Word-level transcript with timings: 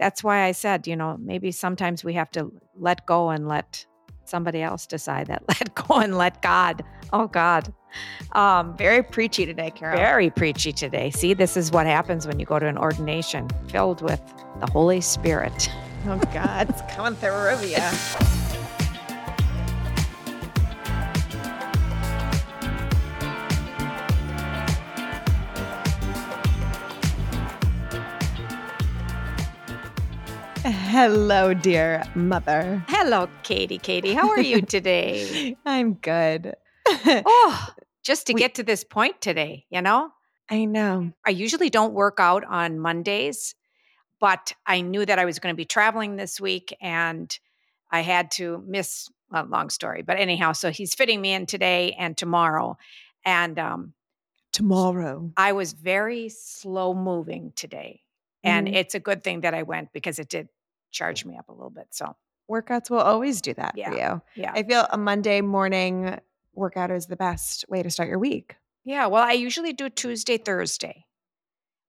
that's 0.00 0.24
why 0.24 0.44
I 0.44 0.52
said, 0.52 0.86
you 0.86 0.96
know, 0.96 1.18
maybe 1.20 1.52
sometimes 1.52 2.02
we 2.02 2.14
have 2.14 2.30
to 2.32 2.50
let 2.74 3.04
go 3.04 3.28
and 3.28 3.46
let 3.46 3.84
somebody 4.24 4.62
else 4.62 4.86
decide 4.86 5.26
that. 5.26 5.42
Let 5.48 5.74
go 5.74 5.96
and 5.96 6.16
let 6.16 6.40
God. 6.40 6.84
Oh, 7.12 7.26
God. 7.26 7.72
Um, 8.32 8.76
very 8.76 9.02
preachy 9.02 9.44
today, 9.44 9.72
Carol. 9.72 9.96
Very 9.96 10.30
preachy 10.30 10.72
today. 10.72 11.10
See, 11.10 11.34
this 11.34 11.56
is 11.56 11.72
what 11.72 11.86
happens 11.86 12.28
when 12.28 12.38
you 12.38 12.46
go 12.46 12.60
to 12.60 12.66
an 12.66 12.78
ordination 12.78 13.48
filled 13.68 14.02
with 14.02 14.20
the 14.60 14.70
Holy 14.70 15.00
Spirit. 15.00 15.68
Oh, 16.06 16.20
God. 16.32 16.70
it's 16.70 16.82
coming 16.94 17.16
through 17.16 17.66
you. 17.66 17.76
Hello, 30.90 31.54
dear 31.54 32.02
mother. 32.16 32.84
Hello, 32.88 33.28
Katie. 33.44 33.78
Katie, 33.78 34.12
how 34.12 34.28
are 34.28 34.40
you 34.40 34.60
today? 34.66 35.56
I'm 35.64 35.94
good. 35.94 36.56
oh, 36.88 37.68
just 38.02 38.26
to 38.26 38.32
we, 38.32 38.40
get 38.40 38.56
to 38.56 38.64
this 38.64 38.82
point 38.82 39.20
today, 39.20 39.66
you 39.70 39.80
know? 39.82 40.10
I 40.50 40.64
know. 40.64 41.12
I 41.24 41.30
usually 41.30 41.70
don't 41.70 41.94
work 41.94 42.16
out 42.18 42.42
on 42.44 42.80
Mondays, 42.80 43.54
but 44.18 44.52
I 44.66 44.80
knew 44.80 45.06
that 45.06 45.20
I 45.20 45.26
was 45.26 45.38
going 45.38 45.52
to 45.52 45.56
be 45.56 45.64
traveling 45.64 46.16
this 46.16 46.40
week 46.40 46.76
and 46.80 47.38
I 47.92 48.00
had 48.00 48.32
to 48.32 48.60
miss 48.66 49.08
a 49.32 49.44
long 49.44 49.70
story. 49.70 50.02
But 50.02 50.18
anyhow, 50.18 50.50
so 50.50 50.72
he's 50.72 50.96
fitting 50.96 51.20
me 51.20 51.32
in 51.32 51.46
today 51.46 51.92
and 52.00 52.16
tomorrow. 52.16 52.76
And 53.24 53.60
um 53.60 53.94
tomorrow. 54.50 55.30
I 55.36 55.52
was 55.52 55.72
very 55.72 56.30
slow 56.30 56.94
moving 56.94 57.52
today. 57.54 58.00
And 58.42 58.66
Mhm. 58.66 58.74
it's 58.74 58.96
a 58.96 59.00
good 59.00 59.22
thing 59.22 59.42
that 59.42 59.54
I 59.54 59.62
went 59.62 59.92
because 59.92 60.18
it 60.18 60.28
did 60.28 60.48
charge 60.90 61.24
me 61.24 61.36
up 61.38 61.48
a 61.48 61.52
little 61.52 61.70
bit. 61.70 61.88
So, 61.90 62.16
Workouts 62.50 62.90
will 62.90 62.98
always 62.98 63.40
do 63.40 63.54
that 63.54 63.74
Yeah. 63.76 63.90
for 63.90 63.96
you. 63.96 64.22
yeah. 64.42 64.52
I 64.54 64.62
feel 64.64 64.86
a 64.90 64.98
Monday 64.98 65.40
morning 65.40 66.18
workout 66.54 66.90
is 66.90 67.06
the 67.06 67.16
best 67.16 67.64
way 67.68 67.82
to 67.82 67.90
start 67.90 68.08
your 68.08 68.18
week. 68.18 68.56
yeah. 68.84 69.06
Well, 69.06 69.22
I 69.22 69.32
usually 69.32 69.72
do 69.72 69.88
Tuesday, 69.88 70.36
Thursday, 70.36 71.06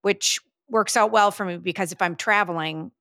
which 0.02 0.38
works 0.68 0.96
out 0.96 1.10
well 1.10 1.30
for 1.30 1.44
me 1.44 1.56
because 1.58 1.90
if 1.92 2.00
I'm 2.00 2.16
traveling, 2.16 2.92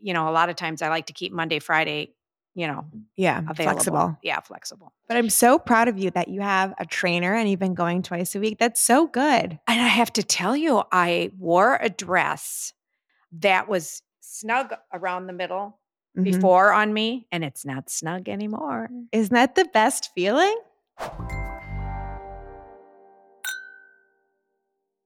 you 0.00 0.12
know, 0.14 0.28
a 0.28 0.32
lot 0.32 0.48
of 0.48 0.56
times 0.56 0.80
I 0.82 0.88
like 0.88 1.06
to 1.06 1.12
keep 1.12 1.32
Monday, 1.32 1.58
Friday, 1.58 2.14
you 2.54 2.66
know, 2.66 2.86
Yeah, 3.16 3.38
available. 3.48 3.64
flexible. 3.74 4.18
Yeah, 4.22 4.40
flexible. 4.40 4.92
But 5.08 5.16
I'm 5.16 5.28
so 5.30 5.58
proud 5.58 5.88
of 5.88 5.98
you 5.98 6.10
that 6.12 6.28
you 6.28 6.40
have 6.40 6.72
a 6.78 6.86
trainer 6.86 7.34
and 7.34 7.48
you've 7.50 7.60
been 7.60 7.74
going 7.74 8.02
twice 8.02 8.34
a 8.34 8.40
week. 8.40 8.58
That's 8.58 8.80
so 8.80 9.06
good. 9.06 9.58
And 9.66 9.80
I 9.80 9.88
have 9.88 10.12
to 10.14 10.22
tell 10.22 10.56
you, 10.56 10.82
I 10.92 11.30
wore 11.38 11.78
a 11.80 11.88
dress 11.90 12.72
that 13.40 13.68
was 13.68 14.02
snug 14.38 14.72
around 14.92 15.26
the 15.26 15.32
middle 15.32 15.78
Mhm. 16.16 16.24
before 16.24 16.72
on 16.72 16.92
me, 16.92 17.26
and 17.32 17.44
it's 17.44 17.64
not 17.64 17.90
snug 17.90 18.28
anymore. 18.28 18.88
Isn't 19.12 19.34
that 19.34 19.54
the 19.54 19.64
best 19.66 20.10
feeling? 20.14 20.56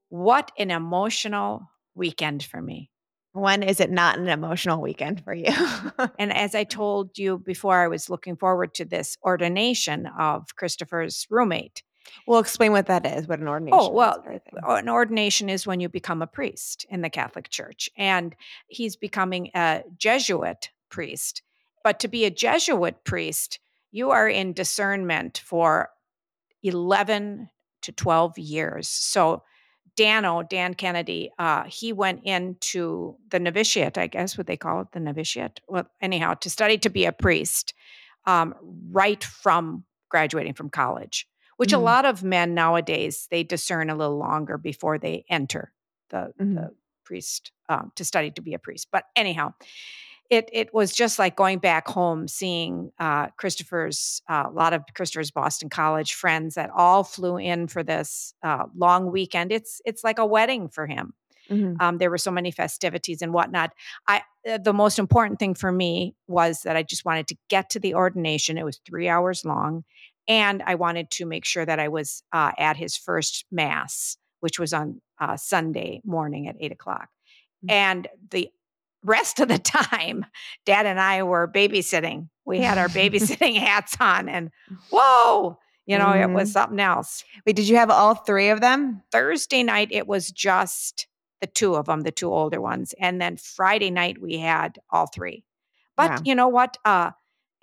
What 0.09 0.51
an 0.57 0.71
emotional 0.71 1.69
weekend 1.95 2.43
for 2.43 2.61
me. 2.61 2.89
When 3.33 3.63
is 3.63 3.79
it 3.79 3.89
not 3.89 4.19
an 4.19 4.27
emotional 4.29 4.79
weekend 4.79 5.23
for 5.23 5.33
you? 5.33 5.45
And 6.19 6.31
as 6.31 6.53
I 6.53 6.63
told 6.65 7.17
you 7.17 7.39
before, 7.39 7.81
I 7.83 7.87
was 7.87 8.09
looking 8.09 8.35
forward 8.35 8.75
to 8.75 8.85
this 8.85 9.17
ordination 9.23 10.05
of 10.19 10.55
Christopher's 10.55 11.25
roommate. 11.31 11.81
Well, 12.25 12.39
explain 12.39 12.71
what 12.71 12.87
that 12.87 13.05
is, 13.05 13.27
what 13.27 13.39
an 13.39 13.47
ordination 13.47 13.79
Oh, 13.79 13.89
well, 13.89 14.23
and 14.25 14.41
an 14.65 14.89
ordination 14.89 15.49
is 15.49 15.67
when 15.67 15.79
you 15.79 15.89
become 15.89 16.21
a 16.21 16.27
priest 16.27 16.85
in 16.89 17.01
the 17.01 17.09
Catholic 17.09 17.49
Church, 17.49 17.89
and 17.97 18.35
he's 18.67 18.95
becoming 18.95 19.51
a 19.53 19.83
Jesuit 19.97 20.69
priest. 20.89 21.41
But 21.83 21.99
to 21.99 22.07
be 22.07 22.25
a 22.25 22.31
Jesuit 22.31 23.03
priest, 23.03 23.59
you 23.91 24.11
are 24.11 24.27
in 24.27 24.53
discernment 24.53 25.41
for 25.43 25.89
11 26.63 27.49
to 27.81 27.91
12 27.91 28.37
years. 28.37 28.87
So, 28.87 29.43
Dano, 29.95 30.41
Dan 30.41 30.73
Kennedy, 30.73 31.29
uh, 31.37 31.65
he 31.65 31.93
went 31.93 32.23
into 32.23 33.15
the 33.29 33.39
novitiate, 33.39 33.97
I 33.97 34.07
guess 34.07 34.37
what 34.37 34.47
they 34.47 34.57
call 34.57 34.81
it, 34.81 34.87
the 34.91 34.99
novitiate. 34.99 35.59
Well, 35.67 35.87
anyhow, 36.01 36.33
to 36.35 36.49
study 36.49 36.79
to 36.79 36.89
be 36.89 37.05
a 37.05 37.11
priest 37.11 37.75
um, 38.25 38.55
right 38.89 39.23
from 39.23 39.83
graduating 40.09 40.53
from 40.53 40.69
college 40.69 41.27
which 41.63 41.73
a 41.73 41.77
Mhm. 41.77 41.83
lot 41.83 42.05
of 42.05 42.23
men 42.23 42.53
nowadays 42.53 43.27
they 43.31 43.43
discern 43.43 43.89
a 43.89 43.95
little 43.95 44.17
longer 44.17 44.57
before 44.57 44.97
they 44.99 45.23
enter 45.29 45.71
the, 46.09 46.33
Mhm. 46.39 46.55
the 46.55 46.75
priest 47.05 47.51
um, 47.69 47.91
to 47.95 48.03
study 48.05 48.31
to 48.31 48.41
be 48.41 48.53
a 48.53 48.59
priest 48.59 48.87
but 48.91 49.05
anyhow 49.15 49.53
it 50.29 50.49
it 50.53 50.73
was 50.73 50.93
just 50.93 51.19
like 51.19 51.35
going 51.35 51.59
back 51.59 51.87
home 51.87 52.27
seeing 52.27 52.91
uh, 52.99 53.27
christopher's 53.37 54.21
uh, 54.29 54.45
a 54.47 54.51
lot 54.51 54.73
of 54.73 54.81
christopher's 54.95 55.31
boston 55.31 55.69
college 55.69 56.13
friends 56.13 56.55
that 56.55 56.69
all 56.75 57.03
flew 57.03 57.37
in 57.37 57.67
for 57.67 57.83
this 57.83 58.33
uh, 58.43 58.65
long 58.75 59.11
weekend 59.11 59.51
it's 59.51 59.81
it's 59.85 60.03
like 60.03 60.19
a 60.19 60.25
wedding 60.25 60.69
for 60.69 60.87
him 60.87 61.13
Mhm. 61.51 61.75
um, 61.81 61.97
there 61.97 62.09
were 62.09 62.17
so 62.17 62.31
many 62.31 62.51
festivities 62.51 63.21
and 63.21 63.33
whatnot. 63.33 63.71
I 64.07 64.21
uh, 64.49 64.59
the 64.59 64.73
most 64.73 64.97
important 64.99 65.39
thing 65.39 65.55
for 65.55 65.71
me 65.71 66.15
was 66.27 66.61
that 66.63 66.77
I 66.77 66.83
just 66.83 67.05
wanted 67.05 67.27
to 67.27 67.37
get 67.49 67.69
to 67.71 67.79
the 67.79 67.95
ordination. 67.95 68.57
It 68.57 68.65
was 68.65 68.79
three 68.85 69.09
hours 69.09 69.43
long, 69.45 69.83
and 70.27 70.63
I 70.65 70.75
wanted 70.75 71.09
to 71.11 71.25
make 71.25 71.45
sure 71.45 71.65
that 71.65 71.79
I 71.79 71.87
was 71.89 72.23
uh, 72.31 72.51
at 72.57 72.77
his 72.77 72.95
first 72.97 73.45
mass, 73.51 74.17
which 74.39 74.59
was 74.59 74.73
on 74.73 75.01
uh, 75.19 75.37
Sunday 75.37 76.01
morning 76.05 76.47
at 76.47 76.55
eight 76.59 76.71
o'clock. 76.71 77.09
Mm. 77.65 77.71
And 77.71 78.07
the 78.31 78.49
rest 79.03 79.39
of 79.39 79.47
the 79.47 79.57
time, 79.59 80.25
Dad 80.65 80.85
and 80.85 80.99
I 80.99 81.23
were 81.23 81.47
babysitting. 81.47 82.29
We 82.45 82.59
had 82.59 82.77
our 82.77 82.87
babysitting 82.89 83.57
hats 83.57 83.95
on, 83.99 84.29
and 84.29 84.51
whoa, 84.89 85.57
you 85.85 85.97
know, 85.97 86.13
it 86.13 86.29
was 86.29 86.49
Mhm. 86.49 86.53
something 86.53 86.79
else. 86.79 87.23
Wait, 87.45 87.55
did 87.55 87.67
you 87.67 87.75
have 87.77 87.89
all 87.89 88.15
three 88.15 88.49
of 88.49 88.61
them? 88.61 89.03
Thursday 89.11 89.63
night 89.63 89.89
it 89.91 90.07
was 90.07 90.31
just 90.31 91.07
the 91.41 91.47
two 91.47 91.75
of 91.75 91.87
them, 91.87 92.01
the 92.01 92.11
two 92.11 92.31
older 92.33 92.61
ones, 92.61 92.93
and 92.99 93.19
then 93.21 93.35
Friday 93.35 93.91
night 93.91 94.21
we 94.21 94.37
had 94.37 94.79
all 94.89 95.07
three. 95.07 95.43
But 95.97 96.11
Wow. 96.11 96.17
you 96.23 96.35
know 96.35 96.47
what? 96.47 96.77
Uh, 96.85 97.11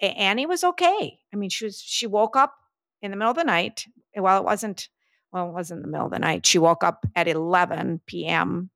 Annie 0.00 0.47
was 0.47 0.65
okay. 0.65 1.19
I 1.33 1.37
mean, 1.37 1.50
she 1.50 1.65
was 1.65 1.81
she 1.81 2.06
woke 2.06 2.37
up 2.37 2.55
in 3.03 3.11
the 3.11 3.16
middle 3.16 3.31
of 3.31 3.37
the 3.37 3.44
night. 3.44 3.87
Well, 4.16 4.38
it 4.38 4.44
wasn't. 4.44 4.88
Well, 5.33 5.49
it 5.49 5.53
wasn't 5.53 5.83
the 5.83 5.88
middle 5.88 6.06
of 6.06 6.12
the 6.12 6.19
night. 6.19 6.44
She 6.44 6.59
woke 6.59 6.83
up 6.83 7.06
at 7.15 7.28
11 7.28 8.00
p.m. 8.06 8.71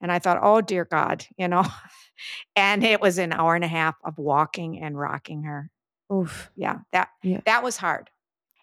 And 0.00 0.12
I 0.12 0.20
thought, 0.20 0.38
oh 0.40 0.60
dear 0.60 0.84
God, 0.84 1.26
you 1.36 1.48
know. 1.48 1.64
and 2.56 2.84
it 2.84 3.00
was 3.00 3.18
an 3.18 3.32
hour 3.32 3.54
and 3.54 3.64
a 3.64 3.68
half 3.68 3.96
of 4.04 4.16
walking 4.18 4.80
and 4.80 4.98
rocking 4.98 5.42
her. 5.42 5.70
Oof. 6.12 6.50
Yeah, 6.56 6.78
that 6.92 7.08
Yeah. 7.22 7.40
that 7.46 7.62
was 7.62 7.76
hard. 7.76 8.08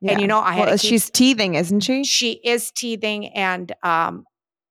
Yeah. 0.02 0.13
And 0.13 0.22
you 0.22 0.28
know, 0.28 0.40
I 0.40 0.53
had 0.53 0.68
well, 0.68 0.78
she's 0.78 1.09
teething, 1.09 1.56
isn't 1.56 1.81
she? 1.81 2.03
she 2.03 2.34
is 2.44 2.72
teething 2.72 3.28
and 3.30 3.74
um 3.84 4.25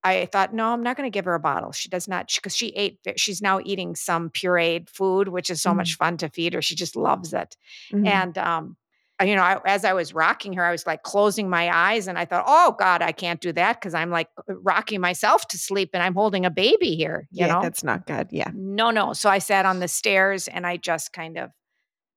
I 0.06 0.26
thought, 0.26 0.54
no, 0.54 0.68
I'm 0.68 0.82
not 0.82 0.96
going 0.96 1.10
to 1.10 1.14
give 1.14 1.24
her 1.24 1.34
a 1.34 1.40
bottle. 1.40 1.72
She 1.72 1.88
does 1.88 2.06
not, 2.06 2.30
because 2.34 2.56
she 2.56 2.68
ate, 2.68 2.98
she's 3.16 3.42
now 3.42 3.60
eating 3.64 3.96
some 3.96 4.30
pureed 4.30 4.88
food, 4.88 5.28
which 5.28 5.50
is 5.50 5.60
so 5.60 5.74
much 5.74 5.96
fun 5.96 6.16
to 6.18 6.28
feed 6.28 6.54
her. 6.54 6.62
She 6.62 6.74
just 6.74 6.96
loves 6.96 7.32
it. 7.32 7.56
Mhm. 7.92 8.06
And, 8.06 8.38
um, 8.38 8.76
you 9.24 9.34
know, 9.34 9.42
I, 9.42 9.58
as 9.66 9.84
I 9.84 9.94
was 9.94 10.12
rocking 10.12 10.52
her, 10.54 10.64
I 10.64 10.70
was 10.70 10.86
like 10.86 11.02
closing 11.02 11.48
my 11.48 11.74
eyes 11.74 12.06
and 12.06 12.18
I 12.18 12.26
thought, 12.26 12.44
oh 12.46 12.76
God, 12.78 13.00
I 13.02 13.12
can't 13.12 13.40
do 13.40 13.52
that 13.52 13.80
because 13.80 13.94
I'm 13.94 14.10
like 14.10 14.28
rocking 14.48 15.00
myself 15.00 15.48
to 15.48 15.58
sleep 15.58 15.90
and 15.94 16.02
I'm 16.02 16.14
holding 16.14 16.44
a 16.44 16.50
baby 16.50 16.96
here, 16.96 17.26
you 17.30 17.46
yeah, 17.46 17.54
know? 17.54 17.62
that's 17.62 17.82
not 17.82 18.06
good. 18.06 18.28
Yeah. 18.30 18.50
No, 18.54 18.90
no. 18.90 19.14
So 19.14 19.30
I 19.30 19.38
sat 19.38 19.64
on 19.64 19.80
the 19.80 19.88
stairs 19.88 20.48
and 20.48 20.66
I 20.66 20.76
just 20.76 21.12
kind 21.12 21.38
of 21.38 21.50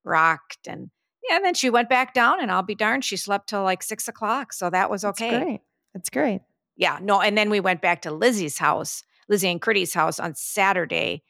rocked 0.04 0.68
and 0.68 0.90
yeah, 1.28 1.38
and 1.38 1.46
then 1.46 1.54
she 1.54 1.70
went 1.70 1.90
back 1.90 2.14
down 2.14 2.42
and 2.42 2.52
I'll 2.52 2.64
be 2.64 2.76
darned, 2.76 3.06
she 3.06 3.18
slept 3.18 3.50
till 3.50 3.64
like 3.64 3.84
six 3.84 4.08
o'clock. 4.08 4.52
So 4.54 4.70
that 4.70 4.90
was 4.90 5.04
That's 5.04 5.22
okay. 5.22 5.44
great. 5.44 5.62
That's 5.94 6.10
great. 6.10 6.42
Yeah, 6.80 6.98
no, 7.02 7.20
and 7.22 7.38
then 7.38 7.50
we 7.50 7.60
went 7.60 7.82
back 7.82 8.02
to 8.04 8.12
Lizzie's 8.12 8.58
house, 8.58 9.04
Lizzie 9.28 9.50
and 9.52 9.62
Critty's 9.62 9.94
house 9.94 10.18
on 10.18 10.34
Saturday, 10.34 11.24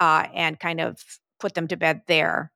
uh, 0.00 0.26
and 0.34 0.58
kind 0.58 0.80
of 0.80 1.02
put 1.38 1.54
them 1.54 1.68
to 1.68 1.76
bed 1.76 2.02
there. 2.08 2.50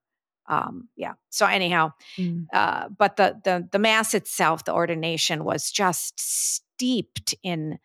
Um, 0.48 0.88
yeah. 0.96 1.12
So 1.30 1.46
anyhow, 1.46 1.92
Mm. 2.18 2.48
uh, 2.52 2.88
but 2.88 3.16
the 3.16 3.40
the 3.44 3.68
the 3.70 3.78
mass 3.78 4.14
itself, 4.14 4.64
the 4.64 4.74
ordination, 4.74 5.44
was 5.44 5.70
just 5.70 6.18
steeped 6.18 7.36
in 7.44 7.78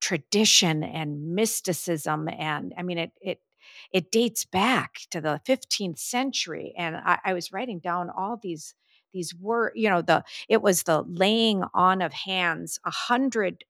tradition 0.00 0.84
and 0.84 1.34
mysticism, 1.34 2.28
and 2.28 2.72
I 2.78 2.82
mean 2.84 2.98
it 2.98 3.12
it 3.20 3.40
it 3.92 4.12
dates 4.12 4.44
back 4.44 5.00
to 5.10 5.20
the 5.20 5.40
15th 5.44 5.98
century, 5.98 6.72
and 6.78 6.94
I, 6.96 7.18
I 7.24 7.32
was 7.34 7.52
writing 7.52 7.80
down 7.80 8.10
all 8.10 8.38
these 8.40 8.74
these 9.12 9.34
were 9.34 9.72
you 9.74 9.88
know 9.90 10.02
the 10.02 10.22
it 10.48 10.62
was 10.62 10.84
the 10.84 11.02
laying 11.02 11.64
on 11.74 12.00
of 12.00 12.12
hands 12.12 12.78
a 12.84 12.90
hundred 12.92 13.64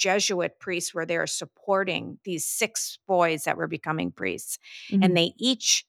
jesuit 0.00 0.58
priests 0.58 0.94
were 0.94 1.06
there 1.06 1.26
supporting 1.26 2.18
these 2.24 2.44
six 2.46 2.98
boys 3.06 3.44
that 3.44 3.56
were 3.58 3.68
becoming 3.68 4.10
priests 4.10 4.58
Mhm. 4.90 5.04
and 5.04 5.16
they 5.16 5.32
each 5.38 5.84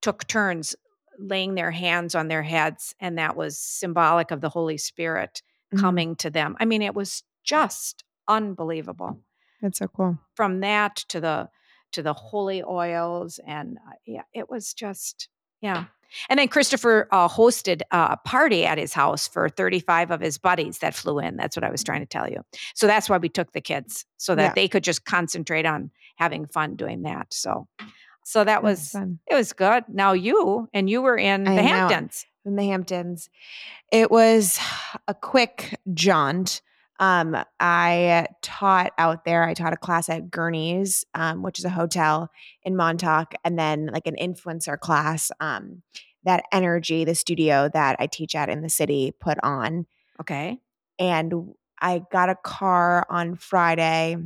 took 0.00 0.26
turns 0.26 0.74
laying 1.18 1.54
their 1.56 1.72
hands 1.72 2.14
on 2.14 2.28
their 2.28 2.42
heads 2.44 2.94
and 3.00 3.18
that 3.18 3.36
was 3.36 3.58
symbolic 3.58 4.30
of 4.30 4.40
the 4.40 4.48
holy 4.50 4.78
spirit 4.78 5.42
Mhm. 5.74 5.80
coming 5.80 6.16
to 6.16 6.30
them 6.30 6.56
i 6.60 6.64
mean 6.64 6.80
it 6.82 6.94
was 6.94 7.24
just 7.42 8.04
unbelievable 8.28 9.20
That's 9.60 9.78
so 9.78 9.88
cool. 9.88 10.18
from 10.34 10.60
that 10.60 10.96
to 11.08 11.20
the 11.20 11.48
to 11.92 12.02
the 12.02 12.12
holy 12.12 12.62
oils. 12.62 13.38
And 13.46 13.78
uh, 13.78 13.92
yeah, 14.04 14.24
it 14.34 14.50
was 14.50 14.74
just, 14.74 15.28
yeah. 15.60 15.84
And 16.28 16.38
then 16.38 16.48
Christopher 16.48 17.08
uh, 17.12 17.28
hosted 17.28 17.82
a 17.90 18.16
party 18.18 18.64
at 18.66 18.78
his 18.78 18.92
house 18.92 19.28
for 19.28 19.48
35 19.48 20.10
of 20.10 20.20
his 20.20 20.38
buddies 20.38 20.78
that 20.78 20.94
flew 20.94 21.18
in. 21.18 21.36
That's 21.36 21.56
what 21.56 21.64
I 21.64 21.70
was 21.70 21.82
trying 21.84 22.00
to 22.00 22.06
tell 22.06 22.28
you. 22.28 22.42
So 22.74 22.86
that's 22.86 23.08
why 23.08 23.18
we 23.18 23.28
took 23.28 23.52
the 23.52 23.60
kids 23.60 24.04
so 24.16 24.34
that 24.34 24.42
Yeah. 24.42 24.52
they 24.54 24.68
could 24.68 24.84
just 24.84 25.04
concentrate 25.04 25.66
on 25.66 25.90
having 26.16 26.46
fun 26.46 26.76
doing 26.76 27.02
that. 27.02 27.32
So, 27.32 27.68
so 28.24 28.40
that 28.40 28.46
That 28.46 28.62
was 28.62 28.78
was 28.78 28.90
fun. 28.90 29.18
it 29.30 29.34
was 29.34 29.52
good. 29.52 29.84
Now 29.88 30.12
you 30.12 30.68
and 30.74 30.88
you 30.90 31.02
were 31.02 31.16
in 31.18 31.46
I 31.46 31.56
the 31.56 31.62
know. 31.62 31.68
Hamptons. 31.68 32.26
in 32.44 32.56
the 32.56 32.64
Hamptons. 32.66 33.28
It 33.92 34.10
was 34.10 34.58
a 35.06 35.14
quick 35.14 35.78
jaunt. 35.94 36.60
Um, 36.98 37.36
I 37.60 38.26
taught 38.42 38.92
out 38.98 39.24
there. 39.24 39.44
I 39.44 39.54
taught 39.54 39.72
a 39.72 39.76
class 39.76 40.08
at 40.08 40.30
Gurney's, 40.30 41.04
um, 41.14 41.42
which 41.42 41.58
is 41.58 41.64
a 41.64 41.70
hotel 41.70 42.30
in 42.62 42.76
Montauk, 42.76 43.34
and 43.44 43.58
then 43.58 43.86
like 43.86 44.06
an 44.06 44.16
influencer 44.20 44.78
class 44.78 45.30
um, 45.40 45.82
that 46.24 46.44
Energy, 46.52 47.04
the 47.04 47.14
studio 47.14 47.68
that 47.72 47.96
I 47.98 48.06
teach 48.06 48.34
at 48.34 48.48
in 48.48 48.62
the 48.62 48.68
city, 48.68 49.12
put 49.20 49.38
on. 49.42 49.86
Okay. 50.20 50.58
And 50.98 51.54
I 51.80 52.02
got 52.10 52.30
a 52.30 52.34
car 52.34 53.06
on 53.10 53.36
Friday, 53.36 54.16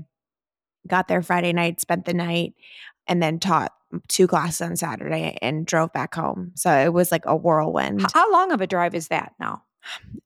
got 0.87 1.09
there 1.09 1.23
Friday 1.23 1.53
night, 1.53 1.81
spent 1.81 2.05
the 2.05 2.15
night, 2.15 2.55
and 3.07 3.23
then 3.23 3.39
taught 3.39 3.73
two 4.09 4.27
classes 4.27 4.61
on 4.61 4.77
Saturday 4.77 5.37
and 5.43 5.67
drove 5.67 5.93
back 5.93 6.15
home. 6.15 6.53
So 6.55 6.73
it 6.73 6.93
was 6.93 7.11
like 7.11 7.25
a 7.27 7.35
whirlwind. 7.35 8.07
How 8.15 8.33
long 8.33 8.53
of 8.53 8.61
a 8.61 8.67
drive 8.67 8.95
is 8.95 9.09
that 9.09 9.33
now? 9.41 9.65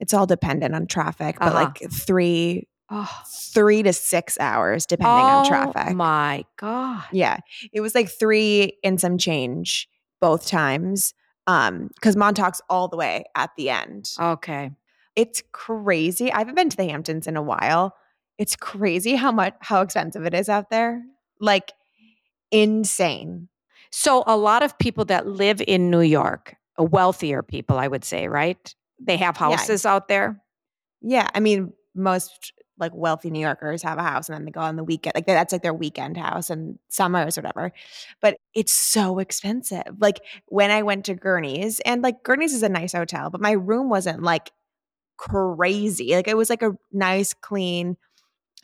It's 0.00 0.12
all 0.14 0.26
dependent 0.26 0.74
on 0.74 0.86
traffic, 0.86 1.36
but 1.38 1.48
Uh-huh. 1.48 1.54
like 1.64 1.90
three 1.92 2.68
Oh, 2.90 3.10
three 3.54 3.82
to 3.82 3.94
six 3.94 4.38
hours 4.38 4.84
depending 4.84 5.24
on 5.24 5.46
traffic. 5.46 5.94
my 5.96 6.44
God. 6.58 7.02
yeah. 7.12 7.38
It 7.72 7.80
was 7.80 7.94
like 7.94 8.10
three 8.10 8.76
and 8.84 9.00
some 9.00 9.16
change 9.16 9.88
both 10.20 10.46
times. 10.46 11.14
Um, 11.46 11.88
because 11.94 12.14
Montauk's 12.14 12.60
all 12.68 12.88
the 12.88 12.96
way 12.98 13.24
at 13.34 13.50
the 13.56 13.70
end. 13.70 14.10
Okay. 14.20 14.70
It's 15.16 15.42
crazy. 15.52 16.30
I 16.32 16.38
haven't 16.38 16.54
been 16.56 16.68
to 16.70 16.76
the 16.76 16.84
Hamptons 16.88 17.26
in 17.26 17.36
a 17.38 17.42
while. 17.42 17.94
It's 18.38 18.54
crazy 18.56 19.14
how 19.16 19.32
much 19.32 19.54
how 19.60 19.80
expensive 19.80 20.24
it 20.26 20.34
is 20.34 20.48
out 20.50 20.68
there. 20.70 21.02
Like 21.40 21.72
insane. 22.50 23.48
So 23.90 24.24
a 24.26 24.36
lot 24.36 24.62
of 24.62 24.78
people 24.78 25.04
that 25.06 25.26
live 25.26 25.62
in 25.66 25.90
New 25.90 26.00
York, 26.00 26.56
wealthier 26.78 27.42
people, 27.42 27.78
I 27.78 27.88
would 27.88 28.04
say, 28.04 28.28
right? 28.28 28.74
They 28.98 29.16
have 29.18 29.36
Yeah. 29.36 29.50
houses 29.50 29.86
out 29.86 30.08
there. 30.08 30.40
Yeah. 31.00 31.28
I 31.34 31.40
mean, 31.40 31.72
most 31.94 32.52
like 32.76 32.92
wealthy 32.94 33.30
New 33.30 33.40
Yorkers 33.40 33.82
have 33.82 33.98
a 33.98 34.02
house 34.02 34.28
and 34.28 34.36
then 34.36 34.44
they 34.44 34.50
go 34.50 34.60
on 34.60 34.74
the 34.76 34.82
weekend. 34.82 35.14
Like 35.14 35.26
that's 35.26 35.52
like 35.52 35.62
their 35.62 35.74
weekend 35.74 36.16
house 36.16 36.50
and 36.50 36.78
summers 36.88 37.38
or 37.38 37.42
whatever. 37.42 37.72
But 38.20 38.36
it's 38.52 38.72
so 38.72 39.18
expensive. 39.20 39.84
Like 40.00 40.20
when 40.46 40.70
I 40.72 40.82
went 40.82 41.04
to 41.04 41.14
Gurney's, 41.14 41.78
and 41.80 42.02
like 42.02 42.24
Gurney's 42.24 42.52
is 42.52 42.64
a 42.64 42.68
nice 42.68 42.92
hotel, 42.92 43.30
but 43.30 43.40
my 43.40 43.52
room 43.52 43.88
wasn't 43.90 44.22
like 44.22 44.50
crazy. 45.16 46.14
Like 46.14 46.28
it 46.28 46.36
was 46.36 46.50
like 46.50 46.62
a 46.62 46.72
nice, 46.92 47.32
clean, 47.34 47.96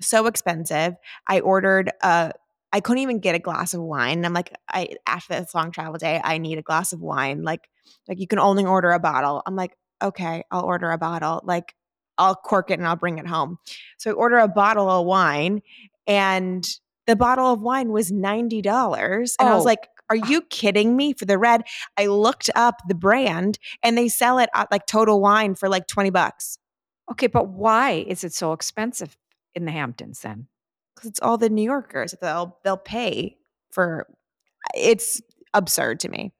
so 0.00 0.26
expensive. 0.26 0.94
I 1.26 1.40
ordered 1.40 1.90
a 2.02 2.32
I 2.72 2.80
couldn't 2.80 3.02
even 3.02 3.18
get 3.18 3.34
a 3.34 3.40
glass 3.40 3.74
of 3.74 3.80
wine. 3.82 4.24
I'm 4.24 4.32
like, 4.32 4.52
I 4.68 4.90
after 5.06 5.34
this 5.40 5.54
long 5.54 5.72
travel 5.72 5.98
day, 5.98 6.20
I 6.22 6.38
need 6.38 6.58
a 6.58 6.62
glass 6.62 6.92
of 6.92 7.00
wine. 7.00 7.42
Like, 7.42 7.68
like 8.08 8.20
you 8.20 8.26
can 8.28 8.38
only 8.38 8.64
order 8.64 8.90
a 8.92 9.00
bottle. 9.00 9.42
I'm 9.46 9.56
like, 9.56 9.72
okay, 10.02 10.44
I'll 10.50 10.64
order 10.64 10.90
a 10.90 10.98
bottle. 10.98 11.40
Like, 11.44 11.74
I'll 12.18 12.34
cork 12.34 12.70
it 12.70 12.78
and 12.78 12.86
I'll 12.86 12.96
bring 12.96 13.18
it 13.18 13.26
home. 13.26 13.58
So 13.98 14.10
I 14.10 14.14
order 14.14 14.38
a 14.38 14.48
bottle 14.48 14.88
of 14.90 15.06
wine, 15.06 15.62
and 16.06 16.66
the 17.06 17.16
bottle 17.16 17.52
of 17.52 17.60
wine 17.62 17.90
was 17.92 18.10
ninety 18.12 18.62
dollars. 18.62 19.36
And 19.38 19.48
I 19.48 19.54
was 19.54 19.62
Oh. 19.62 19.66
like, 19.66 19.88
are 20.10 20.18
ah. 20.22 20.28
you 20.28 20.42
kidding 20.42 20.96
me? 20.96 21.12
For 21.12 21.24
the 21.24 21.38
red, 21.38 21.62
I 21.96 22.06
looked 22.06 22.50
up 22.54 22.76
the 22.88 22.94
brand, 22.94 23.58
and 23.82 23.96
they 23.96 24.08
sell 24.08 24.38
it 24.38 24.50
at 24.54 24.70
like 24.70 24.86
Total 24.86 25.20
Wine 25.20 25.54
for 25.54 25.68
like 25.68 25.86
twenty 25.86 26.10
bucks. 26.10 26.58
Okay, 27.10 27.26
but 27.26 27.48
why 27.48 28.04
is 28.06 28.22
it 28.24 28.32
so 28.32 28.52
expensive 28.52 29.16
in 29.54 29.64
the 29.64 29.72
Hamptons 29.72 30.20
then? 30.20 30.46
because 30.94 31.10
it's 31.10 31.20
all 31.20 31.38
the 31.38 31.48
New 31.48 31.62
Yorkers. 31.62 32.14
They'll 32.20 32.58
they'll 32.64 32.76
pay 32.76 33.38
for. 33.72 34.06
It's 34.74 35.20
absurd 35.54 36.00
to 36.00 36.08
me. 36.10 36.32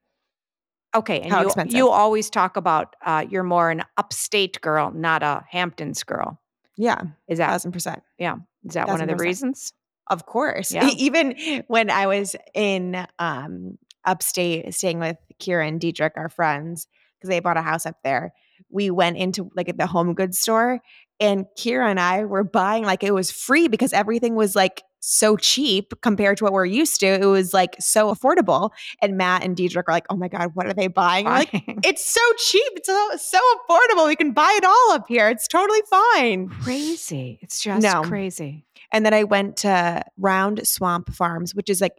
Okay, 0.95 1.21
and 1.21 1.31
How 1.33 1.41
you 1.41 1.47
expensive? 1.47 1.77
you 1.77 1.89
always 1.89 2.31
talk 2.31 2.57
about 2.57 2.97
uh, 3.05 3.25
you're 3.29 3.45
more 3.45 3.71
an 3.71 3.85
upstate 3.97 4.61
girl, 4.61 4.91
not 4.91 5.23
a 5.23 5.45
Hamptons 5.49 6.03
girl. 6.03 6.41
Yeah, 6.77 7.03
Is 7.29 7.39
that 7.39 7.51
thousand 7.51 7.73
percent. 7.73 8.03
Yeah, 8.19 8.37
is 8.65 8.75
that 8.75 8.89
one 8.89 9.01
of 9.01 9.07
the 9.07 9.13
percent. 9.15 9.21
reasons? 9.29 9.73
Of 10.09 10.27
course. 10.27 10.73
Yeah. 10.73 10.89
Even 10.97 11.65
when 11.69 11.91
I 11.91 12.07
was 12.07 12.35
in 12.55 13.07
um, 13.19 13.79
upstate 14.05 14.75
staying 14.75 14.99
with 14.99 15.17
Kira 15.41 15.69
and 15.69 15.81
Dietrich, 15.81 16.15
our 16.17 16.29
friends, 16.29 16.89
because 17.19 17.29
they 17.29 17.41
bought 17.41 17.57
a 17.57 17.63
house 17.63 17.87
up 17.87 17.97
there, 18.03 18.33
we 18.71 18.91
went 18.91 19.19
into 19.19 19.51
like 19.55 19.77
the 19.77 19.87
home 19.87 20.15
goods 20.15 20.41
store 20.41 20.81
and 21.21 21.45
Kira 21.59 21.89
and 21.89 22.01
I 22.01 22.25
were 22.25 22.45
buying 22.45 22.85
like 22.85 23.05
it 23.05 23.13
was 23.13 23.31
free 23.31 23.69
because 23.69 23.93
everything 23.93 24.35
was 24.35 24.57
like 24.57 24.83
so 25.01 25.37
cheap 25.37 25.93
compared 26.03 26.37
to 26.39 26.45
what 26.45 26.53
we're 26.53 26.67
used 26.67 27.01
to. 27.01 27.07
It 27.07 27.25
was 27.25 27.53
like 27.55 27.75
so 27.81 28.15
affordable. 28.15 28.71
And 29.03 29.17
Matt 29.17 29.43
and 29.43 29.57
Dietrich 29.57 29.89
are 29.89 29.93
like, 29.93 30.07
oh 30.11 30.17
my 30.17 30.29
God, 30.29 30.51
what 30.55 30.67
are 30.67 30.75
they 30.75 30.89
buying? 30.89 31.25
We're 31.25 31.31
like, 31.33 31.51
it's 31.85 32.05
so 32.05 32.21
cheap. 32.39 32.73
It's 32.77 32.87
so, 32.87 33.11
so 33.17 33.41
affordable. 33.69 34.07
We 34.07 34.17
can 34.17 34.33
buy 34.33 34.53
it 34.57 34.65
all 34.65 34.93
up 34.93 35.07
here. 35.09 35.29
It's 35.29 35.49
totally 35.49 35.81
fine. 35.91 36.49
crazy. 36.49 37.39
It's 37.43 37.63
just 37.63 37.83
No. 37.83 38.03
crazy. 38.03 38.67
And 38.93 39.05
then 39.07 39.15
I 39.15 39.25
went 39.25 39.57
to 39.59 40.03
Round 40.19 40.67
Swamp 40.67 41.13
Farms, 41.15 41.55
which 41.55 41.71
is 41.71 41.81
like 41.81 41.97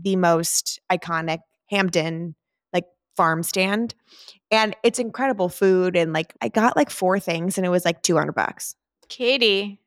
the 0.00 0.16
most 0.16 0.80
iconic 0.90 1.40
Hampton 1.70 2.34
like 2.72 2.84
farm 3.16 3.42
stand. 3.42 3.94
And 4.50 4.74
it's 4.82 4.98
incredible 4.98 5.48
food. 5.50 5.96
And 5.96 6.12
like 6.14 6.32
I 6.40 6.48
got 6.48 6.76
like 6.76 6.88
four 6.90 7.20
things 7.20 7.58
and 7.58 7.66
it 7.66 7.70
was 7.70 7.84
like 7.84 8.02
200 8.02 8.32
bucks. 8.32 8.74
Katie, 9.08 9.80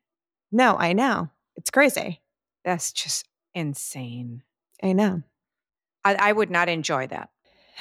No, 0.52 0.76
I 0.76 0.92
know. 0.92 1.28
It's 1.56 1.70
crazy. 1.70 2.20
That's 2.64 2.92
just 2.92 3.26
insane. 3.54 4.42
I 4.82 4.92
know. 4.92 5.22
I, 6.04 6.14
I 6.14 6.32
would 6.32 6.50
not 6.50 6.68
enjoy 6.68 7.06
that. 7.08 7.30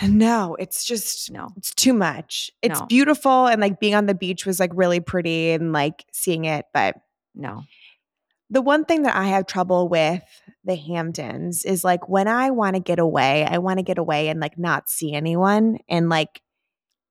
No, 0.04 0.56
it's 0.60 0.84
just 0.86 1.32
No. 1.32 1.50
it's 1.58 1.74
too 1.74 1.94
much. 1.94 2.50
It's 2.62 2.80
No. 2.80 2.86
beautiful 2.88 3.48
and 3.48 3.62
like 3.62 3.80
being 3.80 3.94
on 3.96 4.06
the 4.06 4.16
beach 4.16 4.46
was 4.46 4.60
like 4.60 4.72
really 4.74 5.00
pretty 5.00 5.52
and 5.52 5.74
like 5.74 6.06
seeing 6.14 6.46
it, 6.46 6.66
but 6.74 6.96
No. 7.36 7.64
the 8.50 8.62
one 8.62 8.86
thing 8.86 9.04
that 9.04 9.16
I 9.16 9.26
have 9.26 9.46
trouble 9.48 9.90
with 9.90 10.24
the 10.64 10.76
Hamptons 10.76 11.66
is 11.66 11.84
like 11.84 12.08
when 12.10 12.28
I 12.28 12.52
want 12.52 12.76
to 12.76 12.80
get 12.82 13.00
away, 13.00 13.46
I 13.46 13.58
want 13.60 13.80
to 13.80 13.84
get 13.84 13.98
away 13.98 14.30
and 14.30 14.40
like 14.40 14.58
not 14.58 14.90
see 14.90 15.14
anyone 15.14 15.78
and 15.90 16.10
like 16.10 16.42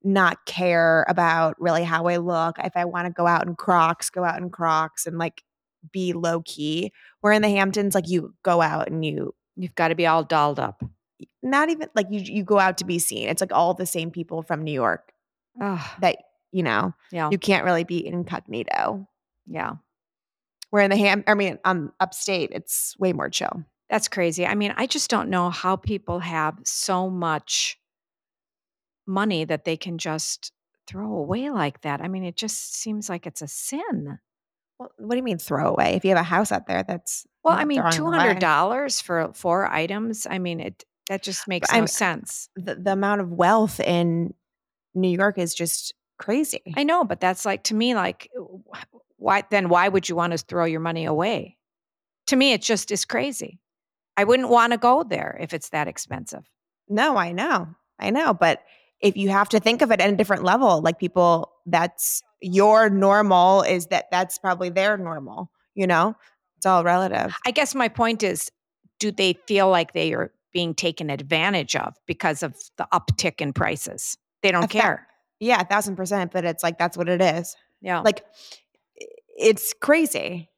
not 0.02 0.46
care 0.46 1.04
about 1.08 1.60
really 1.60 1.84
how 1.84 2.06
I 2.06 2.16
look. 2.16 2.56
If 2.58 2.76
I 2.76 2.86
want 2.86 3.06
to 3.06 3.12
go 3.12 3.26
out 3.26 3.46
in 3.46 3.54
Crocs, 3.54 4.10
go 4.10 4.24
out 4.24 4.40
in 4.40 4.48
Crocs 4.50 5.06
and 5.06 5.18
like 5.18 5.42
be 5.92 6.12
low 6.12 6.42
key. 6.42 6.92
Where 7.20 7.32
in 7.32 7.42
the 7.42 7.48
Hamptons, 7.50 7.94
like 7.94 8.08
you 8.08 8.34
go 8.42 8.60
out 8.60 8.88
and 8.88 9.04
you 9.04 9.34
You've 9.60 9.74
got 9.74 9.88
to 9.88 9.94
be 9.94 10.06
all 10.06 10.24
dolled 10.24 10.58
up. 10.58 10.82
not 11.42 11.68
even 11.68 11.88
like 11.94 12.06
you 12.10 12.20
you 12.20 12.44
go 12.44 12.58
out 12.58 12.78
to 12.78 12.84
be 12.84 12.98
seen. 12.98 13.28
It's 13.28 13.40
like 13.40 13.52
all 13.52 13.74
the 13.74 13.86
same 13.86 14.10
people 14.10 14.42
from 14.42 14.62
New 14.62 14.72
York 14.72 15.12
Ugh, 15.60 15.80
that 16.00 16.16
you 16.50 16.62
know 16.62 16.94
yeah. 17.12 17.28
you 17.30 17.38
can't 17.38 17.64
really 17.64 17.84
be 17.84 18.06
incognito. 18.06 19.06
yeah. 19.46 19.72
Where 20.70 20.84
in 20.84 20.90
the 20.90 20.96
ham, 20.96 21.24
I 21.26 21.34
mean, 21.34 21.58
um, 21.64 21.92
upstate, 21.98 22.50
it's 22.52 22.94
way 22.96 23.12
more 23.12 23.28
chill. 23.28 23.64
That's 23.88 24.06
crazy. 24.06 24.46
I 24.46 24.54
mean, 24.54 24.72
I 24.76 24.86
just 24.86 25.10
don't 25.10 25.28
know 25.28 25.50
how 25.50 25.74
people 25.74 26.20
have 26.20 26.56
so 26.64 27.10
much 27.10 27.76
money 29.04 29.44
that 29.44 29.64
they 29.64 29.76
can 29.76 29.98
just 29.98 30.52
throw 30.86 31.12
away 31.12 31.50
like 31.50 31.80
that. 31.80 32.00
I 32.00 32.06
mean, 32.06 32.22
it 32.22 32.36
just 32.36 32.76
seems 32.76 33.08
like 33.08 33.26
it's 33.26 33.42
a 33.42 33.48
sin. 33.48 34.20
Well, 34.80 34.90
what 34.96 35.10
do 35.10 35.16
you 35.18 35.22
mean 35.22 35.36
throw 35.36 35.68
away? 35.68 35.94
If 35.94 36.04
you 36.06 36.10
have 36.10 36.18
a 36.18 36.22
house 36.22 36.50
out 36.50 36.66
there, 36.66 36.82
that's 36.82 37.26
Well, 37.44 37.54
I 37.54 37.64
mean, 37.66 37.82
two 37.92 38.10
hundred 38.10 38.38
dollars 38.38 38.98
for 39.00 39.30
four 39.34 39.70
items. 39.70 40.26
I 40.28 40.38
mean, 40.38 40.58
it 40.58 40.84
that 41.10 41.22
just 41.22 41.46
makes 41.46 41.70
no 41.70 41.76
I'm- 41.76 41.86
sense. 41.86 42.48
The, 42.56 42.76
the 42.76 42.92
amount 42.92 43.20
of 43.20 43.30
wealth 43.30 43.78
in 43.78 44.32
New 44.94 45.10
York 45.10 45.36
is 45.36 45.54
just 45.54 45.92
crazy. 46.18 46.62
I 46.76 46.84
know, 46.84 47.04
but 47.04 47.20
that's 47.20 47.44
like 47.44 47.64
to 47.64 47.74
me, 47.74 47.94
like, 47.94 48.30
why 49.18 49.44
then? 49.50 49.68
Why 49.68 49.86
would 49.86 50.08
you 50.08 50.16
want 50.16 50.32
to 50.32 50.38
throw 50.38 50.64
your 50.64 50.80
money 50.80 51.04
away? 51.04 51.58
To 52.28 52.36
me, 52.36 52.52
it 52.54 52.62
just 52.62 52.90
is 52.90 53.04
crazy. 53.04 53.60
I 54.16 54.24
wouldn't 54.24 54.48
want 54.48 54.72
to 54.72 54.78
go 54.78 55.02
there 55.02 55.36
if 55.40 55.52
it's 55.52 55.68
that 55.70 55.88
expensive. 55.88 56.48
no, 56.88 57.16
I 57.18 57.32
know, 57.32 57.68
I 57.98 58.10
know, 58.10 58.32
but 58.32 58.62
if 59.00 59.16
you 59.16 59.28
have 59.30 59.48
to 59.50 59.60
think 59.60 59.82
of 59.82 59.90
it 59.90 60.00
at 60.00 60.10
a 60.12 60.16
different 60.16 60.44
level, 60.44 60.80
like 60.82 60.98
people, 60.98 61.52
that's 61.70 62.22
your 62.40 62.90
normal 62.90 63.62
is 63.62 63.86
that 63.86 64.06
that's 64.10 64.38
probably 64.38 64.70
their 64.70 64.96
normal. 64.96 65.50
You 65.74 65.86
know, 65.86 66.16
it's 66.56 66.66
all 66.66 66.84
relative. 66.84 67.34
I 67.46 67.50
guess 67.50 67.74
my 67.74 67.88
point 67.88 68.22
is, 68.22 68.50
do 68.98 69.10
they 69.10 69.34
feel 69.46 69.70
like 69.70 69.92
they 69.92 70.12
are 70.12 70.32
being 70.52 70.74
taken 70.74 71.10
advantage 71.10 71.76
of 71.76 71.94
because 72.06 72.42
of 72.42 72.54
the 72.76 72.86
uptick 72.92 73.40
in 73.40 73.52
prices? 73.52 74.18
They 74.42 74.50
don't 74.50 74.68
care. 74.68 75.06
Yeah, 75.38 75.60
a 75.60 75.64
thousand 75.64 75.96
percent. 75.96 76.32
But 76.32 76.44
it's 76.44 76.62
like 76.62 76.78
that's 76.78 76.96
what 76.96 77.08
it 77.08 77.22
is. 77.22 77.56
Yeah. 77.80 78.00
Like 78.00 78.24
it's 79.36 79.72
crazy. 79.80 80.50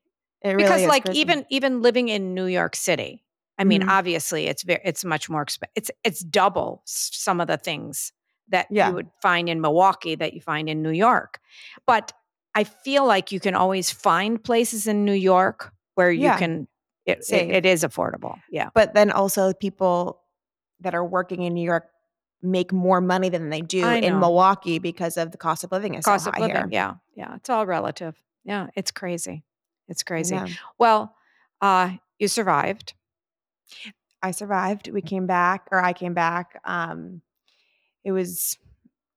It 0.42 0.48
really 0.48 0.64
because 0.64 0.86
like 0.86 1.04
crazy. 1.04 1.20
even 1.20 1.46
even 1.50 1.82
living 1.82 2.08
in 2.08 2.34
New 2.34 2.46
York 2.46 2.74
City, 2.74 3.22
I 3.58 3.64
mean, 3.64 3.82
Mhm. 3.82 3.88
obviously, 3.90 4.46
it's 4.46 4.64
very, 4.64 4.80
it's 4.84 5.04
much 5.04 5.30
more 5.30 5.42
expensive. 5.42 5.72
It's 5.76 5.90
it's 6.02 6.20
double 6.20 6.82
some 6.84 7.40
of 7.40 7.46
the 7.46 7.58
things 7.58 8.12
that 8.48 8.66
Yeah. 8.70 8.88
you 8.88 8.94
would 8.94 9.10
find 9.20 9.48
in 9.48 9.60
Milwaukee 9.60 10.14
that 10.14 10.34
you 10.34 10.40
find 10.40 10.68
in 10.68 10.82
New 10.82 10.90
York. 10.90 11.40
But 11.86 12.12
I 12.54 12.64
feel 12.64 13.06
like 13.06 13.32
you 13.32 13.40
can 13.40 13.54
always 13.54 13.90
find 13.90 14.42
places 14.42 14.86
in 14.86 15.04
New 15.04 15.12
York 15.14 15.72
where 15.94 16.10
you 16.10 16.24
Yeah. 16.24 16.38
can. 16.38 16.68
It, 17.04 17.24
it, 17.30 17.50
it 17.50 17.66
is 17.66 17.82
affordable. 17.82 18.36
Yeah. 18.50 18.68
But 18.74 18.94
then 18.94 19.10
also 19.10 19.52
people 19.52 20.20
that 20.80 20.94
are 20.94 21.04
working 21.04 21.42
in 21.42 21.52
New 21.54 21.64
York 21.64 21.88
make 22.42 22.72
more 22.72 23.00
money 23.00 23.28
than 23.28 23.50
they 23.50 23.60
do 23.60 23.86
in. 23.88 24.20
Milwaukee 24.20 24.78
because 24.78 25.16
of 25.16 25.30
the 25.32 25.38
cost 25.38 25.64
of 25.64 25.72
living 25.72 25.94
is 25.94 26.04
Cost 26.04 26.24
so 26.24 26.30
of 26.30 26.38
living. 26.38 26.56
here. 26.56 26.68
Yeah. 26.70 26.94
Yeah. 27.14 27.34
It's 27.36 27.50
all 27.50 27.66
relative. 27.66 28.14
Yeah. 28.44 28.68
It's 28.76 28.90
crazy. 28.90 29.42
It's 29.88 30.02
crazy. 30.02 30.36
know. 30.36 30.46
Well, 30.78 31.14
uh, 31.60 31.92
you 32.18 32.28
survived. 32.28 32.94
I 34.22 34.30
survived. 34.30 34.88
We 34.90 35.02
came 35.02 35.26
back, 35.26 35.66
or 35.72 35.82
I 35.82 35.92
came 35.92 36.14
back. 36.14 36.60
Um, 36.64 37.22
it 38.04 38.12
was 38.12 38.56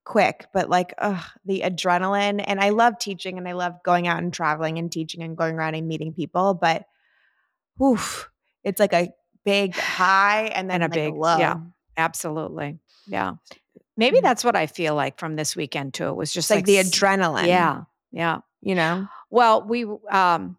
quick, 0.03 0.45
but 0.53 0.69
like 0.69 0.93
ugh, 0.97 1.23
the 1.45 1.61
adrenaline. 1.65 2.43
And 2.45 2.59
I 2.59 2.69
love 2.69 2.99
teaching, 2.99 3.37
and 3.37 3.47
I 3.47 3.53
love 3.53 3.73
going 3.83 4.07
out 4.07 4.19
and 4.21 4.31
traveling 4.33 4.77
and 4.77 4.91
teaching 4.91 5.23
and 5.23 5.35
going 5.37 5.55
around 5.55 5.75
and 5.75 5.87
meeting 5.87 6.13
people. 6.13 6.53
But, 6.53 6.85
oof, 7.81 8.29
it's 8.63 8.79
like 8.79 8.93
a 8.93 9.11
big 9.43 9.75
high 9.75 10.45
and 10.47 10.69
then 10.69 10.81
And 10.81 10.93
a 10.93 10.95
like 10.95 11.05
big- 11.11 11.13
low. 11.15 11.37
yeah. 11.37 11.57
Absolutely. 11.97 12.79
Yeah. 13.07 13.33
Maybe 13.97 14.17
Mhm. 14.19 14.23
that's 14.23 14.43
what 14.43 14.55
I 14.55 14.67
feel 14.67 14.95
like 14.95 15.17
from 15.19 15.35
this 15.35 15.55
weekend 15.55 15.93
too. 15.93 16.09
It 16.09 16.15
was 16.15 16.33
just 16.33 16.49
Just 16.49 16.57
like, 16.57 16.65
the 16.65 16.77
adrenaline. 16.77 17.47
Yeah. 17.47 17.83
Yeah. 18.11 18.39
you 18.61 18.75
know. 18.75 19.07
Well, 19.29 19.61
we 19.63 19.85
um 20.09 20.57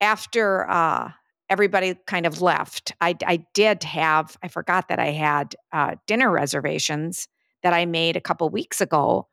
after 0.00 0.68
uh 0.70 1.10
everybody 1.50 1.94
kind 2.06 2.24
of 2.26 2.40
left, 2.40 2.92
I 3.00 3.16
I 3.26 3.44
did 3.52 3.82
have 3.84 4.36
I 4.42 4.48
forgot 4.48 4.88
that 4.88 4.98
I 5.00 5.10
had 5.10 5.56
uh 5.72 5.96
dinner 6.06 6.30
reservations 6.30 7.26
that 7.62 7.72
I 7.72 7.86
made 7.86 8.16
a 8.16 8.20
couple 8.20 8.48
weeks 8.50 8.80
ago 8.80 9.28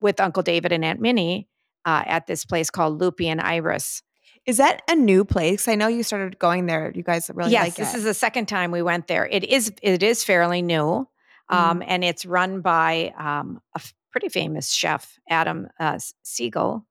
with 0.00 0.20
Uncle 0.20 0.42
David 0.42 0.72
and 0.72 0.84
Aunt 0.84 1.00
Minnie 1.00 1.48
uh, 1.84 2.02
at 2.06 2.26
this 2.26 2.44
place 2.44 2.70
called 2.70 3.00
Lupi 3.00 3.26
and 3.26 3.40
Iris. 3.40 4.02
Is 4.46 4.56
that 4.56 4.82
a 4.88 4.96
new 4.96 5.24
place? 5.24 5.68
I 5.68 5.76
know 5.76 5.86
you 5.86 6.02
started 6.02 6.38
going 6.38 6.66
there. 6.66 6.90
You 6.94 7.04
guys 7.04 7.30
really 7.32 7.52
yes, 7.52 7.64
like 7.64 7.74
this 7.76 7.94
it. 7.94 7.98
is 7.98 8.04
the 8.04 8.14
second 8.14 8.46
time 8.46 8.72
we 8.72 8.82
went 8.82 9.06
there. 9.06 9.26
It 9.26 9.44
is 9.44 9.72
it 9.82 10.02
is 10.02 10.24
fairly 10.24 10.62
new, 10.62 11.06
um, 11.48 11.78
Mhm. 11.80 11.84
and 11.86 12.04
it's 12.04 12.26
run 12.26 12.60
by 12.60 13.14
um, 13.16 13.60
a 13.76 13.78
f- 13.78 13.94
pretty 14.10 14.28
famous 14.28 14.72
chef, 14.72 15.18
Adam 15.28 15.68
uh, 15.78 15.98
Siegel. 16.24 16.84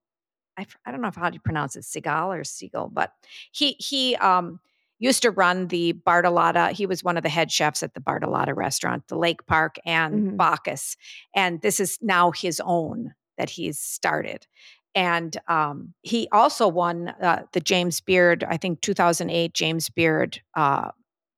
I, 0.57 0.61
f- 0.61 0.77
I 0.85 0.91
don't 0.91 1.01
know 1.01 1.09
if 1.09 1.15
how 1.15 1.29
you 1.29 1.39
pronounce 1.41 1.75
it, 1.75 1.83
Siegel 1.83 2.31
or 2.31 2.43
Siegel, 2.45 2.89
but 2.93 3.11
he 3.51 3.73
he 3.79 4.15
um, 4.15 4.61
used 5.01 5.22
to 5.24 5.31
run 5.31 5.67
the 5.67 5.93
Bartolotta. 6.08 6.72
He 6.72 6.86
was 6.86 7.03
one 7.03 7.17
of 7.17 7.24
the 7.24 7.29
head 7.29 7.51
chefs 7.51 7.84
at 7.84 7.93
the 7.96 8.00
Bartolotta 8.00 8.55
restaurant, 8.55 9.08
the 9.10 9.17
Lake 9.17 9.46
Park 9.48 9.77
and 9.86 10.13
Mhm. 10.34 10.38
Bacchus, 10.38 10.96
and 11.36 11.62
this 11.62 11.79
is 11.79 11.98
now 12.01 12.31
his 12.31 12.62
own 12.63 13.13
that 13.38 13.50
he's 13.50 13.79
started. 13.79 14.48
And 14.93 15.36
um, 15.48 15.93
he 16.01 16.27
also 16.31 16.67
won 16.67 17.10
uh, 17.22 17.43
the 17.53 17.60
James 17.62 18.00
Beard, 18.01 18.43
I 18.43 18.58
think 18.58 18.81
2008 18.81 19.53
James 19.53 19.89
Beard 19.89 20.41
uh, 20.55 20.91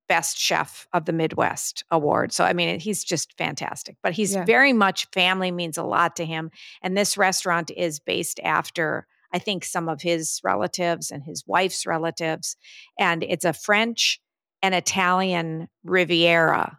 Best 0.09 0.37
Chef 0.37 0.87
of 0.91 1.05
the 1.05 1.13
Midwest 1.13 1.83
award. 1.89 2.33
So, 2.33 2.43
I 2.43 2.51
mean, 2.53 2.79
he's 2.79 3.03
just 3.03 3.37
fantastic. 3.37 3.95
But 4.03 4.13
he's 4.13 4.33
Yeah. 4.33 4.43
very 4.43 4.73
much 4.73 5.07
family 5.13 5.51
means 5.51 5.77
a 5.77 5.83
lot 5.83 6.15
to 6.17 6.25
him. 6.25 6.51
And 6.81 6.97
this 6.97 7.15
restaurant 7.17 7.71
is 7.71 7.99
based 7.99 8.39
after, 8.43 9.07
I 9.33 9.39
think, 9.39 9.65
some 9.65 9.89
of 9.89 10.01
his 10.01 10.39
relatives 10.43 11.11
and 11.11 11.23
his 11.23 11.43
wife's 11.47 11.85
relatives. 11.85 12.55
And 12.99 13.23
it's 13.23 13.45
a 13.45 13.53
French 13.53 14.19
and 14.61 14.73
Italian 14.75 15.67
Riviera 15.83 16.77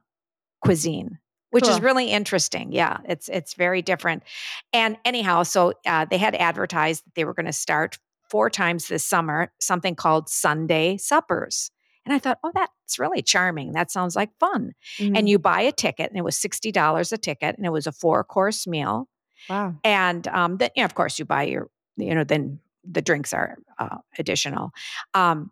cuisine. 0.63 1.19
Which 1.51 1.69
is 1.69 1.81
really 1.81 2.11
interesting. 2.11 2.73
Yeah, 2.73 2.99
it's 3.09 3.29
it's 3.29 3.55
very 3.55 3.81
different. 3.81 4.25
And 4.73 4.97
anyhow, 5.05 5.45
so 5.45 5.75
uh, 5.87 6.05
they 6.05 6.19
had 6.19 6.35
advertised 6.35 7.05
that 7.07 7.15
they 7.15 7.25
were 7.25 7.35
going 7.35 7.47
to 7.47 7.53
start 7.53 7.97
four 8.29 8.51
times 8.51 8.89
this 8.89 9.05
summer 9.05 9.53
something 9.61 9.95
called 9.95 10.29
Sunday 10.29 10.97
suppers. 10.97 11.71
And 12.05 12.13
I 12.13 12.19
thought, 12.19 12.39
oh, 12.43 12.51
that's 12.53 12.99
really 12.99 13.23
charming. 13.23 13.71
That 13.73 13.93
sounds 13.93 14.17
like 14.17 14.31
fun. 14.41 14.73
Mhm. 14.99 15.17
And 15.17 15.29
you 15.29 15.39
buy 15.39 15.61
a 15.61 15.71
ticket, 15.71 16.11
and 16.11 16.19
it 16.19 16.25
was 16.25 16.37
sixty 16.37 16.73
dollars 16.73 17.13
a 17.13 17.19
ticket, 17.19 17.57
and 17.57 17.65
it 17.65 17.71
was 17.71 17.87
a 17.87 17.93
four 17.93 18.25
course 18.25 18.67
meal. 18.67 19.09
wow. 19.49 19.75
And 19.85 20.27
um, 20.29 20.57
then, 20.57 20.71
you 20.75 20.83
know, 20.83 20.87
of 20.87 20.95
course, 20.97 21.21
you 21.21 21.25
buy 21.25 21.45
your, 21.45 21.69
you 21.97 22.15
know, 22.15 22.25
then 22.25 22.61
the 22.89 23.03
drinks 23.03 23.33
are 23.33 23.57
uh, 23.79 23.99
additional. 24.19 24.73
Um, 25.15 25.51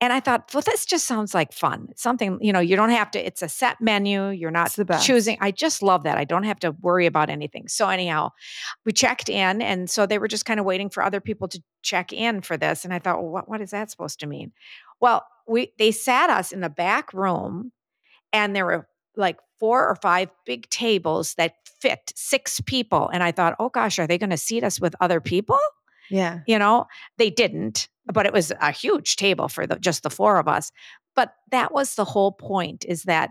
and 0.00 0.12
I 0.12 0.20
thought, 0.20 0.50
well, 0.54 0.62
this 0.64 0.86
just 0.86 1.08
sounds 1.08 1.34
like 1.34 1.52
fun. 1.52 1.88
It's 1.90 2.02
something, 2.02 2.38
you 2.40 2.52
know, 2.52 2.60
you 2.60 2.76
don't 2.76 2.90
have 2.90 3.10
to, 3.12 3.26
it's 3.26 3.42
a 3.42 3.48
set 3.48 3.80
menu. 3.80 4.28
You're 4.28 4.52
not 4.52 4.72
the 4.74 4.84
best. 4.84 5.04
choosing. 5.04 5.38
I 5.40 5.50
just 5.50 5.82
love 5.82 6.04
that. 6.04 6.16
I 6.16 6.24
don't 6.24 6.44
have 6.44 6.60
to 6.60 6.70
worry 6.70 7.06
about 7.06 7.30
anything. 7.30 7.66
So, 7.66 7.88
anyhow, 7.88 8.30
we 8.84 8.92
checked 8.92 9.28
in. 9.28 9.60
And 9.60 9.90
so 9.90 10.06
they 10.06 10.18
were 10.18 10.28
just 10.28 10.44
kind 10.44 10.60
of 10.60 10.66
waiting 10.66 10.88
for 10.88 11.02
other 11.02 11.20
people 11.20 11.48
to 11.48 11.60
check 11.82 12.12
in 12.12 12.42
for 12.42 12.56
this. 12.56 12.84
And 12.84 12.94
I 12.94 13.00
thought, 13.00 13.20
well, 13.20 13.32
what, 13.32 13.48
what 13.48 13.60
is 13.60 13.70
that 13.70 13.90
supposed 13.90 14.20
to 14.20 14.28
mean? 14.28 14.52
Well, 15.00 15.26
we 15.48 15.72
they 15.78 15.90
sat 15.90 16.30
us 16.30 16.52
in 16.52 16.60
the 16.60 16.70
back 16.70 17.12
room 17.12 17.72
and 18.32 18.54
there 18.54 18.66
were 18.66 18.88
like 19.16 19.38
four 19.58 19.86
or 19.86 19.96
five 19.96 20.30
big 20.44 20.68
tables 20.70 21.34
that 21.34 21.54
fit 21.80 22.12
six 22.14 22.60
people. 22.60 23.08
And 23.12 23.22
I 23.22 23.32
thought, 23.32 23.56
oh 23.58 23.68
gosh, 23.68 23.98
are 23.98 24.06
they 24.06 24.18
going 24.18 24.30
to 24.30 24.36
seat 24.36 24.64
us 24.64 24.80
with 24.80 24.94
other 25.00 25.20
people? 25.20 25.58
Yeah. 26.10 26.40
You 26.46 26.58
know, 26.58 26.86
they 27.18 27.30
didn't, 27.30 27.88
but 28.12 28.26
it 28.26 28.32
was 28.32 28.52
a 28.60 28.72
huge 28.72 29.16
table 29.16 29.48
for 29.48 29.66
the, 29.66 29.76
just 29.76 30.02
the 30.02 30.10
four 30.10 30.38
of 30.38 30.48
us. 30.48 30.72
But 31.14 31.34
that 31.50 31.72
was 31.72 31.94
the 31.94 32.04
whole 32.04 32.32
point 32.32 32.84
is 32.88 33.02
that 33.04 33.30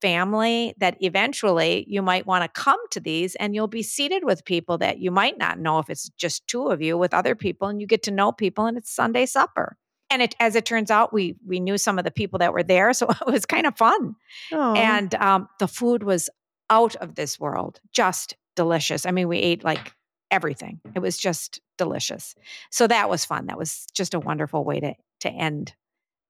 family 0.00 0.74
that 0.78 0.96
eventually 1.00 1.84
you 1.88 2.02
might 2.02 2.26
want 2.26 2.42
to 2.44 2.60
come 2.60 2.78
to 2.90 3.00
these 3.00 3.34
and 3.36 3.54
you'll 3.54 3.66
be 3.66 3.82
seated 3.82 4.24
with 4.24 4.44
people 4.44 4.78
that 4.78 4.98
you 4.98 5.10
might 5.10 5.38
not 5.38 5.58
know 5.58 5.78
if 5.78 5.88
it's 5.88 6.10
just 6.10 6.46
two 6.46 6.68
of 6.68 6.82
you 6.82 6.98
with 6.98 7.14
other 7.14 7.34
people 7.34 7.68
and 7.68 7.80
you 7.80 7.86
get 7.86 8.02
to 8.02 8.10
know 8.10 8.30
people 8.30 8.66
and 8.66 8.76
it's 8.76 8.90
Sunday 8.90 9.26
supper. 9.26 9.76
And 10.10 10.22
it, 10.22 10.34
as 10.38 10.54
it 10.54 10.64
turns 10.64 10.90
out, 10.90 11.12
we 11.12 11.36
we 11.46 11.58
knew 11.60 11.76
some 11.78 11.98
of 11.98 12.04
the 12.04 12.10
people 12.10 12.38
that 12.38 12.52
were 12.52 12.62
there, 12.62 12.92
so 12.92 13.08
it 13.26 13.26
was 13.26 13.46
kind 13.46 13.66
of 13.66 13.76
fun 13.76 14.14
Oh. 14.52 14.74
and 14.74 15.14
um, 15.16 15.48
the 15.58 15.68
food 15.68 16.02
was 16.02 16.30
out 16.70 16.96
of 16.96 17.14
this 17.14 17.38
world 17.38 17.80
just 17.92 18.34
delicious 18.56 19.06
i 19.06 19.12
mean 19.12 19.28
we 19.28 19.38
ate 19.38 19.62
like 19.62 19.92
everything 20.32 20.80
it 20.96 20.98
was 20.98 21.16
just 21.16 21.60
delicious 21.78 22.34
so 22.70 22.88
that 22.88 23.08
was 23.08 23.24
fun 23.24 23.46
that 23.46 23.56
was 23.56 23.86
just 23.94 24.14
a 24.14 24.18
wonderful 24.18 24.64
way 24.64 24.80
to 24.80 24.92
to 25.20 25.28
end 25.30 25.74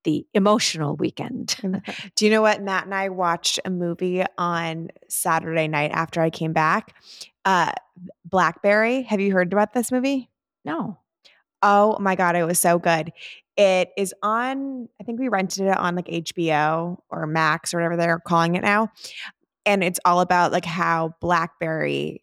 the 0.04 0.26
emotional 0.35 0.95
weekend 0.97 1.56
Do 2.16 2.25
you 2.26 2.30
know 2.30 2.42
what? 2.42 2.62
Matt 2.62 2.85
and 2.85 2.95
I 2.95 3.09
watched 3.09 3.59
a 3.64 3.71
movie 3.71 4.23
on 4.37 4.88
Saturday 5.09 5.68
night 5.68 5.90
after 5.92 6.21
I 6.21 6.28
came 6.30 6.52
back. 6.52 6.95
Uh, 7.45 7.73
Blackberry. 8.25 9.02
Have 9.02 9.21
you 9.21 9.33
heard 9.33 9.52
about 9.52 9.73
this 9.73 9.90
movie? 9.90 10.28
no 10.64 10.99
Oh 11.62 11.97
my 11.99 12.14
god, 12.14 12.37
it 12.37 12.45
was 12.45 12.61
so 12.61 12.78
good. 12.78 13.12
It 13.56 13.90
is 13.96 14.14
on. 14.22 14.88
I 15.00 15.04
think 15.04 15.18
we 15.18 15.28
rented 15.28 15.66
it 15.66 15.76
on 15.76 15.94
like 15.96 16.06
HBO 16.08 16.98
or 17.08 17.26
Max 17.26 17.72
or 17.72 17.78
whatever 17.78 17.96
they're 17.96 18.18
calling 18.20 18.54
it 18.56 18.62
now, 18.62 18.90
and 19.64 19.82
it's 19.82 20.00
all 20.04 20.20
about 20.20 20.52
like 20.52 20.64
how 20.66 21.14
BlackBerry, 21.20 22.22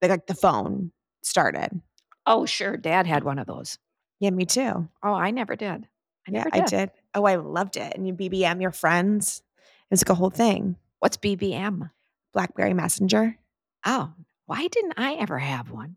like, 0.00 0.10
like 0.10 0.26
the 0.26 0.34
phone, 0.34 0.92
started. 1.22 1.80
oh 2.26 2.46
sure 2.46 2.76
dad 2.76 3.06
had 3.06 3.24
one 3.24 3.38
of 3.38 3.46
those 3.46 3.78
Yeah, 4.20 4.30
me 4.30 4.46
too. 4.46 4.88
oh 5.02 5.12
i 5.14 5.30
never 5.30 5.56
did 5.56 5.86
i 6.26 6.30
yeah, 6.30 6.44
never 6.44 6.50
I 6.52 6.60
did. 6.60 6.68
did. 6.70 6.90
Oh, 7.14 7.24
I 7.24 7.34
loved 7.36 7.76
it. 7.76 7.92
And 7.94 8.06
you 8.06 8.14
BBM 8.14 8.62
your 8.62 8.70
friends. 8.72 9.42
It 9.58 9.90
was 9.90 10.00
like 10.02 10.10
a 10.10 10.14
whole 10.14 10.30
thing. 10.30 10.76
what's 11.00 11.16
bbm 11.18 11.90
BlackBerry 12.32 12.72
Messenger. 12.74 13.36
oh 13.84 14.12
why 14.46 14.66
didn't 14.68 14.94
i 14.96 15.14
ever 15.14 15.38
have 15.38 15.70
one 15.70 15.96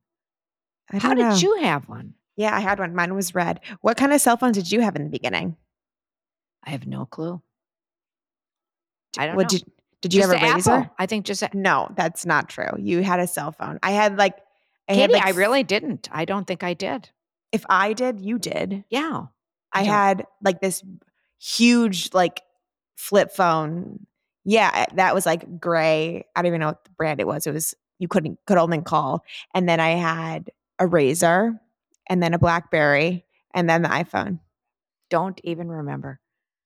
how 0.92 1.14
don't 1.14 1.18
did 1.18 1.24
know. 1.24 1.36
you 1.50 1.64
have 1.64 1.88
one 1.88 2.14
Yeah, 2.38 2.56
I 2.56 2.60
had 2.60 2.80
one. 2.80 2.94
Mine 2.96 3.16
was 3.16 3.34
red. 3.34 3.62
What 3.82 3.98
kind 3.98 4.12
of 4.14 4.20
cell 4.22 4.38
phone 4.38 4.52
did 4.52 4.72
you 4.72 4.82
have 4.82 4.96
in 4.96 5.04
the 5.04 5.10
beginning? 5.10 5.58
i 6.68 6.72
have 6.72 6.88
no 6.88 7.06
clue 7.06 7.40
i 9.20 9.28
don't 9.28 9.36
What 9.36 9.44
know 9.44 9.60
did 9.60 9.64
did 10.02 10.14
you 10.16 10.22
Just 10.22 10.34
have 10.34 10.42
a 10.42 10.46
Razr? 10.60 10.68
Apple. 10.82 10.96
i 11.00 11.06
think 11.06 11.26
just 11.26 11.42
a- 11.44 11.50
No, 11.54 11.92
that's 11.96 12.26
not 12.26 12.50
true. 12.50 12.70
You 12.78 13.02
had 13.04 13.20
a 13.20 13.26
cell 13.28 13.52
phone. 13.52 13.80
I 13.82 13.92
had 13.92 14.18
like 14.18 14.36
I 14.90 14.94
had 14.94 15.12
like 15.12 15.26
I 15.26 15.30
really 15.32 15.64
didn't. 15.64 16.10
I 16.12 16.26
don't 16.26 16.46
think 16.46 16.64
I 16.64 16.74
did. 16.76 17.10
if 17.52 17.66
I 17.70 17.94
did, 17.94 18.20
you 18.22 18.38
did. 18.38 18.84
Yeah. 18.90 19.24
I 19.74 19.80
don't- 19.84 19.94
had 19.94 20.28
like 20.44 20.60
this 20.62 20.84
huge 21.40 22.14
like 22.14 22.42
flip 22.98 23.32
phone. 23.32 24.06
Yeah, 24.44 24.86
that 24.96 25.16
was 25.16 25.26
like 25.26 25.60
gray. 25.60 26.26
I 26.36 26.42
don't 26.42 26.48
even 26.48 26.60
know 26.60 26.68
what 26.68 26.84
the 26.84 26.92
brand 26.92 27.20
it 27.20 27.26
was. 27.28 27.48
It 27.48 27.52
was 27.54 27.74
you 27.98 28.08
couldn't 28.08 28.38
could 28.46 28.58
only 28.58 28.82
call. 28.82 29.24
And 29.56 29.68
then 29.68 29.80
I 29.80 29.92
had 29.92 30.52
a 30.78 30.86
Razr 30.86 31.60
and 32.10 32.22
then 32.22 32.34
a 32.34 32.40
BlackBerry 32.40 33.26
and 33.54 33.70
then 33.70 33.82
the 33.82 33.90
iPhone. 33.90 34.40
Don't 35.10 35.40
even 35.44 35.70
remember. 35.70 36.20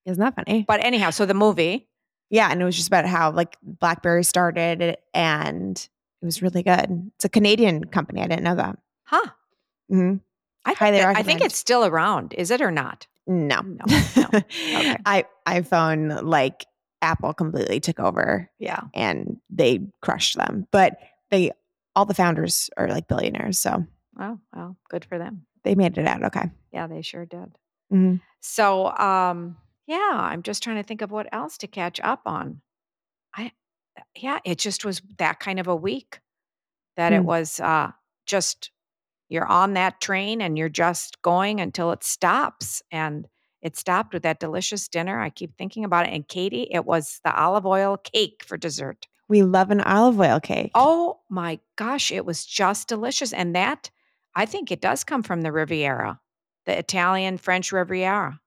Isn't 0.06 0.22
that 0.24 0.36
funny? 0.36 0.66
But 0.68 0.84
anyhow, 0.84 1.10
so 1.12 1.26
the 1.26 1.34
movie, 1.34 1.88
Yeah, 2.30 2.50
and 2.52 2.62
it 2.62 2.66
was 2.66 2.76
just 2.76 2.88
about 2.88 3.06
how 3.06 3.32
like 3.32 3.58
BlackBerry 3.64 4.24
started 4.24 4.98
and 5.14 5.78
it 6.22 6.26
was 6.26 6.42
really 6.42 6.64
good. 6.64 7.12
It's 7.16 7.26
a 7.26 7.30
Canadian 7.30 7.86
company. 7.86 8.22
I 8.22 8.28
didn't 8.28 8.44
know 8.44 8.56
that. 8.56 8.78
huh? 9.04 9.26
hmm 9.90 10.16
I 10.66 10.70
think, 10.72 10.78
Highly 10.80 10.98
that- 11.00 11.16
I 11.18 11.24
think 11.24 11.42
it's 11.42 11.58
still 11.58 11.86
around. 11.86 12.34
Is 12.34 12.52
it 12.52 12.62
or 12.62 12.72
not? 12.72 13.08
No. 13.28 13.62
No, 13.62 13.86
no. 13.88 14.30
Okay. 14.34 14.98
I 15.06 15.26
iPhone 15.48 16.24
like 16.24 16.66
Apple 17.02 17.34
completely 17.34 17.80
took 17.80 18.00
over 18.00 18.50
Yeah. 18.60 18.82
and 18.94 19.38
they 19.50 19.82
crushed 20.02 20.36
them. 20.38 20.68
But 20.72 20.98
they 21.32 21.52
all 21.96 22.06
the 22.06 22.14
founders 22.14 22.70
are 22.78 22.88
like 22.90 23.08
billionaires, 23.08 23.60
so 23.60 23.86
Oh, 24.20 24.40
well, 24.54 24.78
good 24.90 25.06
for 25.06 25.18
them. 25.18 25.46
they 25.64 25.76
made 25.76 25.98
it 25.98 26.06
out 26.08 26.24
okay. 26.24 26.50
Yeah, 26.72 26.88
they 26.88 27.02
sure 27.02 27.26
did. 27.26 27.58
Mhm. 27.92 28.22
So, 28.42 28.96
um, 28.98 29.58
yeah, 29.88 30.12
I'm 30.14 30.44
just 30.44 30.62
trying 30.64 30.78
to 30.78 30.84
think 30.84 31.02
of 31.02 31.12
what 31.12 31.28
else 31.34 31.58
to 31.60 31.68
catch 31.68 32.00
up 32.02 32.22
on. 32.26 32.62
I, 33.36 33.52
yeah, 34.16 34.40
it 34.46 34.58
just 34.60 34.86
was 34.86 35.02
that 35.18 35.40
kind 35.40 35.60
of 35.60 35.68
a 35.68 35.76
week 35.76 36.20
that 36.96 37.14
it 37.14 37.20
Hmm. 37.22 37.26
was 37.26 37.60
uh, 37.60 37.92
just 38.26 38.72
you're 39.30 39.46
on 39.48 39.74
that 39.74 40.02
train 40.02 40.42
and 40.42 40.58
you're 40.58 40.70
just 40.70 41.22
going 41.22 41.60
until 41.62 41.92
it 41.92 42.04
stops. 42.04 42.82
And 42.92 43.28
it 43.62 43.76
stopped 43.78 44.14
with 44.14 44.24
that 44.24 44.40
delicious 44.40 44.88
dinner. 44.88 45.20
I 45.20 45.30
keep 45.30 45.56
thinking 45.58 45.84
about 45.86 46.08
it. 46.08 46.14
And 46.14 46.28
Katie, 46.28 46.68
it 46.72 46.86
was 46.86 47.20
the 47.24 47.36
olive 47.36 47.66
oil 47.66 47.98
cake 47.98 48.44
for 48.46 48.58
dessert. 48.58 49.08
We 49.28 49.44
love 49.44 49.70
an 49.70 49.82
olive 49.82 50.20
oil 50.20 50.40
cake. 50.40 50.72
Oh 50.74 51.20
my 51.30 51.60
gosh, 51.76 52.12
it 52.12 52.26
was 52.26 52.46
just 52.46 52.88
delicious. 52.88 53.34
And 53.34 53.56
that, 53.56 53.92
I 54.36 54.46
think 54.46 54.72
it 54.72 54.82
does 54.82 55.04
come 55.04 55.24
from 55.24 55.42
the 55.42 55.52
Riviera, 55.52 56.20
the 56.66 56.78
Italian 56.78 57.38
French 57.38 57.72
Riviera. 57.72 58.40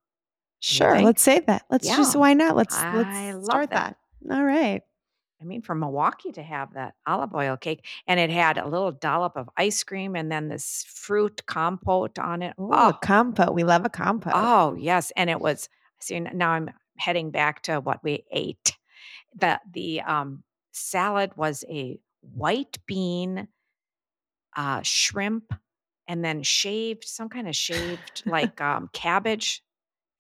sure. 0.60 1.00
Let's 1.00 1.22
say 1.22 1.40
that. 1.40 1.64
Let's 1.70 1.86
just 1.88 2.16
why 2.16 2.34
not? 2.34 2.56
Let's 2.56 2.76
I 2.76 3.32
let's 3.34 3.46
start 3.46 3.70
that. 3.70 3.96
that. 4.22 4.34
All 4.34 4.44
right. 4.44 4.82
I 5.40 5.44
mean, 5.44 5.60
from 5.60 5.80
Milwaukee 5.80 6.30
to 6.32 6.42
have 6.42 6.74
that 6.74 6.94
olive 7.04 7.34
oil 7.34 7.56
cake, 7.56 7.84
and 8.06 8.20
it 8.20 8.30
had 8.30 8.58
a 8.58 8.68
little 8.68 8.92
dollop 8.92 9.36
of 9.36 9.50
ice 9.56 9.82
cream 9.82 10.14
and 10.14 10.30
then 10.30 10.48
this 10.48 10.84
fruit 10.88 11.44
compote 11.46 12.16
on 12.20 12.42
it. 12.42 12.54
Ooh, 12.60 12.70
Oh, 12.72 12.90
a 12.90 12.98
compote. 13.02 13.52
We 13.52 13.64
love 13.64 13.84
a 13.84 13.88
compote. 13.90 14.34
oh 14.36 14.76
yes, 14.78 15.10
and 15.16 15.28
it 15.28 15.40
was. 15.40 15.68
See, 16.00 16.20
now 16.20 16.50
I'm 16.50 16.70
heading 16.96 17.32
back 17.32 17.62
to 17.62 17.80
what 17.80 18.04
we 18.04 18.24
ate. 18.30 18.76
The 19.34 19.60
the 19.72 20.00
um, 20.02 20.44
salad 20.70 21.32
was 21.36 21.64
a 21.68 21.98
white 22.20 22.78
bean, 22.86 23.48
uh, 24.56 24.82
shrimp, 24.82 25.52
and 26.08 26.24
then 26.24 26.42
shaved 26.42 27.04
some 27.04 27.28
kind 27.28 27.48
of 27.48 27.54
shaved 27.56 28.22
like 28.26 28.60
um, 28.60 28.88
cabbage. 28.92 29.62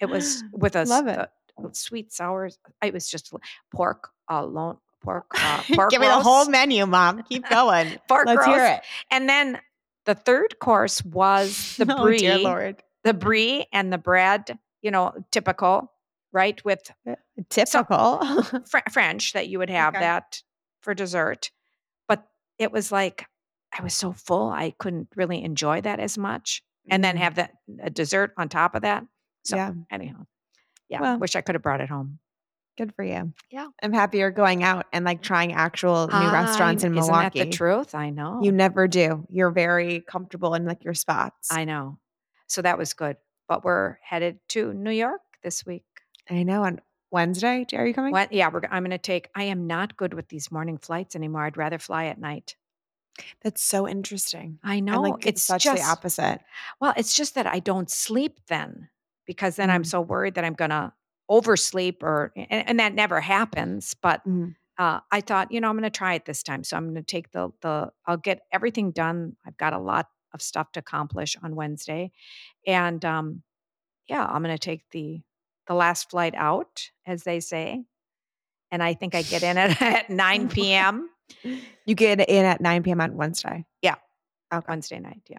It 0.00 0.06
was 0.06 0.42
with 0.52 0.76
a 0.76 0.84
Love 0.84 1.06
it. 1.08 1.18
a- 1.18 1.28
a 1.58 1.74
sweet 1.74 2.12
sour. 2.12 2.48
It 2.82 2.94
was 2.94 3.08
just 3.08 3.32
pork 3.74 4.08
alone. 4.28 4.78
Pork, 5.02 5.26
uh, 5.34 5.62
pork 5.74 5.90
Give 5.90 6.00
me 6.00 6.06
the 6.06 6.20
whole 6.20 6.46
menu, 6.48 6.86
mom. 6.86 7.22
Keep 7.28 7.48
going. 7.50 7.98
Pork 8.08 8.26
Let's 8.26 8.46
hear 8.46 8.64
it. 8.64 8.80
And 9.10 9.28
then 9.28 9.58
the 10.06 10.14
third 10.14 10.58
course 10.60 11.04
was 11.04 11.76
the 11.76 11.84
brie. 11.86 12.14
oh, 12.16 12.18
dear 12.18 12.38
Lord. 12.38 12.82
the 13.04 13.12
brie 13.12 13.66
and 13.72 13.92
the 13.92 13.98
bread, 13.98 14.58
you 14.80 14.90
know, 14.90 15.12
typical, 15.30 15.92
right? 16.32 16.64
With 16.64 16.90
Typical. 17.50 18.42
Fr- 18.68 18.78
French 18.90 19.32
that 19.34 19.48
you 19.48 19.58
would 19.58 19.70
have 19.70 19.94
Okay. 19.94 20.00
that 20.04 20.42
for 20.80 20.94
dessert. 20.94 21.50
But 22.08 22.26
it 22.58 22.72
was 22.72 22.90
like 22.90 23.26
I 23.76 23.82
was 23.82 23.94
so 23.94 24.12
full, 24.12 24.50
I 24.50 24.74
couldn't 24.78 25.08
really 25.16 25.42
enjoy 25.42 25.80
that 25.80 25.98
as 26.00 26.18
much. 26.18 26.62
And 26.90 27.02
then 27.02 27.16
Mm. 27.16 27.20
have 27.20 27.34
that 27.36 27.52
a 27.80 27.90
dessert 27.90 28.32
on 28.36 28.48
top 28.48 28.74
of 28.74 28.82
that. 28.82 29.04
So 29.44 29.56
Yeah. 29.56 29.72
anyhow, 29.90 30.26
yeah, 30.88 31.00
Well- 31.00 31.18
wish 31.18 31.36
I 31.36 31.40
could 31.40 31.54
have 31.54 31.62
brought 31.62 31.80
it 31.80 31.88
home. 31.88 32.18
Good 32.76 32.94
for 32.94 33.04
you. 33.04 33.32
Yeah. 33.50 33.68
I'm 33.82 33.92
happy 33.92 34.18
you're 34.18 34.30
going 34.30 34.62
out 34.64 34.86
and 34.92 35.04
like 35.04 35.22
trying 35.22 35.52
actual 35.52 36.06
new 36.08 36.32
restaurants 36.32 36.82
I- 36.82 36.86
in 36.88 36.96
Isn't 36.96 37.12
Milwaukee. 37.12 37.38
that 37.40 37.44
the 37.50 37.56
truth? 37.56 37.94
I 37.94 38.10
know. 38.10 38.40
You 38.42 38.50
never 38.50 38.88
do. 38.88 39.26
You're 39.28 39.50
very 39.50 40.00
comfortable 40.00 40.54
in 40.54 40.64
like 40.64 40.82
your 40.84 40.94
spots. 40.94 41.52
I 41.52 41.64
know. 41.64 41.98
So 42.46 42.62
that 42.62 42.78
was 42.78 42.94
good. 42.94 43.16
But 43.46 43.62
we're 43.64 43.98
headed 44.02 44.40
to 44.50 44.72
New 44.72 44.90
York 44.90 45.20
this 45.42 45.64
week. 45.66 45.84
I 46.30 46.42
know. 46.44 46.64
On 46.64 46.80
Wednesday, 47.10 47.66
are 47.74 47.86
you 47.86 47.92
coming? 47.92 48.12
What? 48.12 48.32
Yeah, 48.32 48.46
I'm 48.46 48.82
going 48.82 48.90
to 48.90 48.98
take. 48.98 49.28
I 49.34 49.44
am 49.44 49.66
not 49.66 49.96
good 49.98 50.14
with 50.14 50.28
these 50.30 50.50
morning 50.50 50.78
flights 50.78 51.14
anymore. 51.14 51.44
I'd 51.44 51.58
rather 51.58 51.78
fly 51.78 52.06
at 52.06 52.18
night. 52.18 52.56
That's 53.42 53.62
so 53.62 53.86
interesting. 53.88 54.58
I 54.64 54.80
know 54.80 55.00
like 55.00 55.26
it's 55.26 55.42
such 55.42 55.62
just 55.64 55.82
the 55.82 55.88
opposite. 55.90 56.40
well, 56.80 56.94
it's 56.96 57.14
just 57.14 57.34
that 57.34 57.46
I 57.46 57.58
don't 57.58 57.90
sleep 57.90 58.40
then 58.48 58.88
because 59.26 59.56
then 59.56 59.70
I'm 59.70 59.82
Mm. 59.82 59.86
so 59.86 60.00
worried 60.00 60.34
that 60.34 60.44
I'm 60.44 60.54
going 60.54 60.70
to 60.70 60.92
oversleep 61.28 62.02
or 62.02 62.32
and, 62.36 62.68
and 62.68 62.80
that 62.80 62.94
never 62.94 63.20
happens. 63.20 63.94
But 63.94 64.24
Mhm. 64.26 64.54
uh, 64.78 65.00
I 65.10 65.20
thought, 65.20 65.52
you 65.52 65.60
know, 65.60 65.68
I'm 65.68 65.74
going 65.76 65.82
to 65.84 65.90
try 65.90 66.14
it 66.14 66.24
this 66.24 66.42
time. 66.42 66.64
So 66.64 66.76
I'm 66.76 66.84
going 66.84 66.94
to 66.96 67.02
take 67.02 67.30
the 67.32 67.50
the. 67.60 67.92
I'll 68.06 68.16
get 68.16 68.40
everything 68.52 68.90
done. 68.92 69.36
I've 69.46 69.56
got 69.56 69.72
a 69.72 69.78
lot 69.78 70.08
of 70.32 70.40
stuff 70.42 70.72
to 70.72 70.80
accomplish 70.80 71.36
on 71.42 71.54
Wednesday, 71.54 72.10
and 72.66 73.04
um, 73.04 73.42
yeah, 74.08 74.24
I'm 74.24 74.42
going 74.42 74.54
to 74.56 74.58
take 74.58 74.88
the 74.90 75.20
the 75.66 75.74
last 75.74 76.10
flight 76.10 76.34
out, 76.36 76.90
as 77.06 77.22
they 77.22 77.40
say, 77.40 77.84
and 78.70 78.82
I 78.82 78.94
think 78.94 79.14
I 79.14 79.22
get 79.22 79.42
in 79.42 79.58
at, 79.58 79.80
at 79.82 80.10
9 80.10 80.48
p.m. 80.48 81.08
You 81.86 81.94
get 81.94 82.20
in 82.28 82.44
at 82.44 82.60
9 82.60 82.82
p.m. 82.82 83.00
on 83.00 83.16
Wednesday. 83.16 83.64
Yeah. 83.80 83.96
Okay. 84.52 84.64
Wednesday 84.68 84.98
night. 85.00 85.22
Yeah. 85.28 85.38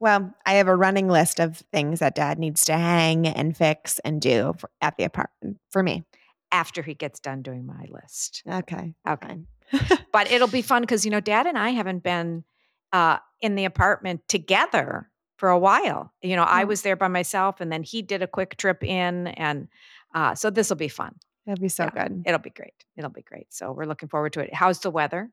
Well, 0.00 0.34
I 0.44 0.54
have 0.54 0.68
a 0.68 0.76
running 0.76 1.08
list 1.08 1.40
of 1.40 1.58
things 1.72 2.00
that 2.00 2.14
dad 2.14 2.38
needs 2.38 2.64
to 2.66 2.74
hang 2.74 3.26
and 3.26 3.56
fix 3.56 3.98
and 4.00 4.20
do 4.20 4.54
for, 4.58 4.70
at 4.80 4.96
the 4.96 5.04
apartment 5.04 5.58
for 5.70 5.82
me. 5.82 6.04
After 6.52 6.82
he 6.82 6.94
gets 6.94 7.20
done 7.20 7.42
doing 7.42 7.64
my 7.66 7.86
list. 7.88 8.42
Okay. 8.48 8.94
Okay. 9.08 9.38
But 10.12 10.30
it'll 10.30 10.46
be 10.46 10.62
fun 10.62 10.82
because, 10.82 11.04
you 11.04 11.10
know, 11.10 11.18
dad 11.20 11.46
and 11.46 11.58
I 11.58 11.70
haven't 11.70 12.04
been 12.04 12.44
uh, 12.92 13.18
in 13.40 13.56
the 13.56 13.64
apartment 13.64 14.20
together 14.28 15.10
for 15.38 15.48
a 15.48 15.58
while. 15.58 16.12
You 16.22 16.36
know, 16.36 16.44
I 16.46 16.64
Mm. 16.64 16.68
was 16.68 16.82
there 16.82 16.94
by 16.94 17.08
myself 17.08 17.60
and 17.60 17.72
then 17.72 17.82
he 17.82 18.00
did 18.02 18.22
a 18.22 18.28
quick 18.28 18.56
trip 18.56 18.84
in. 18.84 19.26
And 19.26 19.66
uh, 20.14 20.36
so 20.36 20.50
this 20.50 20.68
will 20.68 20.76
be 20.76 20.86
fun. 20.88 21.16
That'd 21.46 21.60
be 21.62 21.68
so 21.68 21.84
Yeah. 21.84 22.08
good. 22.08 22.22
It'll 22.26 22.38
be 22.38 22.50
great. 22.50 22.72
It'll 22.96 23.10
be 23.10 23.22
great. 23.22 23.52
So 23.52 23.72
we're 23.72 23.84
looking 23.86 24.08
forward 24.08 24.32
to 24.34 24.40
it. 24.40 24.54
How's 24.54 24.80
the 24.80 24.90
weather? 24.90 25.30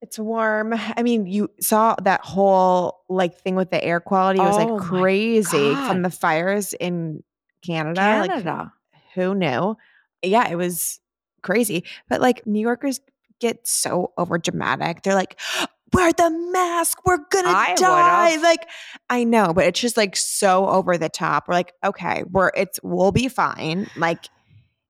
It's 0.00 0.18
warm. 0.18 0.74
I 0.96 1.02
mean, 1.02 1.26
you 1.26 1.50
saw 1.60 1.96
that 2.02 2.20
whole 2.24 3.00
like 3.08 3.38
thing 3.40 3.56
with 3.56 3.70
the 3.70 3.82
air 3.82 4.00
quality. 4.00 4.40
It 4.40 4.44
was 4.44 4.56
Oh 4.58 4.74
like 4.76 4.82
crazy 4.86 5.74
from 5.74 6.02
the 6.02 6.10
fires 6.10 6.72
in 6.74 7.22
Canada. 7.66 8.00
Like 8.00 8.30
Canada. 8.30 8.72
who 9.14 9.34
knew? 9.34 9.76
Yeah, 10.22 10.48
it 10.48 10.54
was 10.56 11.00
crazy. 11.42 11.84
But 12.08 12.20
like 12.20 12.46
New 12.46 12.60
Yorkers 12.60 13.00
get 13.40 13.66
so 13.66 14.12
over 14.16 14.38
dramatic. 14.38 15.02
They're 15.02 15.14
like, 15.14 15.40
wear 15.92 16.12
the 16.12 16.30
mask. 16.52 16.98
We're 17.04 17.18
gonna 17.30 17.48
I 17.48 17.74
die. 17.74 18.28
would've. 18.30 18.42
Like, 18.42 18.68
I 19.10 19.24
know, 19.24 19.52
but 19.52 19.64
it's 19.64 19.80
just 19.80 19.96
like 19.96 20.14
so 20.16 20.68
over 20.68 20.96
the 20.96 21.08
top. 21.08 21.48
We're 21.48 21.54
like, 21.54 21.72
okay, 21.82 22.22
we're 22.30 22.52
it's 22.54 22.78
we'll 22.84 23.10
be 23.12 23.26
fine. 23.28 23.88
Like, 23.96 24.26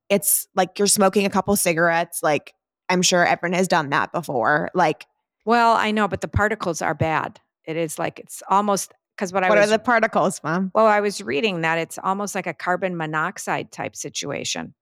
it's 0.09 0.47
like 0.55 0.79
you're 0.79 0.89
smoking 0.89 1.27
a 1.27 1.31
couple 1.31 1.55
cigarettes. 1.57 2.23
Like, 2.23 2.55
I'm 2.89 3.03
sure 3.03 3.27
everyone 3.27 3.57
has 3.57 3.69
done 3.69 3.91
that 3.91 4.13
before. 4.13 4.71
Like, 4.75 5.07
well, 5.45 5.77
I 5.77 5.91
know, 5.91 6.09
but 6.09 6.21
the 6.21 6.29
particles 6.29 6.83
are 6.83 6.95
bad. 6.95 7.41
It 7.65 7.77
is 7.77 7.99
like 7.99 8.19
it's 8.19 8.43
almost 8.49 8.93
because 9.17 9.33
what 9.33 9.45
I 9.45 9.49
what 9.49 9.59
are 9.59 9.67
the 9.67 9.79
particles, 9.79 10.41
mom? 10.43 10.71
well, 10.75 10.87
I 10.87 11.01
was 11.01 11.23
reading 11.23 11.63
that 11.63 11.79
it's 11.79 11.99
almost 12.03 12.35
like 12.35 12.47
a 12.47 12.55
carbon 12.55 12.97
monoxide 12.97 13.73
type 13.73 13.97
situation. 13.97 14.75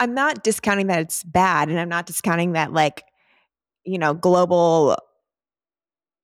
I'm 0.00 0.14
not 0.14 0.42
discounting 0.42 0.88
that 0.88 1.00
it's 1.00 1.22
bad, 1.24 1.68
and 1.68 1.78
I'm 1.78 1.88
not 1.88 2.06
discounting 2.06 2.52
that 2.52 2.72
like, 2.72 3.04
you 3.84 3.98
know, 3.98 4.14
global 4.14 4.98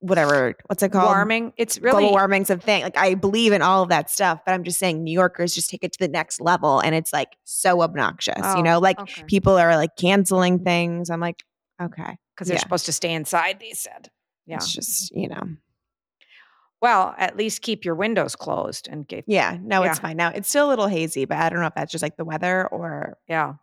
whatever, 0.04 0.54
what's 0.66 0.82
it 0.82 0.92
called? 0.92 1.06
Warming. 1.06 1.52
It's 1.56 1.80
really 1.80 2.02
global 2.02 2.12
warming's 2.12 2.50
a 2.50 2.58
thing. 2.58 2.82
Like 2.82 2.96
I 2.96 3.14
believe 3.14 3.52
in 3.52 3.62
all 3.62 3.82
of 3.82 3.88
that 3.88 4.10
stuff, 4.10 4.40
but 4.44 4.52
I'm 4.52 4.62
just 4.62 4.78
saying 4.78 5.02
New 5.02 5.12
Yorkers 5.12 5.54
just 5.54 5.70
take 5.70 5.82
it 5.82 5.92
to 5.92 5.98
the 5.98 6.08
next 6.08 6.40
level 6.40 6.80
and 6.80 6.94
it's 6.94 7.12
like 7.12 7.36
so 7.44 7.80
obnoxious. 7.80 8.34
Oh, 8.42 8.56
you 8.56 8.62
know, 8.62 8.78
like 8.78 9.00
okay. 9.00 9.24
people 9.24 9.56
are 9.56 9.76
like 9.76 9.96
canceling 9.96 10.62
things. 10.62 11.08
I'm 11.08 11.20
like, 11.20 11.42
okay. 11.80 12.18
because 12.34 12.48
they're 12.48 12.56
yeah. 12.56 12.60
supposed 12.60 12.86
to 12.86 12.92
stay 12.92 13.12
inside. 13.12 13.60
They 13.60 13.72
said, 13.72 14.10
yeah. 14.46 14.56
It's 14.56 14.72
just, 14.72 15.14
you 15.14 15.28
know. 15.28 15.42
Well, 16.82 17.14
at 17.16 17.36
least 17.38 17.62
keep 17.62 17.86
your 17.86 17.94
windows 17.94 18.36
closed 18.36 18.88
and 18.90 19.08
get 19.08 19.24
Yeah, 19.26 19.56
no, 19.62 19.84
it's 19.84 19.98
fine. 19.98 20.18
Now 20.18 20.28
it's 20.28 20.50
still 20.50 20.68
a 20.68 20.70
little 20.70 20.86
hazy, 20.86 21.24
but 21.24 21.38
I 21.38 21.48
don't 21.48 21.60
know 21.60 21.66
if 21.66 21.74
that's 21.74 21.90
just 21.90 22.02
like 22.02 22.18
the 22.18 22.26
weather 22.26 22.66
or 22.68 23.16
yeah. 23.26 23.54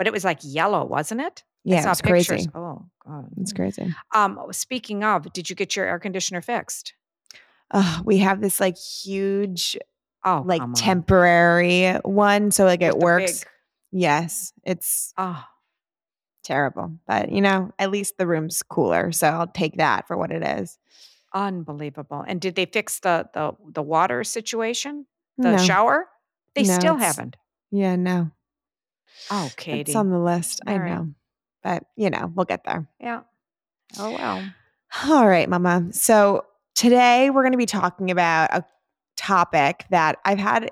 But 0.00 0.06
it 0.06 0.14
was 0.14 0.24
like 0.24 0.38
yellow, 0.42 0.82
wasn't 0.86 1.20
it? 1.20 1.44
Yeah, 1.62 1.90
it's 1.90 2.00
pictures. 2.00 2.26
crazy. 2.26 2.48
Oh 2.54 2.86
God. 3.06 3.28
It's 3.36 3.52
crazy. 3.52 3.94
Um, 4.14 4.40
speaking 4.50 5.04
of, 5.04 5.30
did 5.34 5.50
you 5.50 5.54
get 5.54 5.76
your 5.76 5.84
air 5.84 5.98
conditioner 5.98 6.40
fixed? 6.40 6.94
Uh, 7.70 8.00
we 8.02 8.16
have 8.16 8.40
this 8.40 8.60
like 8.60 8.78
huge, 8.78 9.76
Oh, 10.24 10.42
like 10.46 10.62
on. 10.62 10.72
temporary 10.72 11.92
one. 12.02 12.50
So 12.50 12.64
like 12.64 12.80
it 12.80 12.96
works. 12.96 13.44
Yes, 13.92 14.54
it's 14.64 15.12
oh, 15.18 15.44
terrible. 16.44 16.92
But 17.06 17.30
you 17.30 17.42
know, 17.42 17.70
at 17.78 17.90
least 17.90 18.16
the 18.16 18.26
room's 18.26 18.62
cooler. 18.62 19.12
So 19.12 19.28
I'll 19.28 19.46
take 19.48 19.76
that 19.76 20.06
for 20.08 20.16
what 20.16 20.30
it 20.32 20.42
is. 20.42 20.78
unbelievable. 21.34 22.24
And 22.26 22.40
did 22.40 22.54
they 22.54 22.64
fix 22.64 23.00
the 23.00 23.28
the 23.34 23.52
the 23.70 23.82
water 23.82 24.24
situation? 24.24 25.04
The 25.36 25.52
No. 25.52 25.56
shower? 25.58 26.06
They 26.54 26.62
No, 26.62 26.72
still 26.78 26.96
haven't. 26.96 27.36
Yeah, 27.70 27.96
no. 27.96 28.30
Oh, 29.30 29.50
Katie. 29.56 29.80
It's 29.80 29.96
on 29.96 30.10
the 30.10 30.18
list. 30.18 30.60
I 30.66 30.72
All 30.72 30.78
right. 30.78 30.90
know. 30.90 31.08
But, 31.62 31.84
you 31.96 32.10
know, 32.10 32.32
we'll 32.34 32.46
get 32.46 32.64
there. 32.64 32.88
yeah. 33.00 33.20
Oh 33.98 34.12
well. 34.12 34.48
All 35.04 35.26
right, 35.26 35.48
Mama. 35.48 35.88
So 35.92 36.44
today 36.74 37.28
we're 37.30 37.42
going 37.42 37.52
to 37.52 37.58
be 37.58 37.66
talking 37.66 38.10
about 38.10 38.50
a 38.52 38.64
topic 39.16 39.84
that 39.90 40.18
I've 40.24 40.38
had 40.38 40.70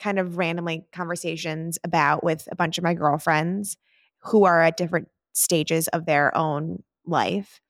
kind 0.00 0.18
of 0.18 0.38
randomly 0.38 0.84
conversations 0.92 1.78
about 1.84 2.22
with 2.24 2.48
a 2.50 2.56
bunch 2.56 2.78
of 2.78 2.84
my 2.84 2.94
girlfriends 2.94 3.76
who 4.18 4.44
are 4.44 4.60
at 4.60 4.76
different 4.76 5.08
stages 5.32 5.88
of 5.88 6.04
their 6.04 6.36
own 6.36 6.82
life. 7.06 7.60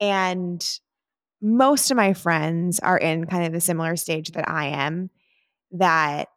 And 0.00 0.64
most 1.40 1.90
of 1.90 1.96
my 1.96 2.12
friends 2.12 2.80
are 2.80 2.98
in 2.98 3.26
kind 3.26 3.46
of 3.46 3.52
the 3.52 3.60
similar 3.60 3.96
stage 3.96 4.32
that 4.32 4.48
I 4.48 4.66
am 4.66 5.10
that 5.72 6.28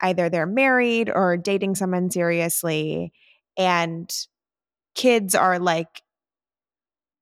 either 0.00 0.28
they're 0.28 0.46
married 0.46 1.10
or 1.14 1.36
dating 1.36 1.74
someone 1.74 2.10
seriously 2.10 3.12
and 3.56 4.26
kids 4.94 5.34
are 5.34 5.58
like 5.58 6.02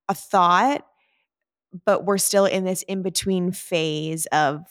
a 0.09 0.15
thought 0.15 0.87
but 1.85 2.05
we're 2.05 2.19
still 2.19 2.47
in 2.47 2.65
this 2.65 2.83
in 2.85 3.03
between 3.03 3.53
phase 3.53 4.27
of 4.27 4.65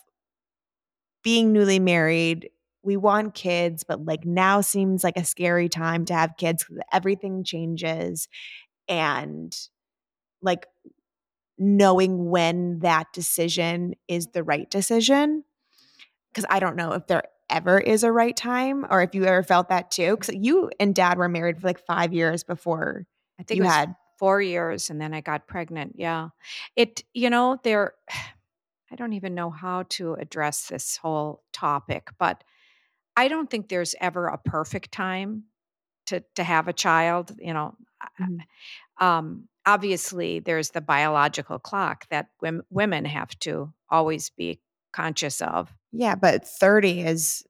being 1.24 1.52
newly 1.52 1.80
married 1.80 2.50
we 2.84 2.98
want 2.98 3.34
kids 3.34 3.84
but 3.84 4.06
like 4.06 4.26
now 4.26 4.62
seems 4.62 5.04
like 5.04 5.18
a 5.18 5.26
scary 5.26 5.68
time 5.70 6.06
to 6.06 6.14
have 6.14 6.38
kids 6.38 6.64
cuz 6.64 6.78
everything 6.92 7.44
changes 7.44 8.28
and 8.88 9.58
like 10.42 10.68
knowing 11.58 12.30
when 12.30 12.80
that 12.80 13.08
decision 13.14 13.96
is 14.08 14.28
the 14.28 14.44
right 14.44 14.70
decision 14.70 15.44
because 16.32 16.46
I 16.50 16.60
don't 16.60 16.76
know 16.76 16.92
if 16.92 17.08
there 17.08 17.24
ever 17.50 17.80
is 17.80 18.04
a 18.04 18.12
right 18.12 18.36
time 18.36 18.86
or 18.90 19.02
if 19.02 19.14
you 19.14 19.26
ever 19.26 19.44
felt 19.44 19.70
that 19.70 19.92
too 19.92 20.16
because 20.18 20.34
you 20.36 20.70
and 20.80 20.96
dad 20.96 21.18
were 21.18 21.30
married 21.30 21.60
for 21.62 21.68
like 21.68 21.80
five 21.86 22.14
years 22.14 22.44
before 22.44 23.06
I 23.40 23.44
think 23.44 23.58
you 23.58 23.64
it 23.64 23.68
was 23.68 23.74
had 23.74 23.96
four 24.18 24.42
years 24.42 24.90
and 24.90 25.00
then 25.00 25.14
I 25.14 25.22
got 25.22 25.48
pregnant. 25.48 25.94
Yeah. 25.98 26.30
It, 26.76 27.04
you 27.14 27.30
know, 27.30 27.60
there, 27.64 27.94
I 28.92 28.96
don't 28.96 29.14
even 29.14 29.36
know 29.36 29.50
how 29.50 29.84
to 29.90 30.14
address 30.14 30.68
this 30.68 30.98
whole 30.98 31.44
topic, 31.52 32.10
but 32.18 32.44
I 33.18 33.28
don't 33.28 33.50
think 33.50 33.68
there's 33.68 33.96
ever 34.00 34.28
a 34.28 34.38
perfect 34.38 34.92
time 34.92 35.44
to 36.08 36.24
to 36.36 36.44
have 36.44 36.68
a 36.68 36.74
child. 36.74 37.36
You 37.40 37.54
know, 37.54 37.76
Mhm. 38.22 38.40
um, 39.00 39.48
obviously 39.66 40.40
there's 40.40 40.70
the 40.70 40.82
biological 40.82 41.58
clock 41.60 42.08
that 42.10 42.30
wom- 42.42 42.64
women 42.70 43.06
have 43.06 43.38
to 43.40 43.74
always 43.90 44.30
be 44.30 44.62
conscious 44.94 45.42
of. 45.42 45.74
Yeah 45.96 46.16
but 46.16 46.48
30 46.48 47.02
is 47.02 47.44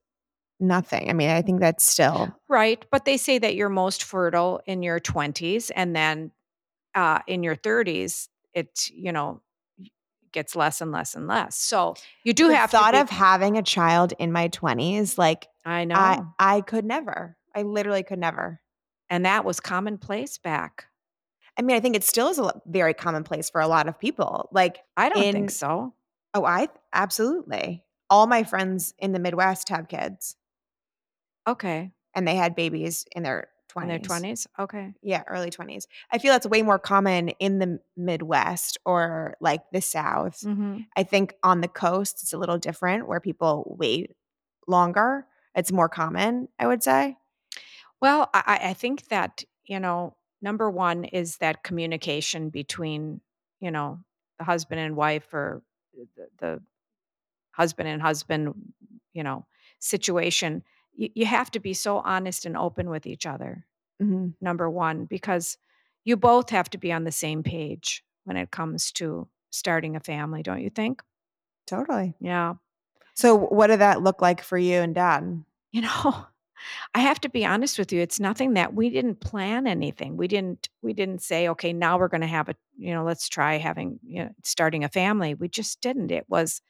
nothing 0.60 1.10
i 1.10 1.12
mean 1.12 1.30
i 1.30 1.42
think 1.42 1.60
that's 1.60 1.84
still 1.84 2.34
Right. 2.48 2.84
But 2.90 3.04
they 3.04 3.16
say 3.16 3.38
that 3.38 3.54
you're 3.56 3.68
most 3.68 4.02
fertile 4.04 4.60
in 4.66 4.82
your 4.82 5.00
20s 5.00 5.70
and 5.74 5.94
then 5.94 6.30
uh, 6.94 7.18
in 7.26 7.42
your 7.42 7.56
30s, 7.56 8.28
it, 8.54 8.88
you 8.94 9.12
know, 9.12 9.42
gets 10.32 10.54
less 10.56 10.80
and 10.80 10.92
less 10.92 11.14
and 11.14 11.26
less. 11.26 11.56
So 11.56 11.94
you 12.24 12.32
do 12.32 12.48
the 12.48 12.56
have 12.56 12.70
thought 12.70 12.92
to 12.92 12.98
be, 12.98 13.00
of 13.02 13.10
having 13.10 13.58
a 13.58 13.62
child 13.62 14.12
in 14.18 14.32
my 14.32 14.48
20s 14.48 15.18
like 15.18 15.48
I 15.64 15.84
know. 15.84 15.96
i 15.96 16.22
i 16.38 16.60
could 16.60 16.84
never 16.84 17.36
i 17.54 17.62
literally 17.62 18.02
could 18.02 18.18
never 18.18 18.60
and 19.10 19.24
that 19.26 19.44
was 19.44 19.60
commonplace 19.60 20.38
back. 20.38 20.86
i 21.58 21.62
mean 21.62 21.76
i 21.76 21.80
think 21.80 21.96
it 21.96 22.04
still 22.04 22.28
is 22.28 22.38
a 22.38 22.52
very 22.66 22.94
commonplace 22.94 23.50
for 23.50 23.60
a 23.60 23.66
lot 23.68 23.88
of 23.88 23.98
people 23.98 24.48
like 24.52 24.78
I 24.96 25.08
don't 25.08 25.22
In- 25.22 25.32
think 25.34 25.50
so. 25.50 25.94
oh 26.34 26.44
i 26.44 26.68
absolutely 26.92 27.82
all 28.10 28.26
my 28.26 28.44
friends 28.44 28.94
in 28.98 29.12
the 29.12 29.18
midwest 29.18 29.68
have 29.68 29.88
kids 29.88 30.36
Okay. 31.46 31.92
and 32.14 32.26
they 32.26 32.36
had 32.36 32.54
babies 32.54 33.04
in 33.12 33.22
their 33.22 33.48
20s 33.68 33.76
In 33.80 33.88
their 33.88 33.98
20s? 33.98 34.46
Okay. 34.58 34.94
yeah 35.02 35.22
early 35.28 35.50
20s 35.50 35.86
i 36.12 36.18
feel 36.18 36.32
that's 36.32 36.46
way 36.46 36.62
more 36.62 36.78
common 36.78 37.28
in 37.30 37.58
the 37.58 37.80
midwest 37.96 38.78
or 38.86 39.36
like 39.40 39.62
the 39.72 39.80
south 39.80 40.44
hmm 40.44 40.88
I 40.98 41.02
think 41.02 41.34
on 41.42 41.60
the 41.60 41.68
coast 41.68 42.22
it's 42.22 42.32
a 42.32 42.38
little 42.38 42.58
different 42.58 43.06
where 43.06 43.20
people 43.20 43.76
wait 43.78 44.12
longer. 44.68 45.26
It's 45.54 45.72
more 45.72 45.88
common, 45.88 46.48
I 46.58 46.66
would 46.68 46.82
say. 46.82 47.16
Well, 48.00 48.30
I, 48.34 48.42
I 48.46 48.70
I 48.70 48.74
think 48.74 49.08
that, 49.08 49.44
you 49.64 49.80
know, 49.80 50.16
number 50.42 50.70
one 50.70 51.04
is 51.04 51.38
that 51.38 51.62
communication 51.62 52.50
between, 52.50 53.20
you 53.60 53.70
know, 53.70 54.00
the 54.38 54.44
husband 54.44 54.80
and 54.80 54.96
wife 54.96 55.32
or 55.34 55.62
the, 56.16 56.28
the 56.38 56.62
husband 57.56 57.88
and 57.88 58.00
husband, 58.02 58.54
you 59.12 59.22
know, 59.22 59.46
situation. 59.78 60.62
You, 60.94 61.08
you 61.14 61.26
have 61.26 61.50
to 61.52 61.60
be 61.60 61.74
so 61.74 61.98
honest 61.98 62.46
and 62.46 62.56
open 62.56 62.90
with 62.90 63.06
each 63.06 63.26
other. 63.26 63.66
Mhm. 64.02 64.34
number 64.42 64.68
one, 64.68 65.06
because 65.06 65.56
you 66.04 66.18
both 66.18 66.50
have 66.50 66.68
to 66.70 66.76
be 66.78 66.92
on 66.92 67.04
the 67.04 67.12
same 67.12 67.42
page 67.42 68.04
when 68.24 68.36
it 68.36 68.50
comes 68.50 68.92
to 68.92 69.26
starting 69.50 69.96
a 69.96 70.00
family, 70.00 70.42
don't 70.42 70.60
you 70.60 70.68
think? 70.68 71.02
Totally. 71.66 72.14
Yeah. 72.20 72.54
So 73.14 73.34
what 73.34 73.68
did 73.68 73.80
that 73.80 74.02
look 74.02 74.20
like 74.20 74.42
for 74.42 74.58
you 74.58 74.80
and 74.80 74.94
dad? 74.94 75.42
You 75.72 75.80
know, 75.82 76.26
I 76.94 77.00
have 77.00 77.20
to 77.22 77.28
be 77.28 77.44
honest 77.46 77.78
with 77.78 77.92
you. 77.92 78.00
It's 78.00 78.20
nothing 78.20 78.54
that 78.54 78.74
we 78.74 78.90
didn't 78.90 79.20
plan 79.20 79.66
anything. 79.66 80.16
We 80.16 80.28
didn't 80.28 80.68
we 80.82 80.92
didn't 80.92 81.22
say, 81.22 81.48
okay, 81.48 81.72
now 81.72 81.98
we're 81.98 82.08
gonna 82.08 82.26
have 82.26 82.48
a, 82.48 82.54
you 82.76 82.92
know, 82.92 83.04
let's 83.04 83.28
try 83.28 83.56
having, 83.58 83.98
you 84.04 84.24
know, 84.24 84.30
starting 84.44 84.84
a 84.84 84.88
family. 84.88 85.34
We 85.34 85.48
just 85.48 85.80
didn't. 85.80 86.10
It 86.10 86.26
was 86.28 86.60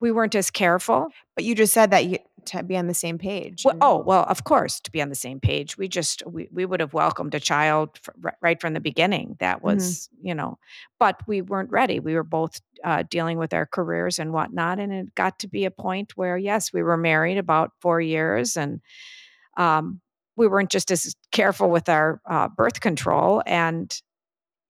we 0.00 0.10
weren't 0.10 0.34
as 0.34 0.50
careful. 0.50 1.08
But 1.34 1.44
you 1.44 1.54
just 1.54 1.72
said 1.72 1.90
that 1.90 2.06
you 2.06 2.18
to 2.46 2.62
be 2.62 2.76
on 2.76 2.86
the 2.86 2.94
same 2.94 3.18
page. 3.18 3.64
Well, 3.64 3.76
oh, 3.80 3.98
well, 3.98 4.24
of 4.24 4.44
course, 4.44 4.80
to 4.80 4.90
be 4.90 5.02
on 5.02 5.10
the 5.10 5.14
same 5.14 5.40
page. 5.40 5.76
We 5.76 5.88
just 5.88 6.22
we, 6.26 6.48
we 6.50 6.64
would 6.64 6.80
have 6.80 6.94
welcomed 6.94 7.34
a 7.34 7.40
child 7.40 7.98
ri- 8.20 8.32
right 8.40 8.60
from 8.60 8.72
the 8.72 8.80
beginning. 8.80 9.36
That 9.40 9.62
was, 9.62 10.08
you 10.22 10.34
know, 10.34 10.58
but 10.98 11.20
we 11.26 11.42
weren't 11.42 11.70
ready. 11.70 12.00
We 12.00 12.14
were 12.14 12.24
both 12.24 12.60
uh, 12.82 13.04
dealing 13.08 13.38
with 13.38 13.52
our 13.52 13.66
careers 13.66 14.18
and 14.18 14.32
whatnot, 14.32 14.78
and 14.78 14.92
it 14.92 15.14
got 15.14 15.38
to 15.40 15.48
be 15.48 15.66
a 15.66 15.70
point 15.70 16.16
where, 16.16 16.38
yes, 16.38 16.72
we 16.72 16.82
were 16.82 16.96
married 16.96 17.38
about 17.38 17.72
four 17.80 18.00
years, 18.00 18.56
and 18.56 18.80
um, 19.56 20.00
we 20.36 20.48
weren't 20.48 20.70
just 20.70 20.90
as 20.90 21.14
careful 21.32 21.70
with 21.70 21.88
our 21.90 22.20
uh, 22.28 22.48
birth 22.48 22.80
control. 22.80 23.42
And 23.44 23.94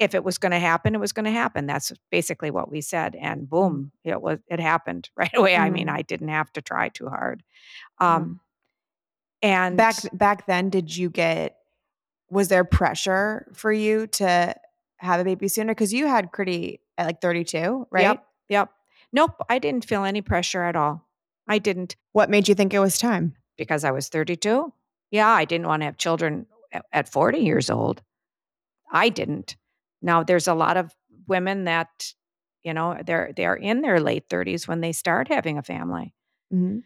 if 0.00 0.14
it 0.14 0.24
was 0.24 0.38
going 0.38 0.50
to 0.52 0.58
happen, 0.58 0.94
it 0.96 1.00
was 1.00 1.12
going 1.12 1.26
to 1.26 1.30
happen. 1.30 1.66
That's 1.66 1.92
basically 2.10 2.50
what 2.50 2.70
we 2.72 2.80
said, 2.80 3.14
and 3.14 3.48
boom, 3.48 3.92
it 4.02 4.20
was. 4.20 4.38
It 4.48 4.58
happened 4.58 5.10
right 5.16 5.30
away. 5.36 5.54
I 5.56 5.70
mean, 5.70 5.86
Mhm. 5.86 5.92
I 5.98 6.02
didn't 6.02 6.28
have 6.28 6.52
to 6.54 6.62
try 6.62 6.88
too 6.88 7.08
hard. 7.08 7.42
Mhm. 8.00 8.06
Um, 8.06 8.40
and 9.42 9.76
back 9.76 9.94
back 10.12 10.46
then 10.46 10.68
did 10.70 10.94
you 10.96 11.08
get 11.10 11.56
was 12.30 12.48
there 12.48 12.64
pressure 12.64 13.46
for 13.54 13.72
you 13.72 14.06
to 14.06 14.54
have 14.98 15.20
a 15.20 15.24
baby 15.24 15.48
sooner 15.48 15.74
cuz 15.74 15.92
you 15.92 16.06
had 16.06 16.30
pretty 16.32 16.80
at 16.98 17.06
like 17.06 17.20
32, 17.20 17.86
right? 17.90 18.02
Yep. 18.02 18.26
Yep. 18.48 18.72
Nope. 19.12 19.40
I 19.48 19.58
didn't 19.58 19.84
feel 19.86 20.04
any 20.04 20.20
pressure 20.22 20.62
at 20.62 20.76
all. 20.76 21.08
I 21.48 21.58
didn't 21.58 21.96
What 22.12 22.30
made 22.30 22.48
you 22.48 22.54
think 22.54 22.72
it 22.74 22.78
was 22.80 22.98
time? 22.98 23.34
because 23.56 23.84
I 23.84 23.90
was 23.90 24.08
32. 24.08 24.72
Yeah, 25.10 25.28
I 25.28 25.44
didn't 25.44 25.66
want 25.66 25.80
to 25.82 25.86
have 25.86 25.96
children 25.98 26.46
at, 26.72 26.84
at 26.92 27.08
40 27.08 27.38
years 27.38 27.68
old. 27.70 28.02
I 28.92 29.08
didn't. 29.08 29.56
Now 30.02 30.22
there's 30.22 30.48
a 30.48 30.54
lot 30.54 30.76
of 30.76 30.94
women 31.26 31.64
that, 31.64 32.12
you 32.62 32.72
know, 32.74 32.98
they're 33.04 33.32
they're 33.36 33.54
in 33.54 33.82
their 33.82 34.00
late 34.00 34.28
30s 34.28 34.66
when 34.68 34.80
they 34.80 34.92
start 34.92 35.28
having 35.28 35.58
a 35.58 35.62
family. 35.62 36.14
Mhm. 36.52 36.82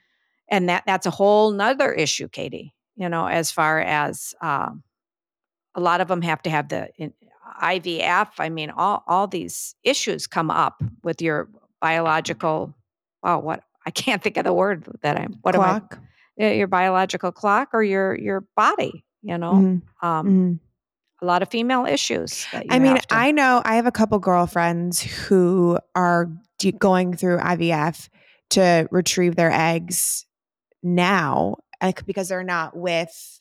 And 0.48 0.68
that 0.68 0.84
that's 0.86 1.06
a 1.06 1.10
whole 1.10 1.50
nother 1.52 1.92
issue, 1.92 2.28
Katie. 2.28 2.74
You 2.96 3.08
know, 3.08 3.26
as 3.26 3.50
far 3.50 3.80
as 3.80 4.34
um, 4.40 4.82
a 5.74 5.80
lot 5.80 6.00
of 6.00 6.08
them 6.08 6.22
have 6.22 6.42
to 6.42 6.50
have 6.50 6.68
the 6.68 6.90
in, 6.96 7.12
IVF. 7.62 8.28
I 8.38 8.48
mean, 8.48 8.70
all 8.70 9.02
all 9.06 9.26
these 9.26 9.74
issues 9.84 10.26
come 10.26 10.50
up 10.50 10.82
with 11.02 11.20
your 11.22 11.48
biological. 11.80 12.74
Wow, 13.22 13.40
what 13.40 13.62
I 13.86 13.90
can't 13.90 14.22
think 14.22 14.36
of 14.36 14.44
the 14.44 14.52
word 14.52 14.86
that 15.02 15.16
I'm. 15.18 15.34
What 15.42 15.54
Clock. 15.54 15.94
am 15.94 16.00
I? 16.40 16.46
uh, 16.46 16.50
Your 16.52 16.66
biological 16.68 17.32
clock 17.32 17.70
or 17.72 17.82
your 17.82 18.14
your 18.16 18.42
body. 18.56 19.04
You 19.22 19.38
know, 19.38 19.52
Mhm. 19.52 19.82
um, 20.06 20.26
Mhm. 20.26 20.60
A 21.24 21.26
lot 21.26 21.42
of 21.42 21.48
female 21.48 21.86
issues. 21.86 22.46
That 22.52 22.66
you 22.66 22.70
I 22.70 22.78
mean, 22.78 22.96
to- 22.96 23.06
I 23.10 23.30
know 23.32 23.62
I 23.64 23.76
have 23.76 23.86
a 23.86 23.92
couple 23.92 24.18
girlfriends 24.18 25.00
who 25.00 25.78
are 25.94 26.30
d- 26.58 26.72
going 26.72 27.14
through 27.14 27.38
IVF 27.38 28.08
to 28.50 28.86
retrieve 28.90 29.34
their 29.34 29.50
eggs 29.50 30.26
now 30.82 31.56
uh, 31.80 31.92
because 32.06 32.28
they're 32.28 32.44
not 32.44 32.76
with 32.76 33.40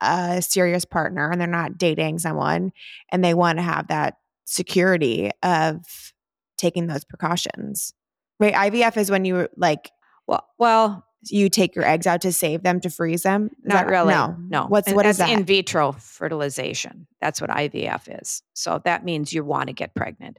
a 0.00 0.40
serious 0.40 0.84
partner 0.84 1.30
and 1.30 1.40
they're 1.40 1.48
not 1.48 1.78
dating 1.78 2.18
someone 2.18 2.70
and 3.10 3.24
they 3.24 3.34
want 3.34 3.58
to 3.58 3.62
have 3.62 3.88
that 3.88 4.14
security 4.44 5.30
of 5.42 5.80
taking 6.56 6.86
those 6.86 7.04
precautions. 7.04 7.92
Right? 8.38 8.54
IVF 8.54 8.96
is 8.96 9.10
when 9.10 9.24
you 9.24 9.48
like 9.56 9.90
well, 10.28 10.46
well, 10.58 11.05
you 11.24 11.48
take 11.48 11.74
your 11.74 11.84
eggs 11.84 12.06
out 12.06 12.20
to 12.22 12.32
save 12.32 12.62
them 12.62 12.80
to 12.80 12.90
freeze 12.90 13.22
them. 13.22 13.46
Is 13.46 13.64
not 13.64 13.86
that- 13.86 13.90
really. 13.90 14.14
No. 14.14 14.36
no. 14.38 14.66
What's 14.66 14.86
And 14.88 14.96
what 14.96 15.06
is 15.06 15.18
that? 15.18 15.28
in 15.30 15.44
vitro 15.44 15.92
fertilization. 15.92 17.06
That's 17.20 17.40
what 17.40 17.50
IVF 17.50 18.20
is. 18.20 18.42
So 18.54 18.80
that 18.84 19.04
means 19.04 19.32
you 19.32 19.44
want 19.44 19.68
to 19.68 19.72
get 19.72 19.94
pregnant. 19.94 20.38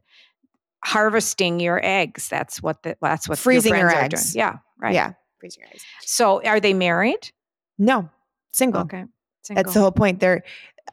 Harvesting 0.85 1.59
your 1.59 1.81
eggs. 1.83 2.29
That's 2.29 2.61
what 2.61 2.83
the, 2.83 2.95
that's 3.01 3.27
what 3.27 3.37
Freezing 3.37 3.75
your 3.75 3.87
are 3.87 3.95
eggs. 3.95 4.35
Yeah, 4.35 4.57
right. 4.79 4.93
Yeah. 4.93 5.13
freezing 5.39 5.61
your 5.63 5.69
eggs. 5.71 5.83
So 6.03 6.41
are 6.45 6.59
they 6.59 6.73
married? 6.73 7.31
No. 7.77 8.09
Single. 8.51 8.81
Okay. 8.81 9.03
single. 9.41 9.63
That's 9.63 9.73
the 9.73 9.81
whole 9.81 9.91
point. 9.91 10.19
They're 10.19 10.43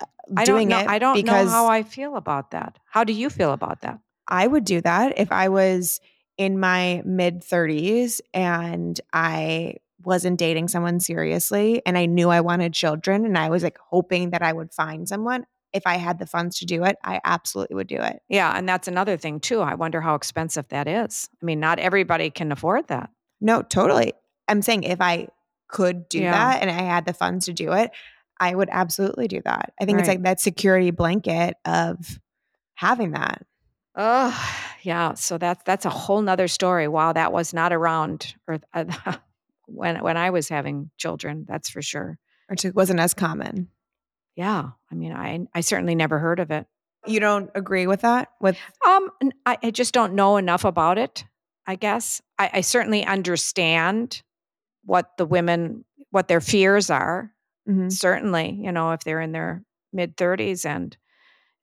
uh, 0.01 0.07
I 0.37 0.45
don't 0.45 0.57
doing 0.57 0.69
know. 0.69 0.81
it 0.81 0.89
I 0.89 0.99
don't 0.99 1.15
because 1.15 1.47
know 1.47 1.53
how 1.53 1.67
I 1.69 1.83
feel 1.83 2.17
about 2.17 2.51
that. 2.53 2.79
How 2.87 3.05
do 3.05 3.13
you 3.13 3.31
feel 3.31 3.53
about 3.53 3.83
that? 3.83 4.01
I 4.27 4.47
would 4.47 4.65
do 4.65 4.81
that 4.81 5.19
if 5.19 5.31
I 5.31 5.49
was 5.51 6.01
in 6.37 6.59
my 6.59 7.03
mid 7.05 7.43
30s 7.43 8.21
and 8.33 9.01
I 9.13 9.77
wasn't 10.03 10.39
dating 10.39 10.69
someone 10.69 11.01
seriously 11.01 11.81
and 11.87 11.97
I 11.97 12.07
knew 12.07 12.29
I 12.29 12.41
wanted 12.41 12.75
children 12.75 13.25
and 13.25 13.39
I 13.39 13.49
was 13.49 13.63
like 13.63 13.79
hoping 13.79 14.31
that 14.31 14.43
I 14.43 14.53
would 14.53 14.73
find 14.73 15.09
someone, 15.09 15.47
if 15.73 15.87
I 15.87 15.97
had 15.97 16.19
the 16.19 16.27
funds 16.27 16.59
to 16.59 16.67
do 16.67 16.85
it, 16.85 16.97
I 17.03 17.21
absolutely 17.25 17.77
would 17.77 17.87
do 17.87 17.97
it. 17.97 18.21
Yeah. 18.29 18.53
And 18.57 18.69
that's 18.69 18.87
another 18.87 19.17
thing, 19.17 19.41
too. 19.41 19.61
I 19.61 19.75
wonder 19.75 20.01
how 20.01 20.15
expensive 20.15 20.69
that 20.69 20.87
is. 20.87 21.29
I 21.43 21.45
mean, 21.45 21.59
not 21.59 21.79
everybody 21.79 22.31
can 22.31 22.53
afford 22.53 22.89
that. 22.89 23.11
No, 23.41 23.63
totally. 23.63 24.13
I'm 24.47 24.63
saying 24.63 24.85
if 24.85 25.01
I 25.01 25.29
could 25.69 26.09
do 26.09 26.21
Yeah. 26.21 26.33
that 26.33 26.63
and 26.63 26.71
I 26.71 26.83
had 26.83 27.07
the 27.07 27.15
funds 27.15 27.47
to 27.47 27.53
do 27.53 27.73
it, 27.73 27.91
I 28.39 28.55
would 28.55 28.69
absolutely 28.71 29.27
do 29.27 29.41
that. 29.45 29.73
I 29.81 29.85
think 29.85 29.99
it's 29.99 30.09
like 30.09 30.23
that 30.23 30.41
security 30.41 30.91
blanket 30.91 31.57
of 31.65 32.21
having 32.75 33.13
that. 33.13 33.43
Oh, 33.97 34.57
yeah. 34.83 35.15
So 35.15 35.39
that's 35.39 35.63
that's 35.65 35.85
a 35.85 35.91
whole 35.91 36.21
nother 36.21 36.49
story. 36.49 36.89
Wow, 36.89 37.13
that 37.13 37.33
was 37.33 37.55
not 37.55 37.73
around 37.73 38.35
or 38.49 38.59
uh, 38.73 38.85
when 39.67 40.03
when 40.03 40.17
I 40.17 40.31
was 40.31 40.49
having 40.49 40.91
children. 40.97 41.45
That's 41.49 41.69
for 41.71 41.83
sure. 41.83 42.19
Which 42.49 42.65
it 42.65 42.75
wasn't 42.75 43.01
as 43.01 43.15
common. 43.15 43.69
Yeah. 44.37 44.71
I 44.91 44.95
mean, 44.95 45.13
I 45.13 45.47
I 45.55 45.61
certainly 45.61 45.95
never 45.95 46.19
heard 46.19 46.41
of 46.41 46.51
it. 46.51 46.67
You 47.07 47.21
don't 47.21 47.51
agree 47.55 47.87
with 47.87 48.01
that? 48.01 48.31
With 48.41 48.57
Um, 48.87 49.11
I, 49.47 49.59
I 49.63 49.71
just 49.71 49.93
don't 49.95 50.15
know 50.15 50.39
enough 50.39 50.65
about 50.65 50.99
it. 50.99 51.25
I 51.67 51.77
guess 51.77 52.21
I, 52.39 52.51
I 52.55 52.61
certainly 52.63 53.05
understand 53.05 54.23
what 54.85 55.17
the 55.19 55.27
women 55.27 55.85
what 56.11 56.29
their 56.29 56.41
fears 56.41 56.91
are. 56.91 57.33
Mhm. 57.69 57.93
Certainly, 57.93 58.59
you 58.63 58.73
know, 58.73 58.93
if 58.93 59.05
they're 59.05 59.21
in 59.21 59.33
their 59.33 59.65
mid 59.93 60.17
thirties 60.17 60.67
and 60.67 60.97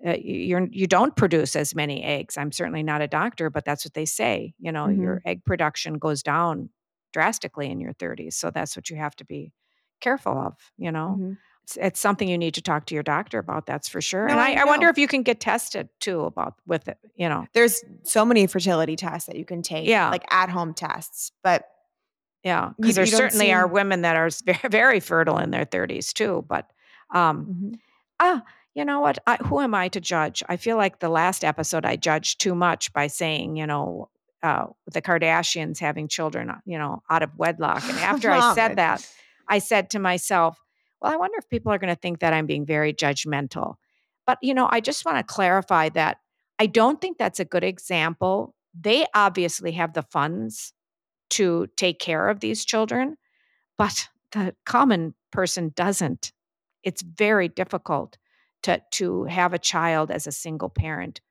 uh, 0.06 0.16
you're 0.22 0.68
you 0.72 0.88
don't 0.88 1.16
produce 1.16 1.56
as 1.56 1.76
many 1.76 2.04
eggs. 2.04 2.38
I'm 2.38 2.52
certainly 2.52 2.84
not 2.84 3.02
a 3.02 3.08
doctor, 3.08 3.50
but 3.50 3.66
that's 3.66 3.86
what 3.86 3.94
they 3.94 4.06
say. 4.06 4.54
You 4.60 4.72
know, 4.72 4.88
your 4.90 5.22
egg 5.26 5.46
production 5.46 5.98
goes 6.00 6.24
down 6.24 6.70
drastically 7.14 7.70
in 7.70 7.80
your 7.80 7.94
30s, 7.94 8.34
so 8.34 8.52
that's 8.52 8.76
what 8.76 8.90
you 8.90 8.96
have 8.98 9.16
to 9.18 9.26
be 9.26 9.52
careful 10.00 10.38
of. 10.38 10.56
You 10.78 10.92
know, 10.92 11.18
Mhm. 11.20 11.38
it's, 11.64 11.78
it's 11.78 12.00
something 12.00 12.28
you 12.28 12.38
need 12.38 12.54
to 12.56 12.62
talk 12.62 12.86
to 12.88 12.94
your 12.96 13.04
doctor 13.04 13.38
about. 13.38 13.66
That's 13.66 13.88
for 13.90 14.02
sure. 14.02 14.26
No, 14.26 14.32
and 14.32 14.40
I 14.42 14.54
I, 14.54 14.62
I 14.62 14.66
wonder 14.66 14.88
if 14.90 14.98
you 14.98 15.08
can 15.08 15.22
get 15.24 15.40
tested 15.40 15.90
too 16.00 16.22
about 16.22 16.56
with 16.66 16.88
it. 16.88 16.98
You 17.16 17.30
know, 17.30 17.46
There's 17.54 17.84
so 18.04 18.26
many 18.26 18.48
fertility 18.48 18.96
tests 18.96 19.28
that 19.28 19.36
you 19.36 19.46
can 19.46 19.62
take, 19.62 19.88
Yeah. 19.88 20.10
like 20.10 20.24
at 20.34 20.50
home 20.50 20.74
tests. 20.74 21.32
But 21.44 21.66
yeah, 22.44 22.72
because 22.78 22.96
there 22.96 23.06
certainly 23.06 23.54
are 23.54 23.68
women 23.68 24.02
that 24.02 24.16
are 24.16 24.30
very, 24.46 24.70
very 24.70 25.00
fertile 25.00 25.38
in 25.38 25.52
their 25.52 25.66
30s 25.66 26.14
too. 26.14 26.44
But 26.48 26.72
um, 27.14 27.46
Mhm. 27.46 27.80
ah, 28.20 28.44
you 28.76 28.86
know 28.86 29.00
what? 29.02 29.20
I, 29.28 29.38
who 29.38 29.60
am 29.60 29.76
I 29.76 29.90
to 29.90 30.00
judge? 30.00 30.44
I 30.48 30.58
feel 30.58 30.78
like 30.78 31.00
the 31.00 31.10
last 31.10 31.44
episode 31.44 31.86
I 31.86 31.96
judged 31.98 32.40
too 32.40 32.56
much 32.56 32.94
by 32.94 33.08
saying, 33.08 33.58
you 33.58 33.68
know, 33.68 34.10
uh, 34.44 34.68
the 34.92 35.02
Kardashians 35.02 35.80
having 35.80 36.08
children, 36.08 36.50
uh, 36.50 36.60
you 36.66 36.78
know, 36.78 37.04
out 37.10 37.22
of 37.24 37.32
wedlock. 37.38 37.84
And 37.88 37.98
after 38.00 38.32
I 38.32 38.54
said 38.56 38.72
it- 38.72 38.76
that, 38.78 39.08
I 39.48 39.60
said 39.60 39.90
to 39.92 40.00
myself, 40.00 40.58
well, 41.02 41.12
I 41.12 41.18
wonder 41.18 41.38
if 41.38 41.50
people 41.50 41.72
are 41.72 41.78
going 41.78 41.94
to 41.94 42.00
think 42.00 42.20
that 42.20 42.34
I'm 42.34 42.46
being 42.46 42.66
very 42.66 42.94
judgmental. 42.94 43.76
But, 44.26 44.38
you 44.42 44.54
know, 44.54 44.70
I 44.72 44.80
just 44.80 45.04
want 45.04 45.18
to 45.18 45.24
clarify 45.24 45.90
that 45.90 46.18
I 46.60 46.68
don't 46.68 47.02
think 47.02 47.18
that's 47.18 47.40
a 47.40 47.46
good 47.46 47.64
example. 47.64 48.54
They 48.80 49.06
obviously 49.16 49.72
have 49.74 49.94
the 49.94 50.04
funds 50.04 50.74
to 51.32 51.68
take 51.76 52.00
care 52.00 52.30
of 52.30 52.40
these 52.40 52.64
children, 52.64 53.18
but 53.78 54.08
the 54.32 54.56
common 54.66 55.16
person 55.32 55.74
doesn't. 55.76 56.32
It's 56.84 57.02
very 57.02 57.48
difficult 57.48 58.18
to 58.64 58.82
to 58.92 59.24
have 59.26 59.54
a 59.54 59.60
child 59.60 60.12
as 60.12 60.28
a 60.28 60.32
single 60.32 60.70
parent 60.70 61.22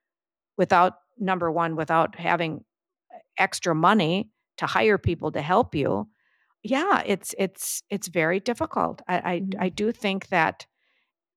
without 0.56 0.94
number 1.18 1.50
one 1.50 1.76
without 1.76 2.14
having 2.18 2.64
extra 3.38 3.74
money 3.74 4.30
to 4.56 4.66
hire 4.66 4.98
people 4.98 5.32
to 5.32 5.40
help 5.42 5.74
you 5.74 6.08
yeah 6.62 7.02
it's 7.06 7.34
it's 7.38 7.82
it's 7.90 8.08
very 8.08 8.40
difficult 8.40 9.02
i 9.08 9.16
i, 9.32 9.40
Mhm. 9.40 9.54
I 9.58 9.68
do 9.70 9.92
think 9.92 10.28
that 10.28 10.66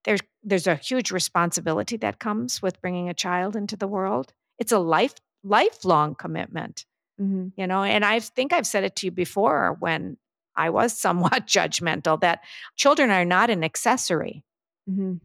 there's 0.04 0.20
there's 0.44 0.68
a 0.68 0.76
huge 0.76 1.12
responsibility 1.12 1.98
that 1.98 2.20
comes 2.20 2.62
with 2.62 2.82
bringing 2.82 3.10
a 3.10 3.14
child 3.14 3.56
into 3.56 3.78
the 3.78 3.88
world 3.88 4.34
it's 4.60 4.72
a 4.74 4.80
life 4.80 5.16
lifelong 5.44 6.16
commitment 6.16 6.86
Mhm. 7.22 7.52
you 7.56 7.68
know 7.68 7.84
and 7.84 8.04
i 8.04 8.20
think 8.20 8.52
i've 8.54 8.68
said 8.68 8.84
it 8.84 8.96
to 8.98 9.08
you 9.08 9.12
before 9.12 9.78
when 9.80 10.18
i 10.56 10.70
was 10.70 10.98
somewhat 10.98 11.48
judgmental 11.56 12.20
that 12.22 12.42
children 12.76 13.10
are 13.12 13.26
not 13.26 13.50
an 13.50 13.64
accessory 13.64 14.44
Mhm. 14.90 15.22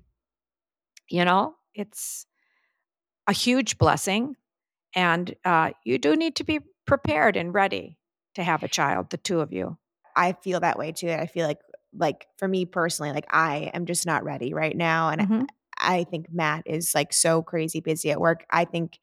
You 1.09 1.25
know 1.25 1.55
it's 1.75 2.27
a 3.27 3.33
huge 3.33 3.79
blessing 3.79 4.37
and 4.94 5.35
uh, 5.44 5.71
you 5.85 5.99
do 5.99 6.16
need 6.16 6.37
to 6.37 6.44
be 6.44 6.61
prepared 6.87 7.37
and 7.37 7.53
ready 7.55 7.99
to 8.35 8.42
have 8.42 8.62
a 8.62 8.68
child 8.68 9.11
the 9.11 9.16
two 9.16 9.40
of 9.40 9.53
you 9.53 9.77
I 10.16 10.33
feel 10.33 10.59
that 10.61 10.79
way 10.79 10.90
too. 10.90 11.11
I 11.11 11.27
feel 11.27 11.47
like 11.47 11.61
like 11.97 12.27
for 12.38 12.49
me 12.49 12.66
personally, 12.66 13.12
like 13.12 13.27
I 13.31 13.71
am 13.73 13.87
just 13.87 14.05
not 14.05 14.25
ready 14.25 14.53
right 14.53 14.77
now. 14.77 15.11
And 15.11 15.21
Mhm. 15.21 15.47
I 15.79 16.03
think 16.05 16.27
Matt 16.33 16.64
is 16.66 16.92
like 16.92 17.12
so 17.12 17.40
crazy 17.40 17.79
busy 17.79 18.11
at 18.11 18.21
work. 18.21 18.44
I 18.51 18.64
think 18.64 18.99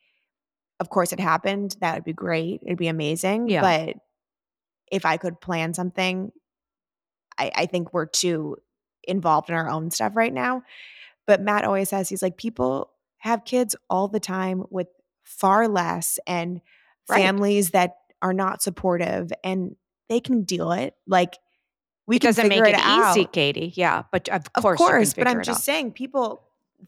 of 0.82 0.90
course 0.90 1.14
it 1.14 1.20
happened. 1.22 1.78
That 1.80 1.96
would 1.96 2.04
be 2.04 2.12
great. 2.12 2.62
It'd 2.66 2.78
be 2.78 2.90
amazing. 2.90 3.48
Yeah. 3.48 3.62
But 3.62 3.96
if 4.92 5.06
I 5.06 5.16
could 5.16 5.40
plan 5.40 5.74
something, 5.74 6.34
I, 7.38 7.52
I 7.56 7.66
think 7.66 7.94
we're 7.94 8.06
too 8.08 8.58
involved 9.08 9.50
in 9.50 9.56
our 9.56 9.70
own 9.70 9.92
stuff 9.92 10.14
right 10.16 10.34
now. 10.34 10.64
But 11.28 11.42
Matt 11.42 11.64
always 11.66 11.90
says 11.90 12.10
he's 12.10 12.22
like, 12.22 12.38
people 12.38 12.92
have 13.18 13.46
kids 13.46 13.76
all 13.90 14.08
the 14.08 14.20
time 14.20 14.64
with 14.70 14.88
far 15.24 15.68
less 15.68 16.20
and 16.28 16.62
Right. 17.08 17.22
families 17.22 17.70
that 17.72 17.98
are 18.24 18.34
not 18.34 18.62
supportive 18.64 19.32
and 19.44 19.76
they 20.10 20.20
can 20.20 20.44
deal 20.44 20.72
it. 20.72 20.96
Like 21.08 21.38
we 22.08 22.16
it 22.16 22.20
can 22.20 22.30
doesn't 22.30 22.48
make 22.50 22.66
it, 22.66 22.76
out. 22.80 23.12
easy 23.16 23.26
katie 23.26 23.74
yeah 23.76 24.04
but 24.12 24.28
of 24.30 24.44
Of 24.56 24.64
course, 24.64 24.78
course, 24.80 25.10
you 25.10 25.14
can 25.16 25.24
but 25.24 25.30
I'm 25.30 25.44
just 25.44 25.60
out. 25.60 25.64
saying 25.64 25.92
people 25.94 26.44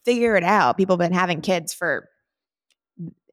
figure 0.06 0.36
it 0.36 0.44
out. 0.44 0.78
People 0.78 0.94
have 0.98 1.00
been 1.10 1.18
having 1.18 1.42
kids 1.42 1.74
for 1.74 2.10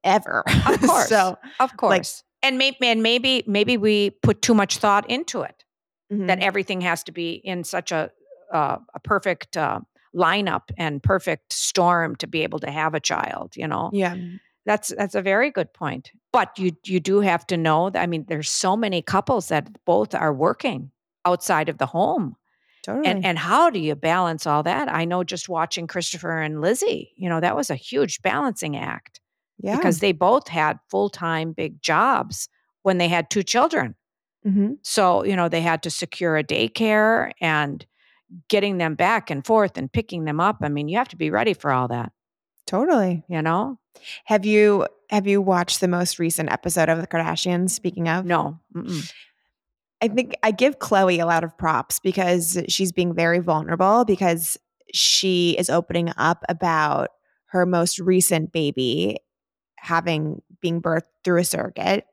ever. 0.02 0.42
Of 0.66 0.80
course. 0.86 1.08
so 1.08 1.38
of 1.60 1.76
course 1.76 2.22
and 2.42 2.58
maybe 2.58 2.76
and 2.82 3.02
maybe 3.02 3.42
maybe 3.46 3.76
we 3.76 4.10
put 4.10 4.42
too 4.42 4.54
much 4.54 4.76
thought 4.78 5.08
into 5.10 5.40
it 5.42 5.64
that 6.10 6.38
mhm, 6.38 6.42
everything 6.42 6.80
has 6.82 7.02
to 7.04 7.12
be 7.12 7.32
in 7.32 7.64
such 7.64 7.92
a 7.92 8.10
uh, 8.52 8.76
a 8.94 9.00
perfect 9.00 9.56
uh, 9.56 9.80
lineup 10.14 10.70
and 10.76 11.02
perfect 11.02 11.52
storm 11.52 12.14
to 12.16 12.26
be 12.26 12.42
able 12.42 12.58
to 12.58 12.70
have 12.70 12.94
a 12.94 13.00
child 13.00 13.56
you 13.56 13.66
know 13.66 13.90
yeah. 13.92 14.16
That's 14.66 14.88
that's 14.96 15.14
a 15.14 15.22
very 15.22 15.50
good 15.50 15.72
point. 15.72 16.10
But 16.32 16.58
you 16.58 16.72
you 16.84 17.00
do 17.00 17.20
have 17.20 17.46
to 17.48 17.56
know 17.56 17.90
that 17.90 18.00
I 18.00 18.06
mean 18.06 18.24
there's 18.28 18.50
so 18.50 18.76
many 18.76 19.02
couples 19.02 19.48
that 19.48 19.68
both 19.84 20.14
are 20.14 20.32
working 20.32 20.90
outside 21.24 21.68
of 21.68 21.78
the 21.78 21.86
home. 21.86 22.36
Totally. 22.82 23.06
And 23.06 23.24
and 23.24 23.38
how 23.38 23.70
do 23.70 23.78
you 23.78 23.94
balance 23.94 24.46
all 24.46 24.62
that? 24.62 24.92
I 24.92 25.04
know 25.04 25.24
just 25.24 25.48
watching 25.48 25.86
Christopher 25.86 26.40
and 26.40 26.60
Lizzie, 26.60 27.12
you 27.16 27.28
know, 27.28 27.40
that 27.40 27.56
was 27.56 27.70
a 27.70 27.76
huge 27.76 28.22
balancing 28.22 28.76
act 28.76 29.20
yeah. 29.58 29.76
because 29.76 30.00
they 30.00 30.12
both 30.12 30.48
had 30.48 30.78
full-time 30.90 31.52
big 31.52 31.80
jobs 31.82 32.48
when 32.82 32.98
they 32.98 33.08
had 33.08 33.30
two 33.30 33.42
children. 33.42 33.94
Mhm. 34.46 34.76
So, 34.82 35.24
you 35.24 35.36
know, 35.36 35.48
they 35.48 35.62
had 35.62 35.82
to 35.84 35.90
secure 35.90 36.36
a 36.36 36.44
daycare 36.44 37.32
and 37.40 37.86
getting 38.48 38.78
them 38.78 38.94
back 38.94 39.30
and 39.30 39.44
forth 39.46 39.76
and 39.76 39.92
picking 39.92 40.24
them 40.24 40.40
up. 40.40 40.58
I 40.62 40.68
mean, 40.68 40.88
you 40.88 40.98
have 40.98 41.08
to 41.08 41.16
be 41.16 41.30
ready 41.30 41.54
for 41.54 41.70
all 41.70 41.88
that, 41.88 42.12
totally. 42.66 43.24
you 43.28 43.42
know? 43.42 43.78
Have 44.24 44.44
you 44.44 44.86
have 45.10 45.26
you 45.26 45.40
watched 45.40 45.80
the 45.80 45.88
most 45.88 46.18
recent 46.18 46.50
episode 46.50 46.88
of 46.88 47.00
the 47.00 47.06
Kardashians? 47.06 47.70
Speaking 47.70 48.08
of, 48.08 48.24
No. 48.24 48.58
mm-mm. 48.74 49.12
I 50.02 50.08
think 50.08 50.34
I 50.42 50.50
give 50.50 50.78
Khloé 50.80 51.20
a 51.22 51.26
lot 51.26 51.44
of 51.44 51.56
props 51.56 52.00
because 52.00 52.60
she's 52.68 52.92
being 52.92 53.14
very 53.14 53.38
vulnerable 53.38 54.04
because 54.04 54.58
she 54.92 55.54
is 55.58 55.70
opening 55.70 56.12
up 56.16 56.44
about 56.48 57.10
her 57.46 57.64
most 57.64 57.98
recent 58.00 58.52
baby 58.52 59.18
having 59.76 60.42
being 60.60 60.82
birthed 60.82 61.02
through 61.22 61.40
a 61.40 61.44
surrogate 61.44 62.04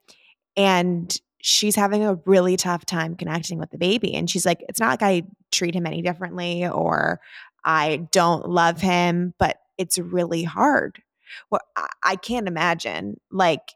and 0.55 1.19
she's 1.41 1.75
having 1.75 2.04
a 2.04 2.15
really 2.25 2.58
tough 2.58 2.86
time 2.86 3.15
connecting 3.15 3.58
with 3.58 3.71
the 3.71 3.77
baby 3.77 4.13
and 4.13 4.30
she's 4.30 4.45
like 4.45 4.63
it's 4.69 4.80
not 4.80 4.89
like 4.89 5.01
I 5.01 5.23
treat 5.51 5.75
him 5.75 5.86
any 5.86 6.01
differently 6.01 6.67
or 6.67 7.19
I 7.65 8.08
don't 8.12 8.49
love 8.49 8.82
him 8.82 9.34
but 9.38 9.58
it's 9.77 9.97
really 9.97 10.43
hard. 10.43 11.01
Well 11.49 11.62
I, 12.04 12.15
can't 12.15 12.47
imagine 12.47 13.19
like 13.32 13.73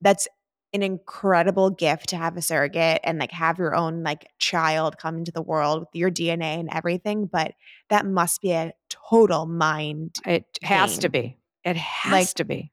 that's 0.00 0.28
an 0.72 0.82
incredible 0.82 1.70
gift 1.70 2.10
to 2.10 2.16
have 2.16 2.36
a 2.36 2.42
surrogate 2.42 3.00
and 3.02 3.18
like 3.18 3.32
have 3.32 3.58
your 3.58 3.74
own 3.74 4.02
like 4.02 4.28
child 4.38 4.98
come 4.98 5.18
into 5.18 5.32
the 5.32 5.42
world 5.42 5.80
with 5.80 5.88
your 5.94 6.10
DNA 6.10 6.60
and 6.60 6.68
everything, 6.72 7.26
but 7.26 7.54
that 7.88 8.06
must 8.06 8.40
be 8.40 8.52
a 8.52 8.72
total 8.88 9.46
mind. 9.46 10.16
It 10.24 10.44
has 10.62 10.98
to 10.98 11.08
be. 11.08 11.36
It 11.64 11.76
has 11.76 12.12
Like, 12.12 12.28
to 12.34 12.44
be. 12.44 12.72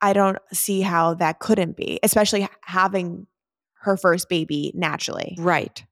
I 0.00 0.12
don't 0.12 0.38
see 0.52 0.82
how 0.82 1.14
that 1.14 1.38
couldn't 1.38 1.76
be, 1.76 1.98
especially 2.02 2.48
having 2.62 3.26
her 3.80 3.96
first 3.96 4.28
baby 4.28 4.72
naturally. 4.74 5.36
Right. 5.38 5.84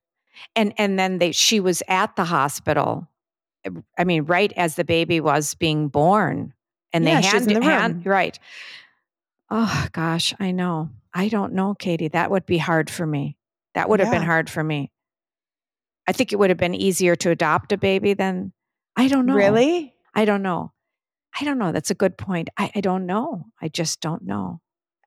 And 0.57 0.75
and 0.79 0.99
then 0.99 1.19
they 1.19 1.33
she 1.33 1.61
was 1.61 1.83
at 1.89 2.17
the 2.17 2.25
hospital. 2.25 3.09
uh, 3.67 3.71
I 3.97 4.05
mean, 4.05 4.25
right 4.25 4.53
as 4.57 4.75
the 4.77 4.85
baby 4.85 5.21
was 5.21 5.55
being 5.55 5.89
born. 5.89 6.53
And 6.93 7.05
Yeah, 7.05 7.21
they 7.21 7.27
hand, 7.27 7.47
the 7.47 7.63
hand 7.63 8.07
right. 8.07 8.39
Oh 9.51 9.87
gosh, 9.93 10.35
I 10.39 10.51
know. 10.51 10.91
I 11.13 11.29
don't 11.29 11.55
know, 11.55 11.75
Katie. 11.75 12.09
That 12.09 12.31
would 12.31 12.47
be 12.47 12.59
hard 12.59 12.91
for 12.91 13.07
me. 13.07 13.37
That 13.75 13.89
would 13.89 14.01
have 14.01 14.11
been 14.11 14.23
hard 14.23 14.51
for 14.51 14.63
me. 14.63 14.91
I 16.07 16.13
think 16.13 16.33
it 16.33 16.37
would 16.37 16.51
have 16.51 16.59
been 16.59 16.75
easier 16.75 17.17
to 17.17 17.31
adopt 17.31 17.73
a 17.73 17.77
baby 17.77 18.15
than 18.15 18.53
I 18.97 19.09
don't 19.09 19.27
know. 19.27 19.35
Really? 19.35 19.95
I 20.15 20.25
don't 20.25 20.43
know. 20.43 20.73
I 21.39 21.45
don't 21.45 21.59
know. 21.59 21.73
That's 21.73 21.91
a 21.91 21.95
good 21.95 22.17
point. 22.17 22.49
I, 22.57 22.71
I 22.75 22.81
don't 22.81 23.07
know. 23.07 23.47
I 23.61 23.69
just 23.69 24.01
don't 24.01 24.23
know. 24.23 24.61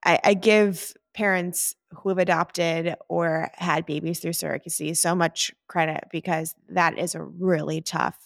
I, 0.04 0.20
I 0.24 0.34
give 0.34 0.94
parents 1.13 1.76
who 1.92 2.10
have 2.10 2.18
adopted 2.18 2.96
or 3.10 3.50
had 3.54 3.86
babies 3.86 4.20
through 4.20 4.32
surrogacy 4.34 4.96
so 4.96 5.16
much 5.16 5.52
credit 5.68 6.04
because 6.12 6.54
that 6.70 6.98
is 6.98 7.16
a 7.16 7.22
really 7.24 7.82
tough 7.82 8.18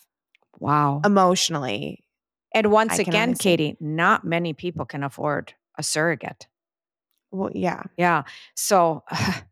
Wow. 0.60 1.02
emotionally. 1.06 2.04
and 2.54 2.72
once 2.72 3.00
I 3.00 3.02
again, 3.04 3.34
Katie, 3.36 3.78
not 3.80 4.26
many 4.26 4.54
people 4.54 4.86
can 4.86 5.04
afford 5.04 5.54
a 5.78 5.84
surrogate. 5.84 6.48
Well, 7.32 7.52
yeah. 7.54 7.84
Yeah. 7.98 8.24
So 8.56 9.04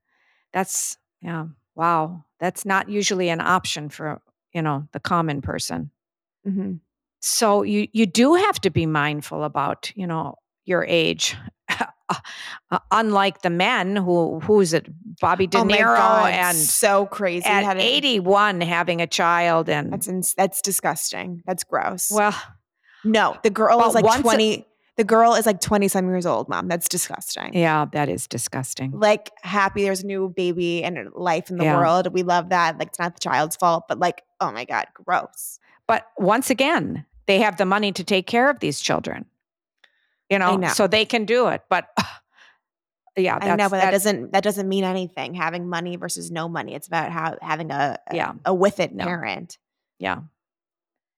that's, 0.54 0.98
yeah. 1.22 1.46
Wow. 1.76 2.26
That's 2.40 2.66
not 2.66 2.90
usually 2.90 3.30
an 3.30 3.40
option 3.42 3.90
for, 3.90 4.22
you 4.54 4.62
know, 4.62 4.88
the 4.92 5.00
common 5.00 5.42
person. 5.42 5.92
hmm 6.44 6.74
So 7.22 7.64
you 7.64 7.88
you 7.92 8.06
do 8.06 8.36
have 8.36 8.60
to 8.62 8.70
be 8.70 8.86
mindful 8.86 9.44
about, 9.44 9.92
you 9.96 10.08
know, 10.08 10.36
your 10.66 10.86
age. 10.88 11.36
Uh, 12.72 12.80
Unlike 12.90 13.44
the 13.44 13.52
men 13.52 13.96
who 13.96 14.40
who's 14.40 14.74
it 14.74 14.88
Bobby 15.22 15.46
De 15.46 15.60
oh 15.60 15.64
Niro 15.64 15.96
God, 15.96 16.32
and 16.32 16.58
so 16.58 17.06
crazy. 17.06 17.46
at 17.46 17.64
Had 17.64 17.78
it- 17.78 17.82
81 17.84 18.62
having 18.62 19.00
a 19.00 19.06
child 19.06 19.70
and 19.70 19.94
That's 19.94 20.08
ins- 20.08 20.34
that's 20.34 20.60
disgusting. 20.64 21.44
That's 21.46 21.64
gross. 21.64 22.10
well 22.12 22.34
no, 23.04 23.38
the 23.44 23.52
girl 23.52 23.86
is 23.88 23.94
like 23.94 24.04
once 24.06 24.22
a- 24.22 24.24
twenty. 24.24 24.66
the 24.98 25.04
girl 25.04 25.36
is 25.36 25.46
like 25.46 25.62
twenty 25.62 25.88
some 25.88 26.08
years 26.08 26.26
old. 26.26 26.50
Mom, 26.50 26.68
that's 26.68 26.90
disgusting. 26.90 27.54
yeah, 27.54 27.86
that 27.94 28.10
is 28.10 28.26
disgusting. 28.28 28.90
Like 29.00 29.30
happy 29.44 29.84
there's 29.84 30.02
a 30.02 30.08
new 30.08 30.30
baby 30.36 30.84
and 30.84 30.98
life 31.14 31.52
in 31.52 31.58
the 31.58 31.66
Yeah. 31.66 31.78
world. 31.78 32.12
We 32.12 32.24
love 32.24 32.50
that. 32.50 32.80
Like 32.80 32.88
it's 32.88 33.00
not 33.00 33.14
the 33.14 33.20
child's 33.20 33.56
fault, 33.56 33.84
but 33.88 34.00
like 34.00 34.24
oh 34.42 34.52
my 34.52 34.66
god, 34.66 34.88
gross. 34.96 35.60
But 35.88 36.08
once 36.18 36.50
again, 36.50 37.06
they 37.30 37.40
have 37.40 37.58
the 37.58 37.66
money 37.66 37.92
to 37.94 38.04
take 38.04 38.26
care 38.28 38.50
of 38.50 38.60
these 38.60 38.82
children. 38.82 39.26
You 40.30 40.40
know, 40.40 40.58
know. 40.58 40.68
so 40.70 40.88
they 40.88 41.06
can 41.06 41.26
do 41.26 41.48
it. 41.48 41.62
But 41.70 41.88
yeah, 43.16 43.38
I 43.40 43.56
know, 43.56 43.70
but 43.70 43.82
that 43.82 43.92
doesn't 43.92 44.34
that 44.34 44.44
doesn't 44.44 44.68
mean 44.68 44.84
anything. 44.84 45.36
Having 45.36 45.70
money 45.70 45.96
versus 45.96 46.32
no 46.32 46.50
money. 46.50 46.74
It's 46.74 46.88
about 46.88 47.12
how 47.12 47.38
having 47.42 47.72
a, 47.72 47.98
a 48.08 48.16
Yeah. 48.16 48.34
a 48.46 48.54
with 48.54 48.80
it 48.80 48.94
No. 48.94 49.06
parent. 49.06 49.58
yeah, 50.00 50.20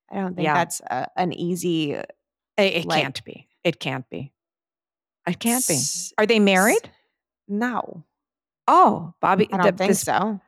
I 0.09 0.15
don't 0.15 0.35
think 0.35 0.45
Yeah. 0.45 0.53
that's 0.53 0.81
a, 0.81 1.07
an 1.15 1.33
easy. 1.33 1.93
it, 1.93 2.05
it 2.57 2.85
Like- 2.85 3.01
can't 3.01 3.23
be. 3.23 3.47
It 3.63 3.79
can't 3.79 4.09
be. 4.09 4.31
It 5.27 5.39
can't 5.39 5.65
be. 5.67 5.77
Are 6.17 6.25
they 6.25 6.39
married? 6.39 6.89
No, 7.47 8.03
Oh, 8.67 9.13
Bobby. 9.21 9.47
I 9.51 9.57
don't 9.57 9.65
the- 9.65 9.77
think 9.77 9.89
this- 9.91 10.01
so. 10.01 10.39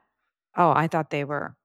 Oh, 0.55 0.71
I 0.75 0.87
thought 0.87 1.09
they 1.09 1.23
were. 1.23 1.55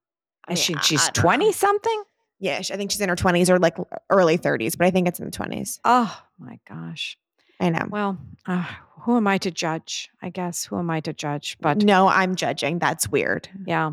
I 0.46 0.52
mean, 0.52 0.56
she, 0.56 0.74
she's 0.82 1.02
don't 1.04 1.16
know. 1.16 1.22
twenty 1.22 1.52
something. 1.52 2.02
Yeah, 2.40 2.59
I 2.59 2.77
think 2.77 2.90
she's 2.90 3.01
in 3.01 3.09
her 3.09 3.16
twenties 3.16 3.51
or 3.51 3.59
like 3.59 3.77
early 4.11 4.37
thirties, 4.37 4.77
but 4.77 4.87
I 4.87 4.90
think 4.90 5.09
it's 5.09 5.18
in 5.18 5.24
the 5.24 5.31
twenties. 5.31 5.81
Oh 5.85 6.22
my 6.38 6.61
gosh. 6.68 7.18
I 7.61 7.70
know. 7.70 7.87
Well, 7.90 8.18
uh, 8.46 8.64
who 9.01 9.16
am 9.16 9.27
I 9.27 9.38
to 9.38 9.51
judge? 9.51 10.11
I 10.22 10.31
guess 10.31 10.64
who 10.64 10.79
am 10.79 10.90
I 10.90 11.01
to 11.01 11.12
judge? 11.12 11.57
But 11.61 11.79
no, 11.79 12.07
I'm 12.09 12.37
judging. 12.37 12.79
That's 12.79 13.09
weird. 13.09 13.48
Yeah. 13.66 13.92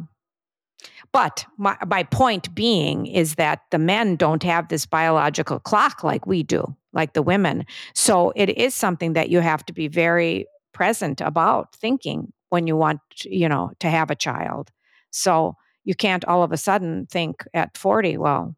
But 1.11 1.45
my, 1.57 1.77
my 1.87 2.03
point 2.03 2.53
being 2.53 3.07
is 3.07 3.35
that 3.35 3.61
the 3.71 3.79
men 3.79 4.17
don't 4.17 4.43
have 4.43 4.67
this 4.67 4.85
biological 4.85 5.59
clock 5.59 6.03
like 6.03 6.27
we 6.27 6.43
do, 6.43 6.75
like 6.93 7.13
the 7.13 7.23
women. 7.23 7.65
So 7.95 8.33
it 8.35 8.49
is 8.49 8.75
something 8.75 9.13
that 9.13 9.29
you 9.29 9.39
have 9.39 9.65
to 9.65 9.73
be 9.73 9.87
very 9.87 10.45
present 10.73 11.21
about 11.21 11.73
thinking 11.75 12.33
when 12.49 12.67
you 12.67 12.75
want, 12.75 12.99
you 13.23 13.49
know, 13.49 13.71
to 13.79 13.89
have 13.89 14.11
a 14.11 14.15
child. 14.15 14.71
So 15.09 15.55
you 15.85 15.95
can't 15.95 16.25
all 16.25 16.43
of 16.43 16.51
a 16.51 16.57
sudden 16.57 17.05
think 17.05 17.45
at 17.53 17.77
40, 17.77 18.17
well, 18.17 18.55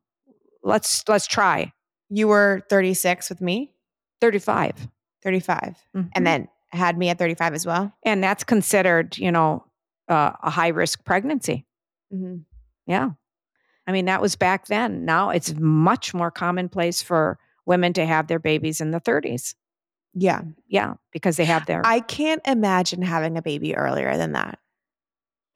let's 0.63 1.03
let's 1.07 1.27
try 1.27 1.71
You 2.09 2.27
were 2.29 2.63
36 2.69 3.29
with 3.29 3.41
me, 3.41 3.71
35. 4.21 4.87
35, 5.23 5.75
Mhm. 5.95 6.09
and 6.15 6.25
then 6.25 6.47
had 6.71 6.97
me 6.97 7.09
at 7.09 7.17
35 7.19 7.53
as 7.53 7.65
well. 7.65 7.93
and 8.03 8.23
that's 8.23 8.43
considered, 8.43 9.17
you 9.17 9.31
know, 9.31 9.65
uh, 10.09 10.31
a 10.41 10.49
high 10.49 10.69
risk 10.69 11.03
pregnancy. 11.05 11.65
Mm-hmm. 12.13 12.37
Yeah. 12.85 13.09
I 13.85 13.91
mean, 13.91 14.05
that 14.05 14.21
was 14.21 14.35
back 14.35 14.67
then. 14.67 15.05
Now 15.05 15.29
it's 15.29 15.53
much 15.55 16.13
more 16.13 16.31
commonplace 16.31 17.01
for 17.01 17.39
women 17.65 17.93
to 17.93 18.05
have 18.05 18.27
their 18.27 18.39
babies 18.39 18.79
in 18.81 18.91
the 18.91 18.99
30s. 19.01 19.55
Yeah, 20.13 20.41
Yeah, 20.67 20.95
because 21.11 21.35
they 21.37 21.45
have 21.45 21.65
their. 21.67 21.81
I 21.85 21.99
can't 21.99 22.41
imagine 22.47 23.01
having 23.01 23.37
a 23.37 23.41
baby 23.41 23.75
earlier 23.75 24.17
than 24.17 24.31
that. 24.33 24.59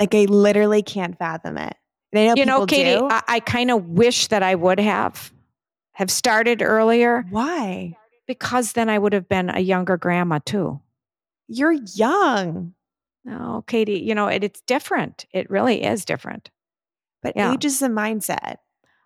Like 0.02 0.16
I 0.16 0.26
literally 0.26 0.82
can't 0.82 1.16
fathom 1.16 1.60
it. 1.60 1.76
And 2.12 2.20
I 2.20 2.26
know 2.26 2.34
you 2.36 2.46
know, 2.46 2.66
Katie, 2.66 2.98
do. 2.98 3.08
I, 3.08 3.22
I 3.28 3.40
kind 3.40 3.70
of 3.70 3.86
wish 3.86 4.28
that 4.30 4.42
I 4.42 4.56
would 4.56 4.80
have 4.80 5.32
have 5.94 6.10
started 6.10 6.64
earlier 6.64 7.24
Why? 7.30 7.96
because 8.26 8.74
then 8.74 8.90
I 8.90 8.98
would 8.98 9.14
have 9.14 9.30
been 9.30 9.52
a 9.52 9.60
younger 9.60 9.98
grandma 9.98 10.40
too. 10.44 10.82
You're 11.48 11.74
young, 11.74 12.74
No, 13.24 13.64
Katie, 13.68 14.00
you 14.00 14.16
know, 14.16 14.28
it, 14.28 14.44
it's 14.44 14.62
different. 14.62 15.28
It 15.34 15.52
really 15.52 15.84
is 15.84 16.04
different. 16.04 16.50
but 17.22 17.34
Yeah. 17.36 17.54
age 17.54 17.66
is 17.66 17.80
a 17.84 17.88
mindset. 17.90 18.56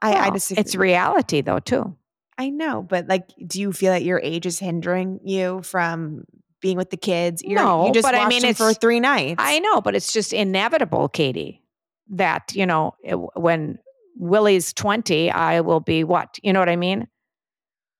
I, 0.01 0.13
I 0.13 0.21
Well, 0.21 0.31
just 0.31 0.51
it's 0.53 0.75
reality 0.75 1.41
though 1.41 1.59
too. 1.59 1.97
I 2.37 2.49
know, 2.49 2.81
but 2.81 3.07
like, 3.07 3.27
do 3.45 3.59
you 3.59 3.73
feel 3.73 3.91
that 3.91 4.03
your 4.03 4.21
age 4.23 4.45
is 4.45 4.59
hindering 4.59 5.19
you 5.25 5.61
from 5.63 6.23
being 6.65 6.77
with 6.77 6.89
the 6.89 6.97
kids? 6.97 7.43
You're, 7.43 7.61
No, 7.61 7.85
you 7.85 7.93
just 7.93 8.03
but 8.03 8.15
I 8.15 8.27
mean, 8.27 8.41
them 8.41 8.55
for 8.55 8.73
three 8.73 8.99
nights. 8.99 9.35
I 9.37 9.59
know, 9.59 9.81
but 9.81 9.93
it's 9.95 10.11
just 10.11 10.33
inevitable, 10.33 11.07
Katie, 11.09 11.61
that, 12.09 12.53
you 12.55 12.65
know, 12.65 12.95
it- 13.03 13.13
when 13.39 13.77
Willie's 14.17 14.73
20, 14.73 15.29
I 15.29 15.61
will 15.61 15.79
be 15.79 16.03
what? 16.03 16.39
You 16.41 16.53
know 16.53 16.59
what 16.59 16.69
I 16.69 16.75
mean? 16.75 17.07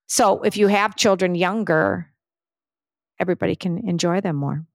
So 0.08 0.42
if 0.42 0.58
you 0.58 0.68
have 0.68 0.96
children 0.96 1.36
younger, 1.36 2.12
everybody 3.20 3.56
can 3.56 3.88
enjoy 3.88 4.20
them 4.22 4.36
more. 4.36 4.66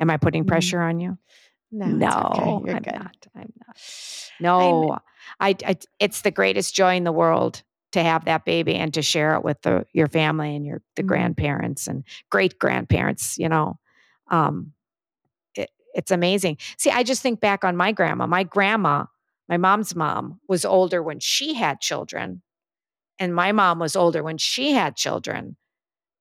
Am 0.00 0.10
I 0.10 0.18
putting 0.18 0.44
Mhm. 0.44 0.48
pressure 0.48 0.82
on 0.82 1.00
you? 1.00 1.16
no, 1.70 1.86
it's 2.06 2.14
okay. 2.16 2.44
You're 2.66 2.76
I'm 2.76 2.82
good. 2.82 2.94
not. 2.94 3.16
I'm 3.34 3.52
not. 3.66 3.76
No, 4.38 4.98
I, 5.40 5.56
I, 5.66 5.76
it's 5.98 6.20
the 6.20 6.30
greatest 6.30 6.74
joy 6.74 6.94
in 6.96 7.04
the 7.04 7.10
world 7.12 7.62
to 7.94 8.02
have 8.04 8.26
that 8.26 8.44
baby 8.44 8.74
and 8.76 8.94
to 8.94 9.02
share 9.02 9.34
it 9.36 9.44
with 9.44 9.62
the, 9.62 9.86
your 9.94 10.08
family 10.08 10.54
and 10.56 10.66
your 10.66 10.82
the 10.96 11.02
Mhm. 11.02 11.08
grandparents 11.08 11.88
and 11.88 12.04
great 12.30 12.58
grandparents. 12.58 13.38
You 13.38 13.48
know, 13.48 13.78
um, 14.30 14.72
it, 15.54 15.70
it's 15.94 16.10
amazing. 16.10 16.58
See, 16.78 16.90
I 16.90 17.02
just 17.02 17.22
think 17.22 17.40
back 17.40 17.64
on 17.64 17.76
my 17.76 17.92
grandma. 17.92 18.26
My 18.26 18.44
grandma, 18.44 19.06
my 19.48 19.56
mom's 19.56 19.94
mom, 19.96 20.40
was 20.48 20.64
older 20.64 21.02
when 21.02 21.20
she 21.20 21.54
had 21.54 21.80
children, 21.80 22.42
and 23.18 23.34
my 23.34 23.52
mom 23.52 23.78
was 23.78 23.96
older 23.96 24.22
when 24.22 24.38
she 24.38 24.72
had 24.72 24.96
children. 24.96 25.56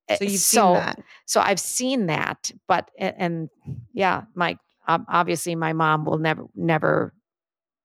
So 0.09 0.25
Eh, 0.25 0.29
you've 0.29 0.41
so, 0.41 0.61
seen 0.61 0.73
that. 0.73 0.99
so 1.25 1.41
I've 1.41 1.59
seen 1.59 2.07
that, 2.07 2.51
but 2.67 2.91
and 2.97 3.49
yeah, 3.93 4.23
my 4.35 4.57
obviously 4.87 5.55
my 5.55 5.73
mom 5.73 6.05
will 6.05 6.19
never 6.19 6.45
never. 6.55 7.13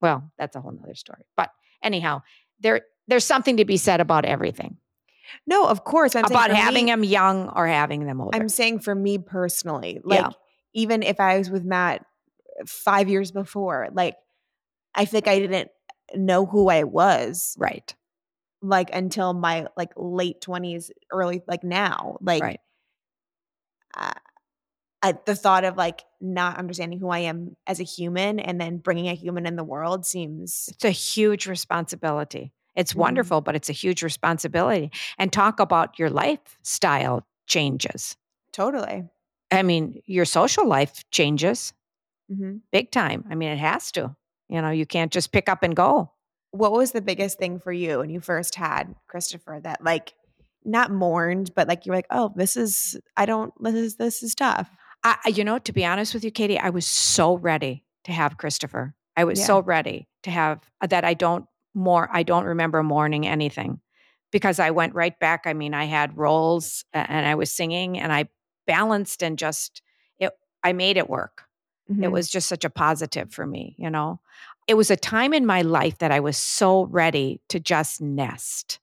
Well, 0.01 0.31
that's 0.39 0.57
a 0.57 0.61
whole 0.61 0.73
nother 0.73 0.95
story. 0.95 1.25
But 1.37 1.51
anyhow, 1.83 2.23
there 2.61 2.83
there's 3.09 3.25
something 3.25 3.57
to 3.57 3.65
be 3.65 3.77
said 3.77 4.01
about 4.01 4.25
everything 4.25 4.77
No, 5.47 5.67
of 5.67 5.85
course. 5.85 6.15
I'm 6.17 6.25
about 6.25 6.51
having 6.51 6.87
me, 6.87 6.91
them 6.93 7.05
young 7.05 7.49
or 7.51 7.67
having 7.67 8.07
them 8.07 8.21
older. 8.21 8.37
I'm 8.37 8.49
saying 8.49 8.81
for 8.81 8.95
me 8.95 9.19
personally, 9.19 10.01
like 10.05 10.21
Yeah. 10.21 10.31
even 10.75 11.03
if 11.03 11.21
I 11.21 11.39
was 11.39 11.51
with 11.51 11.65
Matt 11.65 12.05
five 12.67 13.09
years 13.09 13.31
before, 13.33 13.89
like 13.93 14.17
I 14.95 15.05
think 15.05 15.29
I 15.29 15.39
didn't 15.39 15.71
know 16.15 16.47
who 16.47 16.69
I 16.69 16.85
was 16.85 17.55
right, 17.59 17.95
like 18.63 18.91
until 18.95 19.33
my 19.35 19.67
like 19.77 19.93
late 19.97 20.41
twenties, 20.41 20.91
early 21.13 21.43
like 21.47 21.63
now. 21.63 22.17
Like 22.21 22.43
right. 22.43 22.61
uh, 23.95 24.13
I, 25.03 25.15
the 25.27 25.37
thought 25.37 25.65
of 25.65 25.77
like 25.77 26.03
not 26.21 26.57
understanding 26.59 26.99
who 26.99 27.09
I 27.11 27.21
am 27.21 27.57
as 27.67 27.79
a 27.81 27.85
human 27.85 28.41
and 28.41 28.61
then 28.61 28.79
bringing 28.79 29.09
a 29.09 29.15
human 29.15 29.47
in 29.47 29.55
the 29.57 29.63
world 29.65 30.05
seems 30.07 30.69
It's 30.73 30.85
a 30.85 30.91
huge 30.91 31.47
responsibility. 31.47 32.53
It's 32.79 32.95
Mhm. 32.95 32.99
wonderful, 33.01 33.41
but 33.43 33.55
it's 33.55 33.69
a 33.69 33.73
huge 33.75 34.03
responsibility. 34.03 34.91
And 35.19 35.31
talk 35.33 35.61
about 35.61 35.99
your 35.99 36.09
lifestyle 36.11 37.27
changes. 37.47 38.17
totally. 38.53 39.05
I 39.51 39.63
mean, 39.63 40.03
your 40.07 40.25
social 40.25 40.67
life 40.67 41.05
changes 41.11 41.73
hmm 42.31 42.57
big 42.73 42.91
time. 42.91 43.25
I 43.31 43.35
mean, 43.35 43.51
it 43.51 43.59
has 43.59 43.91
to. 43.93 44.15
You 44.49 44.61
know, 44.63 44.71
you 44.71 44.85
can't 44.87 45.13
just 45.13 45.33
pick 45.33 45.49
up 45.49 45.63
and 45.63 45.75
go. 45.77 46.13
What 46.51 46.73
was 46.73 46.93
the 46.93 47.01
biggest 47.01 47.39
thing 47.39 47.59
for 47.61 47.73
you 47.73 47.99
when 47.99 48.11
you 48.11 48.21
first 48.21 48.55
had 48.57 48.95
Christopher 49.07 49.61
that 49.63 49.83
like 49.83 50.15
not 50.65 50.91
mourned, 50.91 51.55
but 51.55 51.69
like 51.69 51.87
you're 51.87 51.95
like, 51.97 52.07
oh, 52.11 52.33
this 52.37 52.57
is 52.57 52.99
I 53.17 53.25
don't 53.27 53.53
this 53.63 53.75
is 53.75 53.97
this 53.97 54.23
is 54.23 54.35
tough. 54.35 54.69
I, 55.05 55.17
I- 55.25 55.29
you 55.31 55.45
know, 55.45 55.59
to 55.59 55.73
be 55.73 55.85
honest 55.87 56.13
with 56.15 56.25
you, 56.25 56.31
Katie, 56.31 56.59
I 56.59 56.71
was 56.71 56.87
so 56.87 57.37
ready 57.39 57.85
to 58.05 58.13
have 58.13 58.37
Christopher. 58.39 58.95
I 59.17 59.25
was 59.25 59.39
Yeah. 59.39 59.47
so 59.47 59.61
ready 59.63 60.09
to 60.25 60.31
have 60.31 60.61
uh, 60.81 60.87
that. 60.89 61.05
I 61.05 61.15
don't 61.15 61.47
more. 61.75 62.09
I 62.13 62.23
don't 62.23 62.45
remember 62.45 62.83
mourning 62.83 63.27
anything 63.27 63.81
because 64.33 64.59
I 64.59 64.71
went 64.71 64.95
right 64.95 65.19
back. 65.19 65.43
I 65.47 65.55
mean, 65.55 65.75
I 65.75 65.85
had 65.85 66.17
roles 66.17 66.85
and 66.93 67.27
I 67.27 67.35
was 67.35 67.53
singing 67.53 67.99
and 67.99 68.13
I 68.13 68.29
balanced 68.67 69.23
and 69.23 69.39
just 69.39 69.83
it. 70.19 70.33
I 70.63 70.73
made 70.73 70.97
it 70.97 71.09
work. 71.09 71.45
It 71.89 71.95
Mhm. 71.95 72.13
was 72.13 72.29
just 72.31 72.49
such 72.49 72.65
a 72.65 72.71
positive 72.71 73.33
for 73.33 73.47
me, 73.47 73.75
you 73.79 73.89
know. 73.91 74.21
It 74.67 74.75
was 74.75 74.91
a 74.91 74.97
time 74.97 75.33
in 75.33 75.47
my 75.47 75.63
life 75.63 75.99
that 75.99 76.13
I 76.13 76.21
was 76.21 76.37
so 76.37 76.85
ready 76.87 77.41
to 77.49 77.59
just 77.61 78.01
nest. 78.03 78.81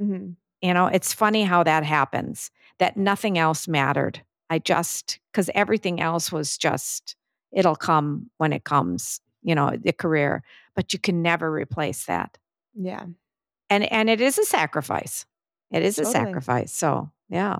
Mhm. 0.00 0.36
You 0.62 0.74
know, 0.74 0.86
it's 0.86 1.12
funny 1.14 1.44
how 1.44 1.62
that 1.64 1.84
happens, 1.84 2.50
that 2.78 2.96
nothing 2.96 3.38
else 3.38 3.68
mattered. 3.68 4.22
I 4.50 4.58
just, 4.60 5.20
because 5.32 5.50
everything 5.54 6.00
else 6.00 6.32
was 6.32 6.58
just, 6.58 7.16
it'll 7.52 7.76
come 7.76 8.30
when 8.38 8.52
it 8.52 8.64
comes, 8.64 9.20
you 9.42 9.54
know, 9.54 9.72
the 9.80 9.92
career, 9.92 10.42
but 10.74 10.92
you 10.92 10.98
can 10.98 11.22
never 11.22 11.50
replace 11.50 12.06
that. 12.06 12.38
Yeah. 12.74 13.04
And, 13.70 13.90
and 13.92 14.08
it 14.10 14.20
is 14.20 14.38
a 14.38 14.44
sacrifice. 14.44 15.26
It 15.70 15.82
is 15.82 15.98
a 15.98 16.04
sacrifice. 16.06 16.72
So, 16.72 17.10
yeah. 17.28 17.56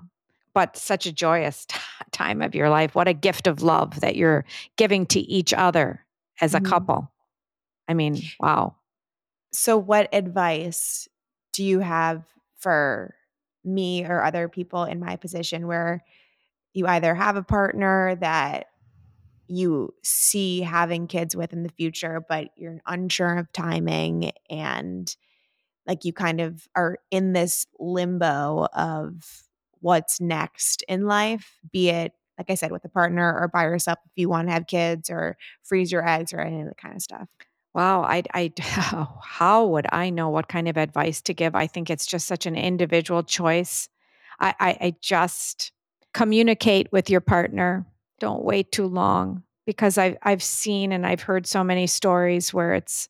But 0.54 0.76
such 0.76 1.06
a 1.06 1.12
joyous 1.12 1.64
t- 1.68 1.78
time 2.10 2.40
of 2.42 2.54
your 2.54 2.70
life. 2.70 2.94
What 2.94 3.08
a 3.08 3.12
gift 3.14 3.46
of 3.46 3.62
love 3.62 4.00
that 4.00 4.16
you're 4.16 4.44
giving 4.76 5.06
to 5.06 5.20
each 5.20 5.52
other 5.52 6.04
as 6.40 6.54
a 6.54 6.60
Mhm. 6.60 6.66
couple. 6.66 7.12
I 7.86 7.94
mean, 7.94 8.20
wow. 8.40 8.76
So, 9.52 9.76
what 9.78 10.08
advice 10.12 11.08
do 11.52 11.64
you 11.64 11.80
have 11.80 12.24
for 12.58 13.14
me 13.64 14.04
or 14.04 14.22
other 14.22 14.48
people 14.48 14.84
in 14.84 15.00
my 15.00 15.16
position 15.16 15.66
where 15.66 16.04
you 16.74 16.86
either 16.86 17.14
have 17.14 17.36
a 17.36 17.42
partner 17.42 18.14
that 18.16 18.68
you 19.48 19.94
see 20.02 20.60
having 20.60 21.06
kids 21.06 21.34
with 21.34 21.52
in 21.52 21.62
the 21.62 21.70
future, 21.70 22.24
but 22.28 22.48
you're 22.56 22.78
unsure 22.86 23.38
of 23.38 23.52
timing 23.52 24.32
and 24.50 25.14
like 25.86 26.04
you 26.04 26.12
kind 26.12 26.40
of 26.40 26.68
are 26.74 26.98
in 27.10 27.32
this 27.32 27.66
limbo 27.78 28.66
of 28.74 29.42
what's 29.80 30.20
next 30.20 30.84
in 30.88 31.06
life, 31.06 31.58
be 31.72 31.88
it 31.88 32.12
like 32.38 32.50
I 32.50 32.54
said, 32.54 32.70
with 32.70 32.84
a 32.84 32.88
partner 32.88 33.36
or 33.36 33.48
by 33.48 33.64
yourself 33.64 33.98
if 34.06 34.12
you 34.14 34.28
want 34.28 34.46
to 34.46 34.52
have 34.52 34.68
kids 34.68 35.10
or 35.10 35.36
freeze 35.64 35.90
your 35.90 36.08
eggs 36.08 36.32
or 36.32 36.40
any 36.40 36.60
of 36.60 36.68
that 36.68 36.78
kind 36.78 36.94
of 36.94 37.02
stuff. 37.02 37.28
Wow, 37.74 38.02
I, 38.02 38.22
I, 38.32 38.52
how 39.22 39.66
would 39.66 39.86
I 39.92 40.10
know 40.10 40.28
what 40.30 40.48
kind 40.48 40.68
of 40.68 40.76
advice 40.76 41.20
to 41.22 41.34
give? 41.34 41.54
I 41.54 41.66
think 41.66 41.90
it's 41.90 42.06
just 42.06 42.26
such 42.26 42.46
an 42.46 42.54
individual 42.54 43.24
choice. 43.24 43.88
I, 44.40 44.54
I, 44.60 44.78
I 44.80 44.94
just 45.00 45.72
communicate 46.14 46.90
with 46.92 47.10
your 47.10 47.20
partner. 47.20 47.84
Don't 48.20 48.44
wait 48.44 48.72
too 48.72 48.86
long 48.86 49.42
because 49.66 49.98
I've, 49.98 50.16
I've 50.22 50.42
seen 50.42 50.92
and 50.92 51.06
I've 51.06 51.22
heard 51.22 51.46
so 51.46 51.62
many 51.62 51.86
stories 51.86 52.52
where 52.52 52.74
it's, 52.74 53.08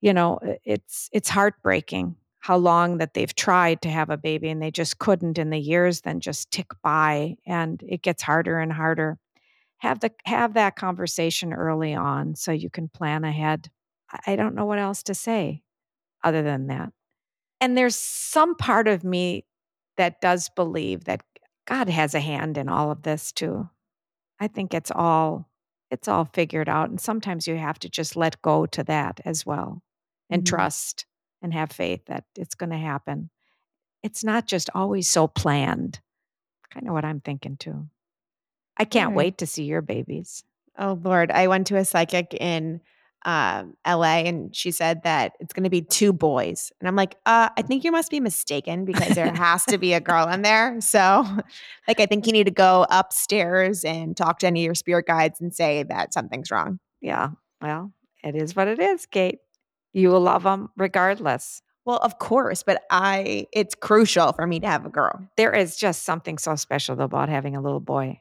you 0.00 0.12
know, 0.12 0.38
it's, 0.64 1.08
it's 1.12 1.28
heartbreaking 1.28 2.16
how 2.40 2.56
long 2.56 2.98
that 2.98 3.14
they've 3.14 3.34
tried 3.34 3.82
to 3.82 3.90
have 3.90 4.10
a 4.10 4.16
baby 4.16 4.48
and 4.48 4.62
they 4.62 4.70
just 4.70 4.98
couldn't, 4.98 5.38
and 5.38 5.52
the 5.52 5.58
years 5.58 6.02
then 6.02 6.20
just 6.20 6.50
tick 6.50 6.68
by, 6.82 7.36
and 7.46 7.82
it 7.88 8.02
gets 8.02 8.22
harder 8.22 8.58
and 8.60 8.72
harder 8.72 9.18
have 9.78 10.00
the 10.00 10.10
have 10.24 10.54
that 10.54 10.76
conversation 10.76 11.52
early 11.52 11.94
on 11.94 12.34
so 12.34 12.52
you 12.52 12.70
can 12.70 12.88
plan 12.88 13.24
ahead. 13.24 13.70
I- 14.10 14.32
I 14.32 14.36
don't 14.36 14.54
know 14.54 14.66
what 14.66 14.78
else 14.78 15.02
to 15.04 15.14
say 15.14 15.62
other 16.24 16.42
than 16.42 16.68
that. 16.68 16.92
And 17.60 17.76
there's 17.76 17.96
some 17.96 18.56
part 18.56 18.88
of 18.88 19.04
me 19.04 19.46
that 19.96 20.20
does 20.20 20.48
believe 20.50 21.04
that 21.04 21.22
God 21.66 21.88
has 21.88 22.14
a 22.14 22.20
hand 22.20 22.58
in 22.58 22.68
all 22.68 22.90
of 22.90 23.02
this 23.02 23.32
too. 23.32 23.68
I 24.40 24.48
think 24.48 24.74
it's 24.74 24.90
all 24.90 25.48
it's 25.90 26.08
all 26.08 26.26
figured 26.26 26.68
out 26.68 26.90
and 26.90 27.00
sometimes 27.00 27.46
you 27.48 27.56
have 27.56 27.78
to 27.78 27.88
just 27.88 28.14
let 28.16 28.42
go 28.42 28.66
to 28.66 28.84
that 28.84 29.20
as 29.24 29.46
well 29.46 29.82
and 30.30 30.42
Mhm. 30.42 30.46
trust 30.46 31.06
and 31.40 31.52
have 31.54 31.72
faith 31.72 32.04
that 32.06 32.24
it's 32.36 32.54
going 32.54 32.70
to 32.70 32.76
happen. 32.78 33.30
It's 34.02 34.24
not 34.24 34.46
just 34.46 34.70
always 34.74 35.08
so 35.08 35.28
planned. 35.28 36.00
Kind 36.70 36.88
of 36.88 36.94
what 36.94 37.04
I'm 37.04 37.20
thinking 37.20 37.56
too. 37.56 37.88
I 38.76 38.84
can't 38.84 39.14
Right. 39.14 39.16
wait 39.16 39.38
to 39.38 39.46
see 39.46 39.64
your 39.64 39.82
babies. 39.82 40.44
Oh 40.78 40.94
Lord, 41.02 41.30
I 41.32 41.48
went 41.48 41.66
to 41.68 41.76
a 41.76 41.84
psychic 41.84 42.34
in 42.34 42.80
um, 43.24 43.74
LA 43.86 44.20
and 44.24 44.54
she 44.54 44.70
said 44.70 45.02
that 45.02 45.32
it's 45.40 45.52
going 45.52 45.64
to 45.64 45.70
be 45.70 45.82
two 45.82 46.12
boys. 46.12 46.72
And 46.80 46.88
I'm 46.88 46.96
like, 46.96 47.16
uh, 47.26 47.48
I 47.56 47.62
think 47.62 47.84
you 47.84 47.92
must 47.92 48.10
be 48.10 48.20
mistaken 48.20 48.84
because 48.84 49.14
there 49.14 49.32
has 49.34 49.64
to 49.66 49.78
be 49.78 49.92
a 49.92 50.00
girl 50.00 50.28
in 50.28 50.42
there. 50.42 50.78
So, 50.88 51.24
like, 51.86 52.00
I 52.00 52.06
think 52.06 52.26
you 52.26 52.32
need 52.32 52.44
to 52.44 52.50
go 52.50 52.86
upstairs 52.88 53.84
and 53.84 54.16
talk 54.16 54.38
to 54.38 54.46
any 54.46 54.62
of 54.62 54.64
your 54.64 54.74
spirit 54.74 55.06
guides 55.06 55.40
and 55.40 55.54
say 55.54 55.82
that 55.82 56.14
something's 56.14 56.50
wrong. 56.50 56.78
Yeah. 57.02 57.30
Well, 57.60 57.92
it 58.24 58.34
is 58.34 58.56
what 58.56 58.68
it 58.68 58.78
is, 58.78 59.04
Kate. 59.06 59.40
You 59.92 60.08
will 60.08 60.20
love 60.20 60.44
them 60.44 60.70
regardless. 60.76 61.62
Well, 61.84 61.98
of 61.98 62.18
course, 62.18 62.62
but 62.62 62.82
I, 62.90 63.46
it's 63.52 63.74
crucial 63.74 64.32
for 64.32 64.46
me 64.46 64.60
to 64.60 64.66
have 64.66 64.86
a 64.86 64.90
girl. 64.90 65.26
There 65.36 65.54
is 65.54 65.76
just 65.76 66.04
something 66.04 66.38
so 66.38 66.54
special 66.54 67.00
about 67.00 67.28
having 67.28 67.56
a 67.56 67.60
little 67.60 67.80
boy. 67.80 68.20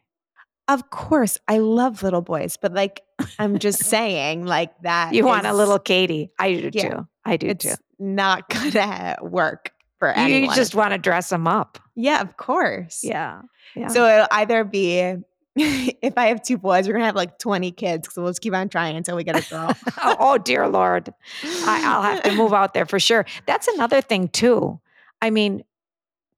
Of 0.68 0.90
course, 0.90 1.38
I 1.48 1.60
love 1.60 2.04
little 2.04 2.22
boys, 2.22 2.58
but 2.58 2.74
like, 2.74 3.02
I'm 3.40 3.60
just 3.60 3.84
saying, 3.84 4.46
like, 4.46 4.72
that. 4.84 5.14
You 5.14 5.26
want 5.26 5.46
a 5.48 5.54
little 5.54 5.80
Katie. 5.80 6.32
I 6.40 6.54
do 6.54 6.70
Yeah. 6.74 6.90
too. 6.90 7.08
I 7.26 7.38
do 7.38 7.54
too. 7.54 7.70
It's 7.70 7.78
not 8.00 8.48
gonna 8.74 9.18
work 9.22 9.72
for 10.00 10.10
You 10.10 10.14
anyone. 10.16 10.56
just 10.56 10.76
want 10.76 10.92
to 10.94 10.98
dress 10.98 11.30
them 11.30 11.48
up. 11.48 11.80
yeah, 11.96 12.22
of 12.22 12.38
course. 12.38 13.02
Yeah. 13.04 13.42
Yeah. 13.76 13.88
So 13.88 14.06
it'll 14.08 14.28
either 14.32 14.64
be 14.64 15.16
if 15.56 16.14
I 16.18 16.28
have 16.28 16.44
two 16.44 16.58
boys, 16.60 16.88
we're 16.88 16.94
gonna 16.94 17.06
have 17.06 17.16
like 17.16 17.40
20 17.40 17.72
kids. 17.72 18.08
So 18.14 18.22
we'll 18.22 18.30
just 18.32 18.42
keep 18.42 18.54
on 18.54 18.70
trying 18.70 18.96
until 18.96 19.16
we 19.16 19.24
get 19.24 19.36
a 19.36 19.50
girl. 19.50 19.74
oh, 20.04 20.16
oh, 20.20 20.38
dear 20.38 20.68
Lord. 20.68 21.12
I, 21.44 21.82
I'll 21.84 22.04
have 22.04 22.22
to 22.24 22.32
move 22.36 22.54
out 22.54 22.74
there 22.76 22.86
for 22.86 23.00
sure. 23.00 23.26
That's 23.48 23.68
another 23.68 24.02
thing, 24.02 24.28
too. 24.30 24.80
I 25.22 25.32
mean, 25.32 25.64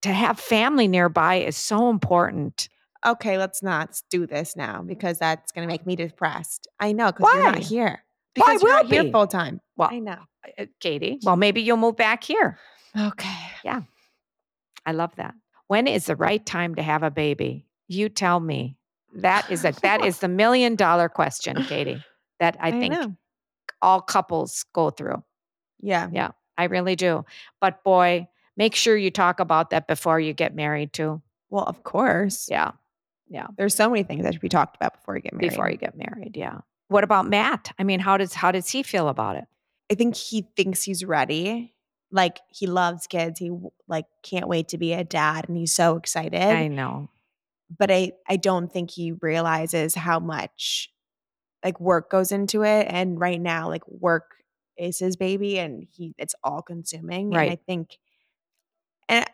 to 0.03 0.09
have 0.13 0.39
family 0.39 0.87
nearby 0.87 1.35
is 1.41 1.57
so 1.57 1.89
important. 1.89 2.69
Okay, 3.05 3.37
let's 3.37 3.61
not 3.63 4.01
do 4.09 4.25
this 4.27 4.55
now 4.55 4.81
because 4.81 5.19
that's 5.19 5.51
gonna 5.51 5.67
make 5.67 5.85
me 5.85 5.95
depressed. 5.95 6.67
I 6.79 6.91
know 6.91 7.11
because 7.11 7.33
you're 7.33 7.43
not 7.43 7.57
here. 7.59 8.03
Why 8.35 8.45
Because 8.45 8.61
you're 8.63 8.71
will 8.71 8.83
not 8.83 8.91
here 8.91 9.03
be? 9.05 9.11
full 9.11 9.27
time. 9.27 9.61
Well, 9.75 9.89
I 9.91 9.99
know. 9.99 10.17
uh, 10.57 10.65
Katie, 10.79 11.19
well, 11.23 11.35
maybe 11.35 11.61
you'll 11.61 11.77
move 11.77 11.95
back 11.97 12.23
here. 12.23 12.57
Okay. 12.97 13.37
Yeah, 13.63 13.81
I 14.85 14.91
love 14.93 15.15
that. 15.17 15.33
When 15.67 15.87
is 15.87 16.05
the 16.05 16.15
right 16.15 16.43
time 16.45 16.75
to 16.75 16.81
have 16.81 17.03
a 17.03 17.11
baby? 17.11 17.65
You 17.87 18.09
tell 18.09 18.39
me. 18.39 18.75
That 19.15 19.49
is 19.51 19.65
a 19.65 19.73
that 19.81 20.03
is 20.05 20.19
the 20.19 20.27
million 20.43 20.75
dollar 20.75 21.09
question, 21.09 21.63
Katie. 21.63 22.03
That 22.39 22.57
I, 22.59 22.71
think 22.71 22.93
know. 22.93 23.15
all 23.81 24.01
couples 24.01 24.63
go 24.73 24.89
through. 24.91 25.23
Yeah. 25.81 26.07
Yeah, 26.11 26.31
I 26.57 26.65
really 26.65 26.95
do. 26.95 27.25
But 27.59 27.83
boy, 27.83 28.27
make 28.55 28.75
sure 28.75 28.95
you 28.95 29.11
talk 29.11 29.39
about 29.39 29.71
that 29.71 29.87
before 29.87 30.19
you 30.19 30.33
get 30.33 30.55
married 30.55 30.93
too. 30.93 31.21
Well, 31.49 31.63
of 31.65 31.83
course. 31.83 32.47
Yeah, 32.49 32.71
There's 33.57 33.75
so 33.75 33.89
many 33.89 34.03
things 34.03 34.23
that 34.23 34.33
should 34.33 34.41
be 34.41 34.49
talked 34.49 34.75
about 34.75 34.93
before 34.95 35.15
you 35.15 35.21
get 35.21 35.33
married. 35.33 35.49
before 35.49 35.69
you 35.69 35.77
get 35.77 35.95
married. 35.95 36.35
Yeah. 36.35 36.59
What 36.87 37.03
about 37.03 37.27
Matt? 37.27 37.71
I 37.77 37.83
mean, 37.83 37.99
how 37.99 38.17
does 38.17 38.33
how 38.33 38.51
does 38.51 38.69
he 38.69 38.83
feel 38.83 39.07
about 39.09 39.35
it? 39.35 39.45
I 39.91 39.95
think 39.95 40.15
he 40.15 40.47
thinks 40.55 40.83
he's 40.83 41.05
ready. 41.05 41.73
Like 42.11 42.39
he 42.49 42.65
loves 42.67 43.05
kids. 43.07 43.39
He 43.39 43.51
like 43.87 44.05
can't 44.23 44.47
wait 44.47 44.69
to 44.69 44.77
be 44.77 44.93
a 44.93 45.03
dad 45.03 45.47
and 45.47 45.55
he's 45.57 45.73
so 45.73 45.95
excited. 45.97 46.41
I 46.41 46.67
know. 46.67 47.09
but 47.77 47.91
I 47.91 48.13
I 48.27 48.37
don't 48.37 48.71
think 48.73 48.89
he 48.91 49.11
realizes 49.11 49.93
how 49.93 50.19
much 50.19 50.89
like 51.63 51.79
work 51.79 52.09
goes 52.09 52.31
into 52.31 52.63
it 52.63 52.87
and 52.89 53.19
right 53.19 53.39
now 53.39 53.67
like 53.67 53.87
work 53.87 54.23
is 54.77 54.97
his 54.97 55.15
baby 55.17 55.59
and 55.59 55.85
he 55.91 56.15
it's 56.17 56.33
all 56.43 56.61
consuming 56.63 57.27
and 57.27 57.51
I 57.51 57.57
think 57.67 57.97
and 59.07 59.25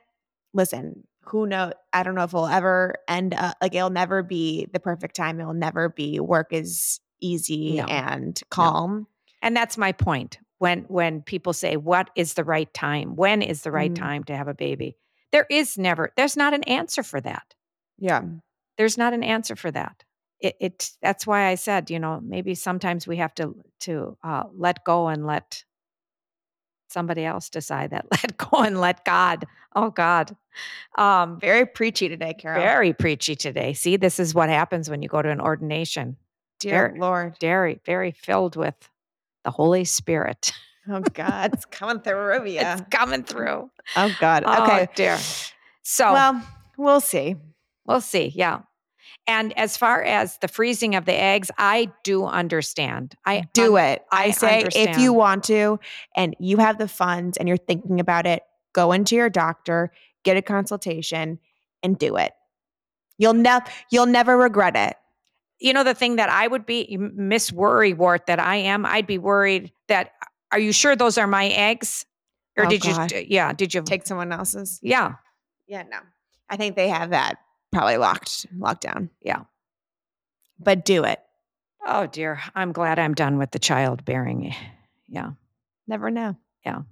listen 0.53 1.07
who 1.27 1.45
know 1.47 1.71
I 1.93 2.03
don't 2.03 2.15
know 2.15 2.23
if 2.23 2.31
it'll 2.31 2.47
ever 2.47 2.95
end 3.07 3.33
up 3.33 3.57
like 3.61 3.73
it'll 3.75 3.89
never 3.89 4.23
be 4.23 4.67
the 4.71 4.79
perfect 4.79 5.15
time 5.15 5.39
it'll 5.39 5.53
never 5.53 5.89
be 5.89 6.19
work 6.19 6.51
is 6.51 6.99
easy 7.21 7.77
No. 7.77 7.85
and 7.87 8.41
calm 8.49 9.07
And 9.41 9.55
that's 9.55 9.77
my 9.77 9.91
point. 9.91 10.39
When 10.57 10.81
when 10.83 11.21
people 11.21 11.53
say 11.53 11.75
what 11.77 12.09
is 12.15 12.33
the 12.33 12.43
right 12.43 12.73
time? 12.73 13.15
When 13.15 13.41
is 13.41 13.61
the 13.63 13.71
right 13.71 13.91
Mhm. 13.91 13.95
time 13.95 14.23
to 14.25 14.35
have 14.35 14.47
a 14.47 14.53
baby? 14.53 14.97
There 15.31 15.45
is 15.49 15.77
never 15.77 16.11
there's 16.15 16.37
not 16.37 16.53
an 16.53 16.63
answer 16.63 17.03
for 17.03 17.19
that. 17.21 17.55
yeah 17.97 18.23
There's 18.77 18.97
not 18.97 19.13
an 19.13 19.23
answer 19.23 19.55
for 19.55 19.71
that. 19.71 20.03
It, 20.39 20.55
it 20.59 20.91
that's 21.01 21.25
why 21.25 21.47
I 21.47 21.55
said, 21.55 21.89
you 21.89 21.99
know, 21.99 22.19
maybe 22.21 22.55
sometimes 22.55 23.07
we 23.07 23.17
have 23.17 23.33
to 23.35 23.55
to 23.81 24.17
uh, 24.23 24.43
let 24.53 24.83
go 24.83 25.07
and 25.07 25.25
let 25.25 25.63
somebody 26.95 27.23
else 27.25 27.49
decide 27.49 27.89
that. 27.91 28.05
Let 28.11 28.37
go 28.37 28.57
and 28.67 28.79
let 28.79 29.03
God. 29.05 29.45
Oh 29.75 29.89
God. 29.91 30.35
Um 30.97 31.39
very 31.39 31.65
preachy 31.65 32.07
today 32.09 32.33
Carol 32.33 32.61
very 32.61 32.93
preachy 32.93 33.35
today. 33.35 33.73
See, 33.73 33.97
this 33.97 34.19
is 34.19 34.33
what 34.33 34.47
happens 34.49 34.89
when 34.89 35.01
you 35.03 35.09
go 35.09 35.21
to 35.21 35.29
an 35.29 35.41
ordination. 35.41 36.15
dear 36.61 36.71
very- 36.87 36.99
lord 36.99 37.35
Very, 37.41 37.79
very 37.85 38.11
filled 38.11 38.55
with 38.55 38.77
the 39.43 39.51
Holy 39.51 39.83
Spirit. 39.85 40.51
oh 40.87 41.01
god 41.13 41.53
it's 41.53 41.65
coming 41.65 41.99
through 41.99 42.47
yeah 42.47 42.73
It's 42.79 42.89
coming 42.89 43.23
through. 43.23 43.69
oh 44.01 44.11
god 44.19 44.43
Oh, 44.45 44.63
okay 44.63 44.87
dear. 44.95 45.17
So 45.83 46.05
well 46.13 46.35
we'll 46.77 47.01
see 47.13 47.35
we'll 47.85 48.01
see. 48.13 48.31
Yeah. 48.33 48.59
And 49.27 49.57
as 49.57 49.75
far 49.75 50.03
as 50.03 50.37
the 50.37 50.47
freezing 50.47 50.93
of 50.95 51.05
the 51.05 51.13
eggs, 51.13 51.49
I 51.57 51.91
do 52.03 52.25
understand. 52.25 53.15
I 53.25 53.45
do 53.53 53.77
un- 53.77 53.83
it. 53.85 54.05
I, 54.11 54.25
I 54.25 54.31
say 54.31 54.63
if 54.75 54.97
you 54.99 55.13
want 55.13 55.45
to 55.45 55.79
and 56.15 56.35
you 56.39 56.57
have 56.57 56.77
the 56.77 56.87
funds 56.87 57.37
and 57.37 57.47
you're 57.47 57.57
thinking 57.57 57.99
about 57.99 58.27
it, 58.27 58.43
go 58.73 58.91
into 58.91 59.15
your 59.15 59.29
doctor, 59.29 59.91
get 60.23 60.37
a 60.37 60.41
consultation 60.43 61.39
and 61.81 61.97
do 61.97 62.17
it. 62.17 62.33
You'll 63.17 63.33
never 63.33 63.65
you'll 63.89 64.05
never 64.05 64.37
regret 64.37 64.75
it. 64.75 64.95
you 65.59 65.73
know, 65.73 65.83
the 65.83 65.93
thing 65.95 66.17
that 66.17 66.29
I 66.29 66.45
would 66.47 66.65
be 66.65 66.95
Miss 66.99 67.51
Worry 67.51 67.93
Wart 67.93 68.27
that 68.27 68.39
I 68.39 68.57
am, 68.57 68.85
I'd 68.85 69.07
be 69.07 69.17
worried 69.17 69.71
that, 69.87 70.11
are 70.51 70.59
you 70.59 70.71
sure 70.73 70.95
those 70.95 71.17
are 71.17 71.27
my 71.27 71.47
eggs? 71.47 72.05
Or 72.57 72.65
Oh, 72.65 72.69
did 72.69 72.81
God. 72.81 73.11
you, 73.11 73.25
yeah, 73.27 73.53
did 73.53 73.73
you, 73.73 73.81
Take 73.81 74.05
someone 74.05 74.31
else's. 74.31 74.79
yeah, 74.83 75.13
Yeah, 75.67 75.83
no. 75.89 75.97
I 76.49 76.57
think 76.57 76.75
they 76.75 76.89
have 76.89 77.09
that 77.11 77.37
probably 77.75 77.97
locked 77.97 78.45
locked 78.57 78.81
down. 78.81 79.09
Yeah. 79.21 79.43
But 80.59 80.85
do 80.85 81.03
it. 81.03 81.19
oh 81.85 82.07
dear, 82.07 82.41
I'm 82.55 82.71
glad 82.71 82.99
I'm 82.99 83.13
done 83.13 83.37
with 83.37 83.51
the 83.51 83.59
childbearing. 83.59 84.55
Yeah. 85.07 85.31
Never 85.87 86.09
know. 86.09 86.37
Yeah. 86.65 86.83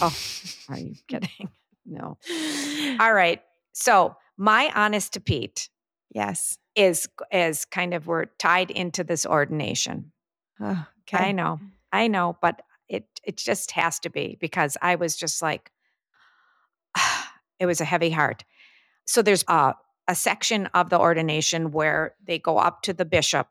Oh, 0.00 0.16
are 0.68 0.78
you 0.78 0.94
kidding? 1.08 1.50
No. 1.84 2.18
All 3.00 3.12
right. 3.12 3.42
So 3.72 4.16
my 4.36 4.70
honest 4.74 5.14
to 5.14 5.20
Pete 5.20 5.68
yes. 6.12 6.58
is 6.74 7.08
is 7.32 7.64
kind 7.64 7.94
of 7.94 8.06
we're 8.06 8.26
tied 8.38 8.70
into 8.70 9.04
this 9.04 9.26
ordination. 9.26 10.12
Oh, 10.60 10.86
I 11.12 11.32
know, 11.32 11.60
I 11.92 12.08
know, 12.08 12.36
but 12.40 12.62
it 12.88 13.06
it 13.24 13.36
just 13.36 13.72
has 13.72 13.98
to 14.00 14.10
be 14.10 14.36
because 14.40 14.76
I 14.80 14.94
was 14.94 15.16
just 15.16 15.42
like, 15.42 15.70
it 17.60 17.66
was 17.66 17.80
a 17.80 17.84
heavy 17.84 18.10
heart. 18.10 18.44
So 19.04 19.22
there's 19.22 19.44
a 19.48 19.74
a 20.08 20.14
section 20.14 20.66
of 20.66 20.90
the 20.90 20.98
ordination 20.98 21.72
where 21.72 22.14
they 22.24 22.38
go 22.38 22.58
up 22.58 22.82
to 22.82 22.92
the 22.92 23.04
bishop 23.04 23.48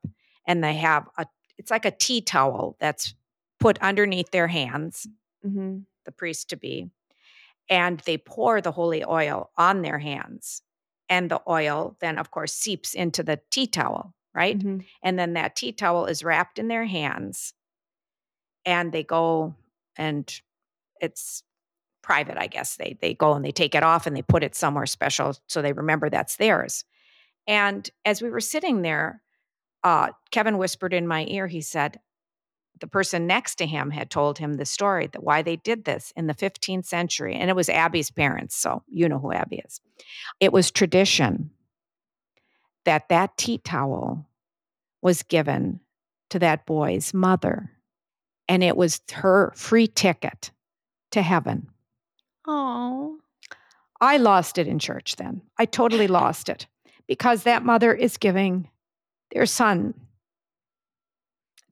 and 0.47 0.63
they 0.63 0.75
have 0.75 1.07
a 1.17 1.25
it's 1.57 1.71
like 1.71 1.85
a 1.85 1.91
tea 1.91 2.21
towel 2.21 2.75
that's 2.79 3.15
put 3.59 3.79
underneath 3.81 4.31
their 4.31 4.47
hands, 4.47 5.07
hmm 5.43 5.79
the 6.05 6.11
priest 6.11 6.49
to 6.49 6.55
be, 6.55 6.91
and 7.67 7.99
they 8.01 8.17
pour 8.17 8.61
the 8.61 8.71
holy 8.71 9.03
oil 9.03 9.49
on 9.57 9.81
their 9.81 9.97
hands. 9.97 10.61
And 11.09 11.31
the 11.31 11.41
oil 11.47 11.97
then, 11.99 12.19
of 12.19 12.29
course, 12.29 12.53
seeps 12.53 12.93
into 12.93 13.23
the 13.23 13.39
tea 13.49 13.67
towel, 13.67 14.13
right? 14.35 14.61
hmm 14.61 14.79
And 15.01 15.17
then 15.17 15.33
that 15.33 15.55
tea 15.55 15.71
towel 15.71 16.05
is 16.05 16.23
wrapped 16.23 16.59
in 16.59 16.67
their 16.67 16.85
hands 16.85 17.53
and 18.65 18.91
they 18.91 19.03
go 19.03 19.55
and 19.97 20.41
it's 20.99 21.43
private, 22.05 22.37
I 22.37 22.47
guess. 22.47 22.75
They 22.77 22.97
they 23.01 23.15
go 23.15 23.33
and 23.33 23.43
they 23.43 23.51
take 23.51 23.75
it 23.75 23.83
off 23.83 24.05
and 24.05 24.15
they 24.15 24.21
put 24.21 24.43
it 24.43 24.55
somewhere 24.55 24.85
special 24.85 25.35
so 25.47 25.61
they 25.61 25.73
remember 25.73 26.09
that's 26.09 26.37
theirs. 26.37 26.85
And 27.47 27.89
as 28.05 28.21
we 28.21 28.29
were 28.29 28.39
sitting 28.39 28.81
there, 28.83 29.21
uh, 29.83 30.09
Kevin 30.31 30.57
whispered 30.57 30.93
in 30.93 31.07
my 31.07 31.25
ear, 31.27 31.47
he 31.47 31.61
said, 31.61 31.99
the 32.79 32.87
person 32.87 33.27
next 33.27 33.55
to 33.55 33.65
him 33.65 33.89
had 33.89 34.09
told 34.09 34.37
him 34.37 34.53
the 34.53 34.65
story 34.65 35.07
that 35.07 35.23
why 35.23 35.41
they 35.41 35.55
did 35.55 35.85
this 35.85 36.11
in 36.15 36.27
the 36.27 36.33
15th 36.33 36.85
century. 36.85 37.35
And 37.35 37.49
it 37.49 37.55
was 37.55 37.69
Abby's 37.69 38.11
parents. 38.11 38.55
So 38.55 38.83
you 38.87 39.07
know 39.07 39.19
who 39.19 39.31
Abby 39.31 39.61
is. 39.65 39.79
It 40.39 40.51
was 40.51 40.71
tradition 40.71 41.51
that 42.83 43.09
that 43.09 43.37
tea 43.37 43.59
towel 43.59 44.27
was 45.01 45.23
given 45.23 45.79
to 46.31 46.39
that 46.39 46.65
boy's 46.65 47.13
mother. 47.13 47.71
And 48.47 48.63
it 48.63 48.75
was 48.75 49.01
her 49.13 49.53
free 49.55 49.87
ticket 49.87 50.51
to 51.11 51.21
heaven. 51.21 51.69
Oh. 52.47 53.17
I 54.01 54.17
lost 54.17 54.57
it 54.57 54.67
in 54.67 54.79
church 54.79 55.15
then. 55.15 55.41
I 55.57 55.65
totally 55.65 56.07
lost 56.07 56.49
it 56.49 56.67
because 57.07 57.43
that 57.43 57.63
mother 57.63 57.93
is 57.93 58.17
giving 58.17 58.69
their 59.31 59.45
son 59.45 59.93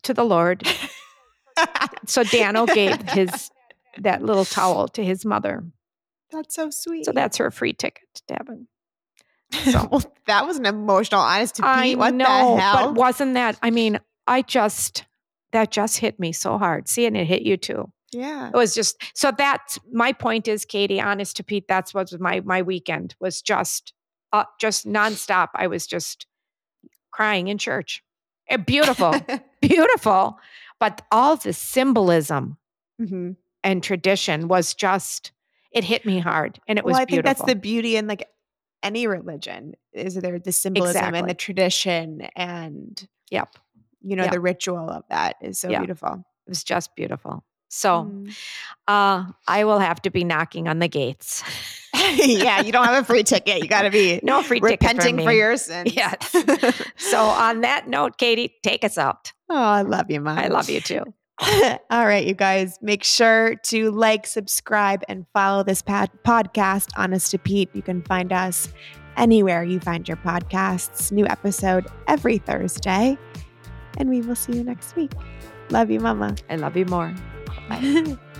to 0.03 0.13
the 0.13 0.23
Lord. 0.23 0.67
So 2.07 2.23
Dano 2.23 2.65
gave 2.65 3.01
his 3.09 3.49
that 3.99 4.23
little 4.23 4.45
towel 4.45 4.87
to 4.89 5.03
his 5.03 5.23
mother. 5.23 5.63
That's 6.31 6.55
so 6.55 6.69
sweet. 6.71 7.05
So 7.05 7.11
that's 7.11 7.37
her 7.37 7.51
free 7.51 7.73
ticket 7.73 8.21
to 8.27 8.33
heaven. 8.35 8.67
So 9.71 10.01
that 10.25 10.47
was 10.47 10.57
an 10.57 10.65
emotional 10.65 11.21
honest 11.21 11.55
to 11.55 11.61
Pete. 11.61 11.69
I 11.71 11.93
what 11.93 12.15
know, 12.15 12.55
the 12.55 12.61
hell? 12.61 12.87
but 12.87 12.95
wasn't 12.95 13.35
that? 13.35 13.57
I 13.61 13.69
mean, 13.69 13.99
I 14.25 14.41
just 14.41 15.05
that 15.51 15.69
just 15.69 15.99
hit 15.99 16.19
me 16.19 16.31
so 16.31 16.57
hard. 16.57 16.87
See, 16.87 17.05
and 17.05 17.15
it 17.15 17.25
hit 17.25 17.43
you 17.43 17.55
too. 17.55 17.91
Yeah. 18.13 18.47
It 18.47 18.53
was 18.53 18.73
just 18.75 19.01
so 19.13 19.31
that's 19.31 19.79
my 19.91 20.13
point 20.13 20.47
is, 20.47 20.65
Katie, 20.65 21.01
honest 21.01 21.37
to 21.37 21.43
Pete, 21.43 21.65
that's 21.67 21.93
what 21.93 22.11
my 22.19 22.41
my 22.41 22.61
weekend 22.61 23.15
was 23.19 23.41
just 23.41 23.93
uh, 24.31 24.45
just 24.59 24.85
nonstop. 24.87 25.49
I 25.55 25.67
was 25.67 25.85
just 25.87 26.25
crying 27.11 27.47
in 27.47 27.57
church. 27.57 28.03
Eh, 28.49 28.57
beautiful, 28.57 29.13
beautiful, 29.61 30.37
but 30.79 31.01
all 31.11 31.35
the 31.37 31.53
symbolism 31.53 32.57
Mhm. 33.01 33.35
and 33.63 33.83
tradition 33.83 34.47
was 34.47 34.73
just 34.73 35.31
it 35.71 35.83
hit 35.83 36.05
me 36.05 36.19
hard, 36.19 36.59
and 36.67 36.77
it 36.77 36.85
was 36.85 36.93
well, 36.93 37.01
I 37.01 37.05
think 37.05 37.23
that's 37.23 37.41
the 37.43 37.55
beauty 37.55 37.95
in 37.95 38.07
like 38.07 38.27
any 38.83 39.07
religion 39.07 39.73
is 39.93 40.15
there 40.15 40.37
the 40.39 40.51
symbolism 40.51 41.15
and 41.15 41.29
the 41.29 41.33
tradition 41.33 42.21
and 42.35 43.07
Yep. 43.31 43.55
you 44.01 44.15
know 44.17 44.23
Yep. 44.23 44.33
the 44.33 44.39
ritual 44.41 44.89
of 44.89 45.03
that 45.09 45.37
is 45.41 45.57
so 45.59 45.69
Yeah. 45.69 45.79
beautiful. 45.79 46.25
it 46.45 46.49
was 46.49 46.63
just 46.65 46.93
beautiful. 46.95 47.45
So 47.75 48.03
Mm. 48.03 48.35
uh, 48.87 49.25
I 49.47 49.63
will 49.63 49.79
have 49.79 50.01
to 50.03 50.11
be 50.11 50.23
knocking 50.23 50.67
on 50.67 50.79
the 50.79 50.87
gates. 50.87 51.43
yeah, 51.93 52.61
you 52.61 52.71
don't 52.71 52.85
have 52.85 53.03
a 53.03 53.05
free 53.05 53.23
ticket. 53.23 53.61
You 53.63 53.67
got 53.67 53.81
to 53.83 53.89
be 53.89 54.19
No 54.23 54.43
free 54.43 54.59
ticket 54.59 54.79
for 54.81 54.87
repenting 54.89 55.23
for, 55.25 55.31
your 55.31 55.57
sins. 55.57 55.93
Yes. 55.95 56.17
So 56.97 57.19
on 57.23 57.61
that 57.61 57.87
note, 57.87 58.17
Katie, 58.17 58.53
take 58.63 58.83
us 58.83 58.97
out. 58.97 59.31
oh, 59.49 59.55
I 59.55 59.81
love 59.81 60.09
you, 60.11 60.21
mom. 60.21 60.37
I 60.37 60.47
love 60.47 60.69
you 60.69 60.81
too. 60.81 61.03
All 61.41 62.05
right, 62.05 62.25
you 62.25 62.35
guys, 62.35 62.77
make 62.81 63.03
sure 63.03 63.55
to 63.55 63.89
like, 63.91 64.27
subscribe, 64.27 65.03
and 65.09 65.25
follow 65.33 65.63
this 65.63 65.81
podcast, 65.81 66.89
Honest 66.95 67.31
to 67.31 67.39
Pete. 67.39 67.69
You 67.73 67.81
can 67.81 68.03
find 68.03 68.31
us 68.31 68.71
anywhere 69.17 69.63
you 69.63 69.79
find 69.79 70.07
your 70.07 70.17
podcasts. 70.17 71.11
New 71.11 71.25
episode 71.25 71.87
every 72.07 72.37
Thursday. 72.37 73.17
And 73.97 74.09
we 74.09 74.21
will 74.21 74.35
see 74.35 74.53
you 74.53 74.63
next 74.63 74.95
week. 74.95 75.11
Love 75.69 75.89
you, 75.89 75.99
Mama. 75.99 76.35
I 76.49 76.55
love 76.55 76.77
you 76.77 76.85
more. 76.85 77.13
拜。 77.69 78.32